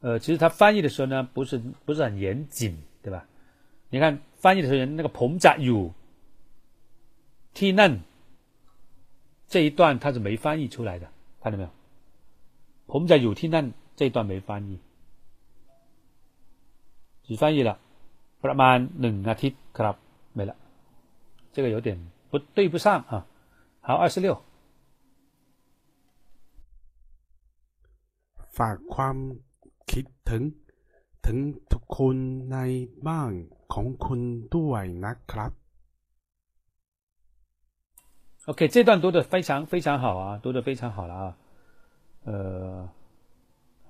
[0.00, 3.26] 呃，其实他翻译的时候呢，不是不是很严谨，对吧？
[3.90, 5.92] 你看翻译的时候，那个ผมจะอยู่
[7.54, 7.92] ที่นั่น
[9.48, 11.08] 这一段他是没翻译出来的，
[11.40, 11.70] 看到没有？
[12.86, 13.66] ผมจะอยู่ที่นั่น
[13.96, 14.78] 这一段没翻译，
[17.24, 17.78] 只翻译了
[18.42, 19.96] ประมาณหนึ่งอาทิตย์ครับ
[20.36, 20.54] 没了，
[21.52, 21.98] 这个有点
[22.30, 23.26] 不对不上啊。
[23.80, 24.42] 好，二十六。
[28.56, 29.16] ฝากความ
[29.90, 30.42] คิดถึง
[31.26, 31.38] ถึง
[31.72, 32.16] ทุกคน
[32.52, 32.58] ใน
[33.06, 33.32] บ้าน
[33.72, 34.20] ของคุณ
[34.56, 35.52] ด้วยนะครับ
[38.48, 41.36] OK，这段读的非常非常好啊，读的非常好了啊，
[42.24, 42.88] 呃，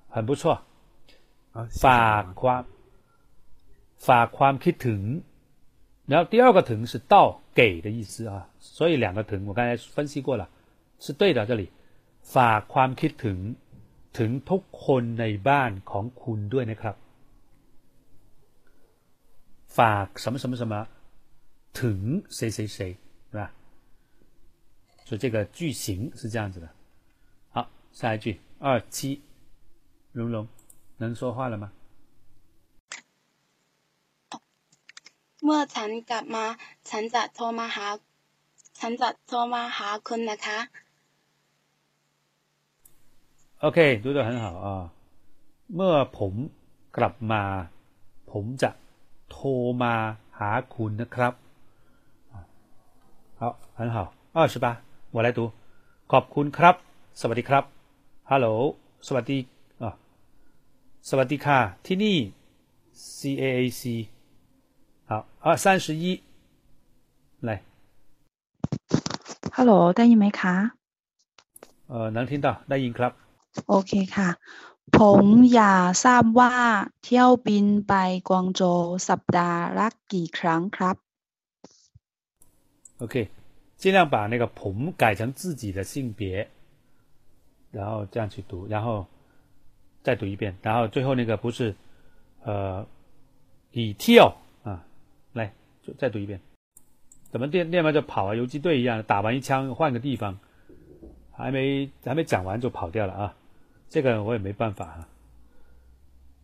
[0.09, 0.61] 很不错。
[1.53, 2.63] 啊，谢谢 ฝากความ
[4.07, 5.21] ฝากความคิดถึง，
[6.07, 10.49] 然后第二个ถึง是到给的意思啊，所以两个ถึง我刚才分析过了，
[10.99, 11.45] 是对的。
[11.45, 11.69] 这里
[12.23, 13.37] ฝากความคิดถึง
[14.17, 16.95] ถึงทุกคนในบ้านของคุณด้วยนะครับ
[19.77, 20.73] ฝาก什么什么什么
[21.79, 21.99] ถึง
[22.37, 22.77] 谁谁谁，
[23.31, 23.41] 是吧？
[25.05, 26.67] 所以这个句型是这样子的。
[27.55, 29.21] 好，下一句二七，
[30.11, 30.47] 蓉蓉
[30.97, 31.71] 能说话了吗？
[35.43, 36.45] เมื่อฉันกลับมา
[36.89, 37.87] ฉันจะโทรมาหา
[38.79, 40.57] ฉันจะโทรมาหาคุณนะคะ
[43.64, 44.66] โอเค ดูด很好啊
[45.74, 46.32] เมื่อผม
[46.96, 47.42] กลับมา
[48.32, 48.70] ผมจะ
[49.30, 49.48] โทร
[49.82, 49.94] มา
[50.38, 51.32] หาคุณนะครับ
[53.40, 53.42] 好
[53.78, 53.96] 很好
[54.36, 54.66] 二十八
[55.14, 55.40] 我来读
[56.12, 56.74] ขอบคุณครับ
[57.20, 57.64] สวัสดีครับ
[58.30, 58.46] ฮัลโหล
[59.06, 59.38] สวัสดี
[61.08, 62.16] สวัสดีค่ะ ที่นี่
[63.18, 63.82] CAAC
[65.10, 65.12] 好
[65.44, 66.04] 啊三十一
[67.48, 67.50] 来
[69.56, 70.54] Hello ได้ยินไหมคะ
[71.88, 73.21] เออ能听到ได้ยินครับ
[73.67, 74.29] โอเคค่ะ
[74.97, 76.53] ผมอยากทราบว่า
[77.03, 77.93] เที่ยวบินไป
[78.29, 80.95] กวางโจวสัปดาห์ละกี่ครั้งครับ
[83.03, 83.15] OK，
[83.77, 86.47] 尽量把那个“ผม”改成自己的性别，
[87.71, 89.05] 然后这样去读，然后
[90.01, 91.75] 再读一遍，然后最后那个不是
[92.43, 92.83] 呃
[93.71, 94.33] 以 tel
[94.63, 94.83] 啊，
[95.33, 95.53] 来
[95.83, 96.39] 就再读一遍，
[97.29, 100.39] 怎么练练完就跑啊，游击队一样，打完一枪换个地方，
[101.31, 103.35] 还没还没讲完就跑掉了啊，
[103.91, 105.07] 这个我也没办法啊，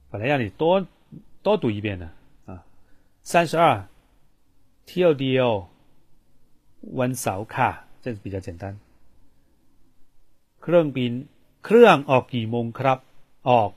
[0.10, 0.86] 本来让你多
[1.42, 2.10] 多读一遍的
[2.46, 2.64] 啊，
[3.22, 3.88] 三十二
[4.88, 5.68] tel dio。
[7.00, 7.70] วันเสาร์ค่ะ
[8.04, 8.64] 这比较简单
[10.62, 11.14] เครื่องบิน
[11.66, 12.98] เครื่องออกกี่โมงครับ
[13.50, 13.70] ออก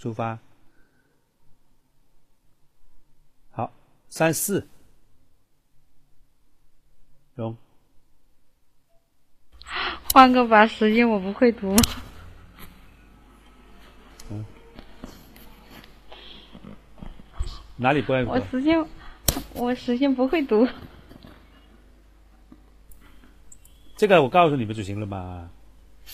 [0.00, 0.20] 出发
[3.56, 3.58] 好
[4.08, 4.66] 三四
[7.34, 7.40] 容
[10.12, 11.76] 换个吧，时间我不会读。
[17.81, 18.31] 哪里不爱读？
[18.31, 18.85] 我时间，
[19.53, 20.67] 我时间不会读。
[23.95, 25.49] 这个我告诉你们就行了嘛，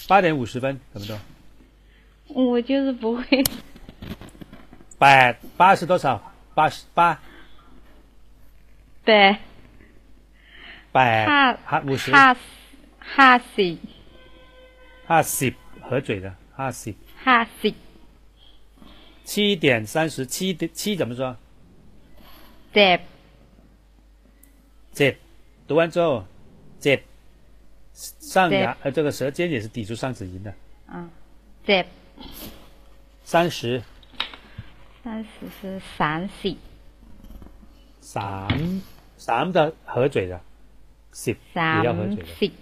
[0.08, 1.18] 八点五十分怎么着？
[2.28, 3.44] 我就是不会。
[5.00, 6.34] 八八是多少？
[6.54, 7.20] 八十八。
[9.04, 9.36] 对。
[10.92, 12.12] 八哈五十。
[12.12, 12.38] 哈
[13.00, 13.80] 哈西。
[15.08, 16.96] 哈西合嘴的哈西。
[17.24, 17.74] 哈西。
[19.24, 21.36] 七点三十七点七怎么说？
[22.75, 22.99] เจ็บ
[24.97, 25.15] เจ็ด
[25.69, 26.25] 读完之后
[26.83, 27.01] เจ็ด
[28.33, 30.53] 上牙呃这个舌尖也是抵住上齿龈的
[30.93, 31.01] อ่า
[31.67, 31.87] เจ็บ
[33.25, 33.83] 三十
[35.03, 36.57] 三十是三สิบ
[38.15, 38.59] สาม
[39.27, 40.35] สาม的合嘴的
[41.13, 42.53] สิบ สาม 也要合嘴的 สิบ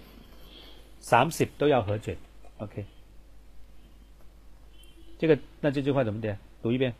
[0.99, 2.17] 三十都要合嘴
[2.57, 2.85] OK
[5.17, 6.93] 这个那这句话怎么点读一遍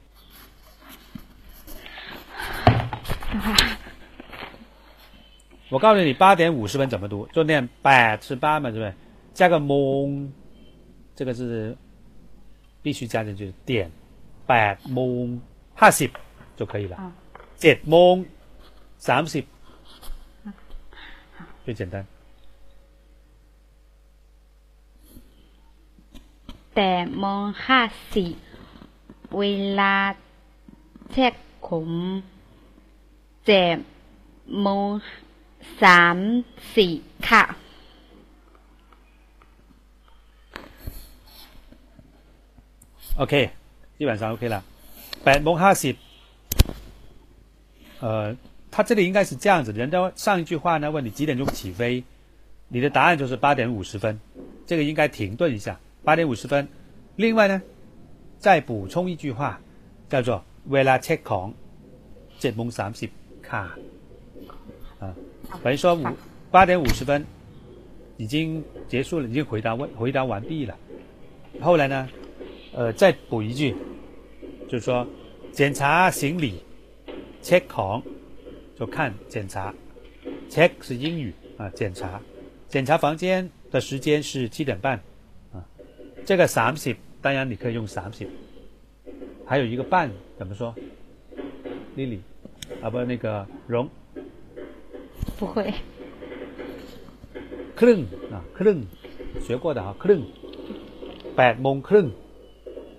[5.69, 7.27] 我告诉你，八点五十分怎么读？
[7.27, 8.93] 就念八是八嘛，对不对？
[9.33, 10.31] 加个蒙，
[11.15, 11.77] 这个是
[12.81, 13.91] 必须加进去，点
[14.47, 15.39] 八蒙
[15.79, 16.11] ห้าสิบ
[16.57, 16.95] 就可以了。
[17.61, 18.15] เจ็ดโมง
[19.07, 19.43] สามสิบ
[21.65, 21.95] 最简单。
[26.75, 27.81] แต่โมงห้า
[28.15, 28.33] สิบ
[29.37, 29.43] เว
[29.79, 29.95] ลา
[31.11, 31.33] เช็ค
[31.67, 31.89] ผม
[33.45, 33.77] เจ็ด
[34.61, 34.89] โมง
[35.81, 36.17] สาม
[36.75, 36.93] สี่
[37.27, 37.43] ค่ะ
[43.21, 43.33] OK，
[43.97, 44.63] 基本上 OK 了。
[45.25, 45.97] 八蒙哈西，
[47.99, 48.33] 呃，
[48.71, 52.03] 他这里应该是这样子，人家上一句话呢问你几点钟起飞，
[52.69, 54.17] 你的答案就是八点五十分，
[54.65, 56.65] 这个应该停顿一下，八点五十分。
[57.17, 57.61] 另外呢，
[58.39, 59.59] 再补充一句话，
[60.07, 61.53] 叫做 “vela check ของ
[62.39, 63.09] เจ็ดโมงสามสิบ
[63.54, 63.78] 啊，
[64.98, 65.14] 啊，
[65.62, 66.04] 等于说五
[66.50, 67.24] 八点五十分
[68.16, 70.76] 已经结束了，已经回答问回答完毕了。
[71.60, 72.08] 后来呢，
[72.72, 73.76] 呃，再补一句，
[74.66, 75.06] 就是说
[75.52, 76.60] 检查行李
[77.44, 78.02] ，check on，
[78.76, 79.72] 就看检查
[80.50, 82.20] ，check 是英语啊，检查
[82.68, 85.00] 检查房间的时间是七点半
[85.52, 85.64] 啊。
[86.26, 88.26] 这个 thirty 当然你可以用 thirty，
[89.46, 90.74] 还有一个半怎么说
[91.96, 92.18] ？Lily。
[92.83, 93.89] 啊不那个荣
[95.37, 95.73] 不会
[97.79, 97.99] ครึ่ง
[98.33, 98.77] 啊ครึ่ง
[99.45, 100.21] 学过的啊ครึ่ง
[101.37, 102.07] แปดโมงครึ่ง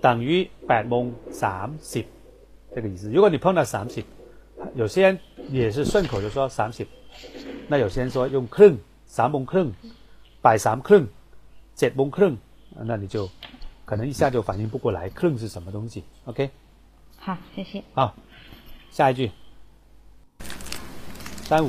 [0.05, 1.05] 等于แปดโมง
[1.43, 2.05] สามสิบ
[2.75, 3.11] 这个意思。
[3.11, 4.03] 如果你碰到三十，
[4.75, 5.19] 有些人
[5.51, 6.87] 也是顺口就说三十，
[7.69, 8.75] 那有些人说用ครึ่ง
[9.17, 9.69] สามโมงครึ่ง
[10.45, 11.05] บ่ายสามครึ่ง
[11.79, 12.35] เจ็ดโมงครึ่ง
[12.89, 13.29] 那你就
[13.85, 16.05] 可能一下就反应不过来，ครึ่ง是什么东西？
[16.25, 16.51] OK，
[17.19, 17.83] 好，谢谢。
[17.93, 18.15] 好，
[18.91, 19.31] 下一句，
[21.49, 21.69] 三五，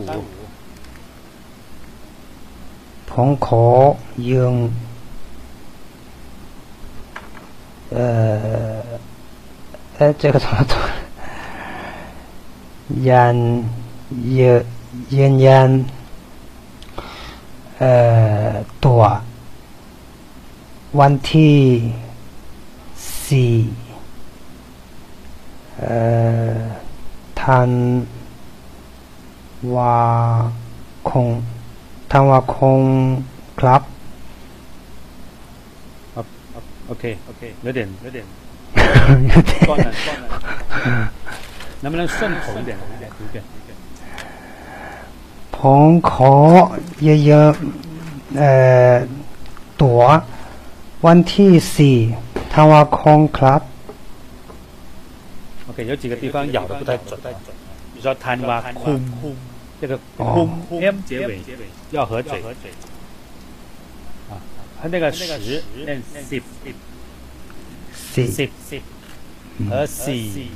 [3.09, 3.65] ผมขอ
[4.29, 4.55] ยืม
[7.95, 7.97] 呃
[9.97, 10.73] 哎，这个怎么读？
[13.07, 13.38] ยัน
[14.33, 14.41] เย
[15.15, 15.69] ยืนยัน
[17.77, 17.93] เอ่
[18.47, 18.51] อ
[18.85, 19.01] ตัว
[20.99, 21.57] วันที่
[23.25, 23.53] สี่
[25.79, 25.97] เอ่
[26.55, 26.59] อ
[27.41, 27.69] ธัน
[29.75, 29.97] วา
[31.09, 31.27] คง
[32.11, 32.81] ธันวาคง
[33.59, 33.81] ครับ
[36.88, 38.17] โอเคโอเค有点有点
[39.67, 40.25] 断了断了
[41.83, 42.71] 能不能顺口一点
[43.17, 43.35] 读一遍
[45.55, 46.33] ผมขอ
[47.25, 48.51] เยอะๆเอ่
[48.91, 48.93] อ
[49.81, 50.01] ตั๋ว
[51.05, 51.97] วันที่สี่
[52.53, 53.61] ธันวาคมครับ
[55.67, 57.17] OK，有几个地方咬的不太准，
[58.06, 59.02] 比如说贪挖空，
[59.80, 61.40] 这个空 m 结尾
[61.90, 62.40] 要合嘴。
[64.30, 64.38] 啊，
[64.80, 66.42] 它那个十念 sip
[67.92, 68.80] สี่ sip
[69.68, 70.48] 和 c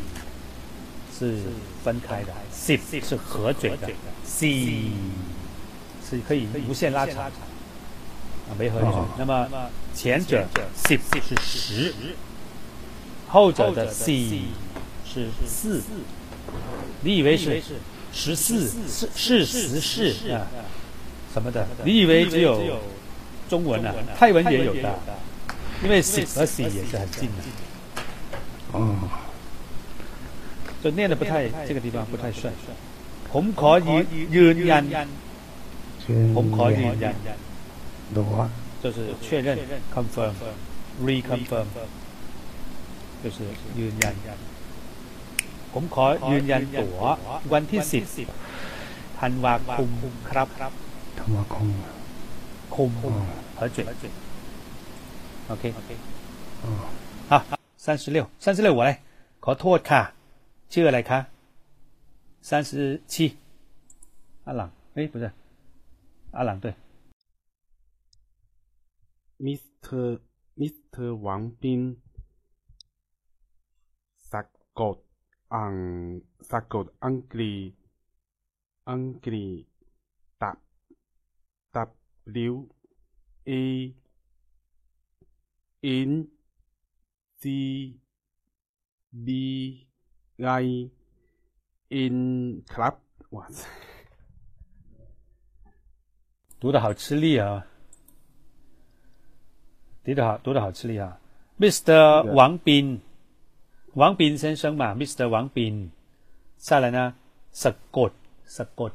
[1.18, 1.38] 是
[1.82, 3.90] 分开的，sip 是合嘴的
[4.24, 4.92] ，c。
[6.08, 7.30] 是可以无限拉长啊，
[8.58, 8.90] 没合嘴。
[9.18, 9.48] 那么
[9.94, 10.46] 前者
[10.76, 11.94] sip 是十，
[13.28, 14.42] 后者的 c
[15.04, 15.82] 是四，
[17.01, 17.61] 你以为是
[18.11, 20.47] 十四是是十四啊
[21.33, 21.65] 什么的？
[21.83, 22.79] 你以为只有
[23.49, 23.93] 中文啊？
[24.17, 24.87] 泰文也有的，
[25.83, 27.41] 因为 s 和 c 也是很近的，
[28.71, 28.95] 哦，
[30.81, 32.51] 所以念的不太这个地方不太顺。
[33.31, 33.71] ผมขอ
[34.35, 37.15] ยืนยัน ยืน ผมขอยืนยัน
[38.15, 38.35] ตั๋ว
[38.81, 39.57] 就是确认
[39.93, 40.33] confirm
[41.07, 41.67] reconfirm
[43.23, 43.37] 就是
[43.79, 44.15] ยืนยัน
[45.73, 46.99] ผมขอยืนยันตั๋ว
[47.53, 48.27] วันที่สิบ
[49.19, 49.89] ธันวาคม
[50.29, 50.47] ครับ
[51.19, 51.67] ธันวาคม
[52.75, 52.91] คุม
[53.57, 53.77] 和嘴
[55.49, 55.63] OK
[56.63, 59.01] อ๋อ 好三十六三十六我来
[59.43, 60.01] ขอโทษค่ะ
[60.73, 61.19] ชื่ออะไรคะ
[62.49, 63.13] 三十七
[64.45, 64.61] 阿朗
[64.95, 65.31] 哎不是
[66.31, 66.65] 阿朗对
[69.45, 70.19] มิสเตอร์
[70.59, 71.81] มิสเตอร์หวังปิน
[74.31, 74.97] สะกดอังสะกด
[75.50, 77.74] ang sakod angli
[78.86, 79.66] angli
[80.38, 80.58] tap
[82.30, 83.94] T
[85.82, 86.28] in
[87.40, 87.42] c
[89.10, 89.26] b
[90.38, 90.90] i
[91.88, 92.94] in club
[93.30, 93.66] 哇塞，
[96.60, 97.66] 读的好吃力啊！
[100.04, 101.20] 读的好，读的好吃力啊
[101.58, 102.32] ！Mr.
[102.34, 103.00] 王斌。
[103.93, 105.29] 王斌先生嘛，Mr.
[105.29, 105.91] 王斌，
[106.57, 107.15] 再来呢，
[107.51, 108.11] สะกด
[108.45, 108.91] สะกด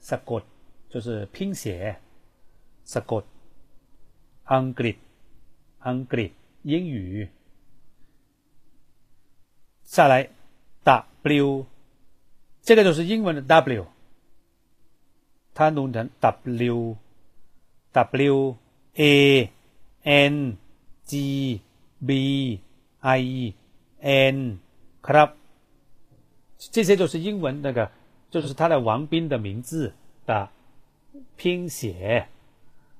[0.00, 0.42] สะกด
[0.88, 1.96] 就是拼写，
[2.84, 3.24] สะกด
[4.52, 4.96] อังกฤษ
[5.86, 6.30] อังกฤษ
[6.62, 7.28] 英语，
[9.82, 10.28] 再来
[10.84, 11.66] W，
[12.62, 13.86] 这个就是英文的 W。
[15.54, 16.96] 它弄成 W
[17.92, 18.56] W
[18.94, 19.50] A
[20.02, 20.58] N
[21.04, 21.60] G
[22.06, 22.60] B
[23.00, 23.59] I N
[25.02, 25.30] ครับ，
[26.74, 27.90] 这些都是英文那个，
[28.30, 29.94] 就是他的王斌的名字
[30.26, 30.48] 的
[31.36, 32.28] 拼写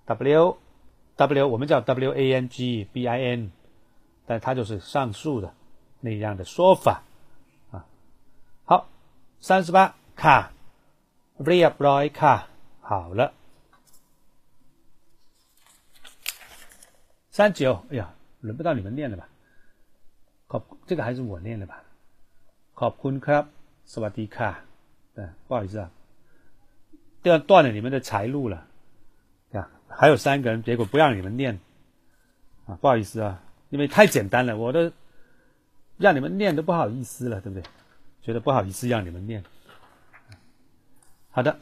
[0.07, 0.59] W
[1.17, 3.51] W 我们叫 W A N G B I N，
[4.27, 5.55] 但它就是上述的
[6.01, 7.03] 那样的说法
[7.73, 7.87] 啊。
[8.65, 8.89] 好，
[9.41, 10.53] 三十八卡。
[11.39, 12.35] เรียบร้อยค่ะ
[12.89, 13.35] 好了
[17.31, 19.29] 三九哎呀轮不到你们念了吧
[20.51, 21.83] ขอบ这个还是我念的吧
[22.79, 23.45] ขอบคุณครับ
[23.93, 24.51] สวัสดีค่ะ
[25.15, 25.19] 对
[25.49, 25.91] 不好意思啊
[27.23, 28.67] 这样断了你们的财路了
[29.53, 31.59] 呀还有三个人结果不让你们念
[32.67, 34.93] 啊不好意思啊因为太简单了我都
[35.99, 37.63] 让你们念都不好意思了对不对
[38.23, 39.45] 觉得不好意思让你们念
[41.37, 41.59] 好的，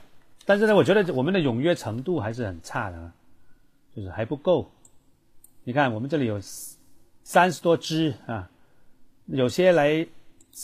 [0.47, 3.13] 但是呢，我觉得我们的踊跃程度还是很差的，啊，
[3.93, 4.71] 就是还不够。
[5.65, 6.41] 你看，我们这里有
[7.25, 8.49] 三十多只啊，
[9.32, 10.08] 有些来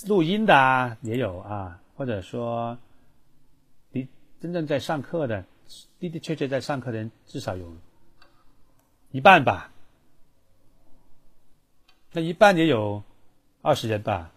[0.07, 2.77] 录音的啊，也有啊，或者说
[3.91, 4.07] 的
[4.39, 5.45] 真正在上课的，
[5.99, 7.71] 的的确确在上课的人至少有
[9.11, 9.71] 一半吧，
[12.11, 13.03] 那一半也有
[13.61, 14.31] 二十人吧，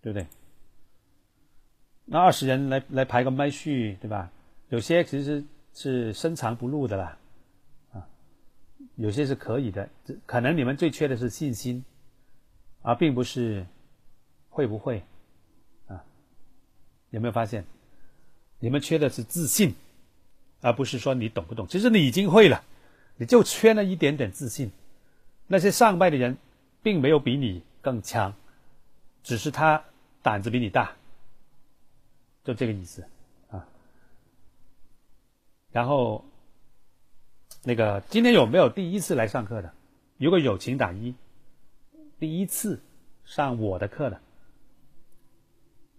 [0.00, 0.26] 对不对？
[2.04, 4.30] 那二十人来来排个麦序，对吧？
[4.68, 5.44] 有些其实
[5.74, 7.18] 是深藏不露的啦，
[7.92, 8.06] 啊，
[8.94, 9.88] 有些是可以的。
[10.26, 11.84] 可能你们最缺的是信心，
[12.86, 13.66] 而并不是
[14.48, 15.02] 会不会
[15.88, 16.04] 啊？
[17.10, 17.64] 有没有发现？
[18.60, 19.74] 你们缺的是自信，
[20.60, 21.66] 而不是说你懂不懂。
[21.66, 22.62] 其实你已经会了，
[23.16, 24.70] 你就缺那一点点自信。
[25.48, 26.38] 那些上拜的人，
[26.80, 28.32] 并没有比你更强，
[29.24, 29.82] 只是他
[30.22, 30.94] 胆子比你大。
[32.44, 33.04] 就这个意思
[33.50, 33.66] 啊。
[35.72, 36.24] 然后
[37.64, 39.74] 那个今天有没有第一次来上课的？
[40.18, 41.12] 如果有，请打一。
[42.18, 42.82] 第一次
[43.24, 44.18] 上我的课的，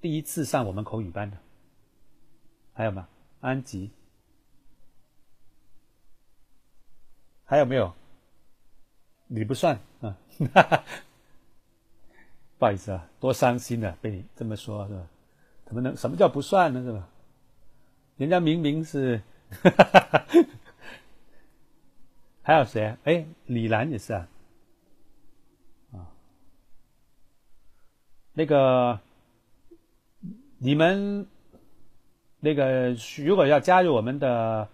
[0.01, 1.37] 第一次上我们口语班的，
[2.73, 3.07] 还有吗？
[3.41, 3.91] 安吉，
[7.43, 7.93] 还有没有？
[9.27, 10.17] 你不算啊，
[12.57, 15.07] 不好意思啊，多伤心啊，被你这么说，是吧？
[15.65, 15.95] 怎么能？
[15.95, 16.81] 什么叫不算呢？
[16.81, 17.07] 是吧？
[18.15, 19.21] 人家明明是，
[22.41, 22.97] 还有谁？
[23.03, 24.27] 哎，李兰也是啊。
[28.37, 28.99] 那个，
[30.59, 31.25] 你们
[32.39, 32.95] 那个
[33.25, 34.69] 如果要加入我们的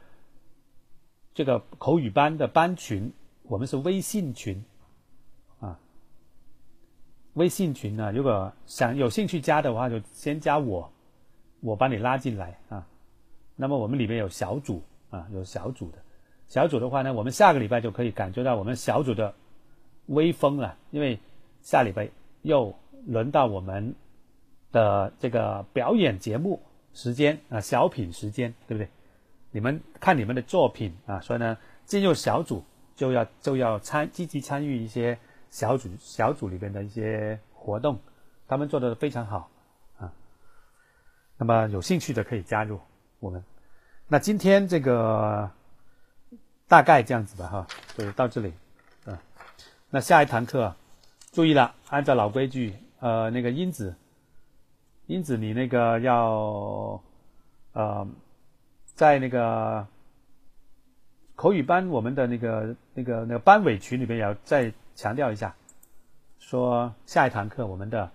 [1.33, 3.13] 这个口语班的班群，
[3.43, 4.61] 我们是微信群
[5.61, 5.79] 啊。
[7.35, 10.91] 微信群呢，如果想有兴趣加的话，就先加我，
[11.61, 12.85] 我把你拉进来啊。
[13.55, 15.99] 那么我们里面有小组啊，有小组的。
[16.49, 19.33] 小组的话呢，我们下个礼拜就可以感觉到我们小组的
[20.07, 21.17] 威风了，因为
[21.61, 22.09] 下礼拜
[22.41, 22.75] 又。
[23.05, 23.95] 轮到我们
[24.71, 26.61] 的这个表演节目
[26.93, 28.89] 时间啊，小品时间，对不对？
[29.51, 32.63] 你们看你们的作品啊，所以呢，进入小组
[32.95, 35.17] 就要就要参积极参与一些
[35.49, 37.99] 小组小组里边的一些活动，
[38.47, 39.49] 他们做的非常好
[39.97, 40.11] 啊。
[41.37, 42.79] 那么有兴趣的可以加入
[43.19, 43.43] 我们。
[44.07, 45.51] 那今天这个
[46.67, 47.67] 大概这样子吧，哈，
[47.97, 48.53] 就到这里
[49.05, 49.21] 啊。
[49.89, 50.75] 那下一堂课
[51.31, 52.73] 注意了，按照老规矩。
[53.03, 53.93] 呃，那个英子，
[55.07, 57.03] 英子，你那个要，
[57.73, 58.07] 呃，
[58.95, 59.85] 在那个
[61.35, 65.53] 口语班，我们的那个那个那个班委群里面，也要再强调一下，
[66.39, 68.09] 说下一堂课我们的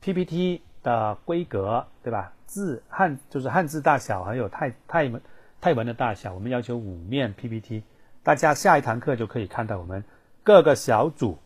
[0.00, 2.32] PPT 的规格，对吧？
[2.46, 5.20] 字汉就是汉字大小，还有泰泰文
[5.60, 7.82] 泰文的大小，我们要求五面 PPT，
[8.22, 10.04] 大家下一堂课就可以看到我们
[10.44, 11.40] 各个小组。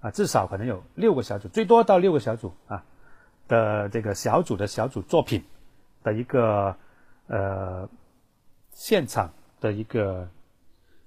[0.00, 2.84] 啊，至少可能有六个小组，最多到六个小组啊
[3.48, 5.42] 的这个小组的小组作品
[6.02, 6.76] 的一个
[7.26, 7.88] 呃
[8.72, 10.28] 现场的一个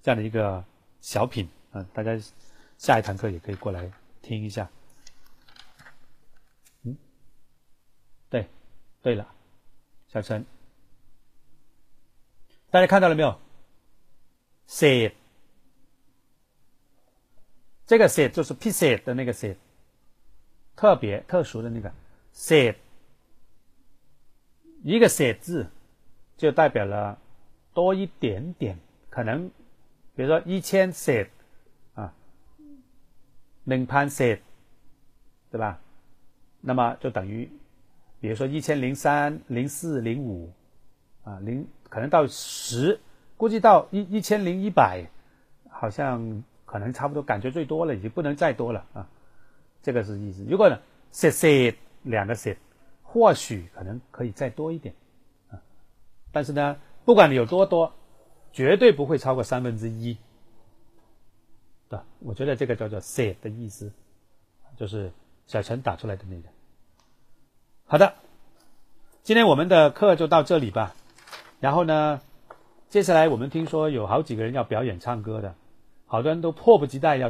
[0.01, 0.63] 这样的一个
[1.01, 2.17] 小品啊，大家
[2.77, 3.91] 下一堂课也可以过来
[4.21, 4.69] 听一下。
[6.83, 6.97] 嗯，
[8.29, 8.47] 对，
[9.01, 9.27] 对了，
[10.07, 10.45] 小陈，
[12.71, 13.39] 大家看到了没有？
[14.65, 15.13] 写。
[17.89, 19.55] 这个 set 就是 p set 的那个 set，
[20.75, 21.91] 特别特殊的那个
[22.35, 22.75] set，
[24.83, 25.65] 一个 set 字
[26.37, 27.17] 就代表了
[27.73, 28.77] 多一点点，
[29.09, 29.49] 可能
[30.15, 31.29] 比如说一千 set
[31.95, 32.13] 啊，
[33.63, 34.37] 零盘 set，
[35.49, 35.81] 对吧？
[36.61, 37.49] 那么就等于，
[38.21, 40.53] 比如说一千零三、零四、零五
[41.23, 42.99] 啊，零可能到十，
[43.35, 45.07] 估计到一一千零一百，
[45.71, 46.43] 好像。
[46.69, 49.09] 可能差不多，感觉最多了，已经不能再多了啊！
[49.81, 50.45] 这个是意思。
[50.47, 50.77] 如果呢
[51.11, 51.73] ，set set
[52.03, 52.57] 两个 set，
[53.01, 54.93] 或许可能可以再多一点
[55.49, 55.57] 啊。
[56.31, 57.91] 但是呢，不管你有多多，
[58.53, 60.15] 绝对不会超过三分之一。
[61.89, 63.91] 对，我觉得这个叫做写的意思，
[64.77, 65.11] 就是
[65.47, 66.49] 小陈打出来的那个。
[67.85, 68.13] 好的，
[69.23, 70.93] 今天我们的课就到这里吧。
[71.59, 72.21] 然后呢，
[72.89, 75.55] 接下来我们听说有好几个人要表演唱歌的。
[76.11, 77.27] 好多人都迫不及待要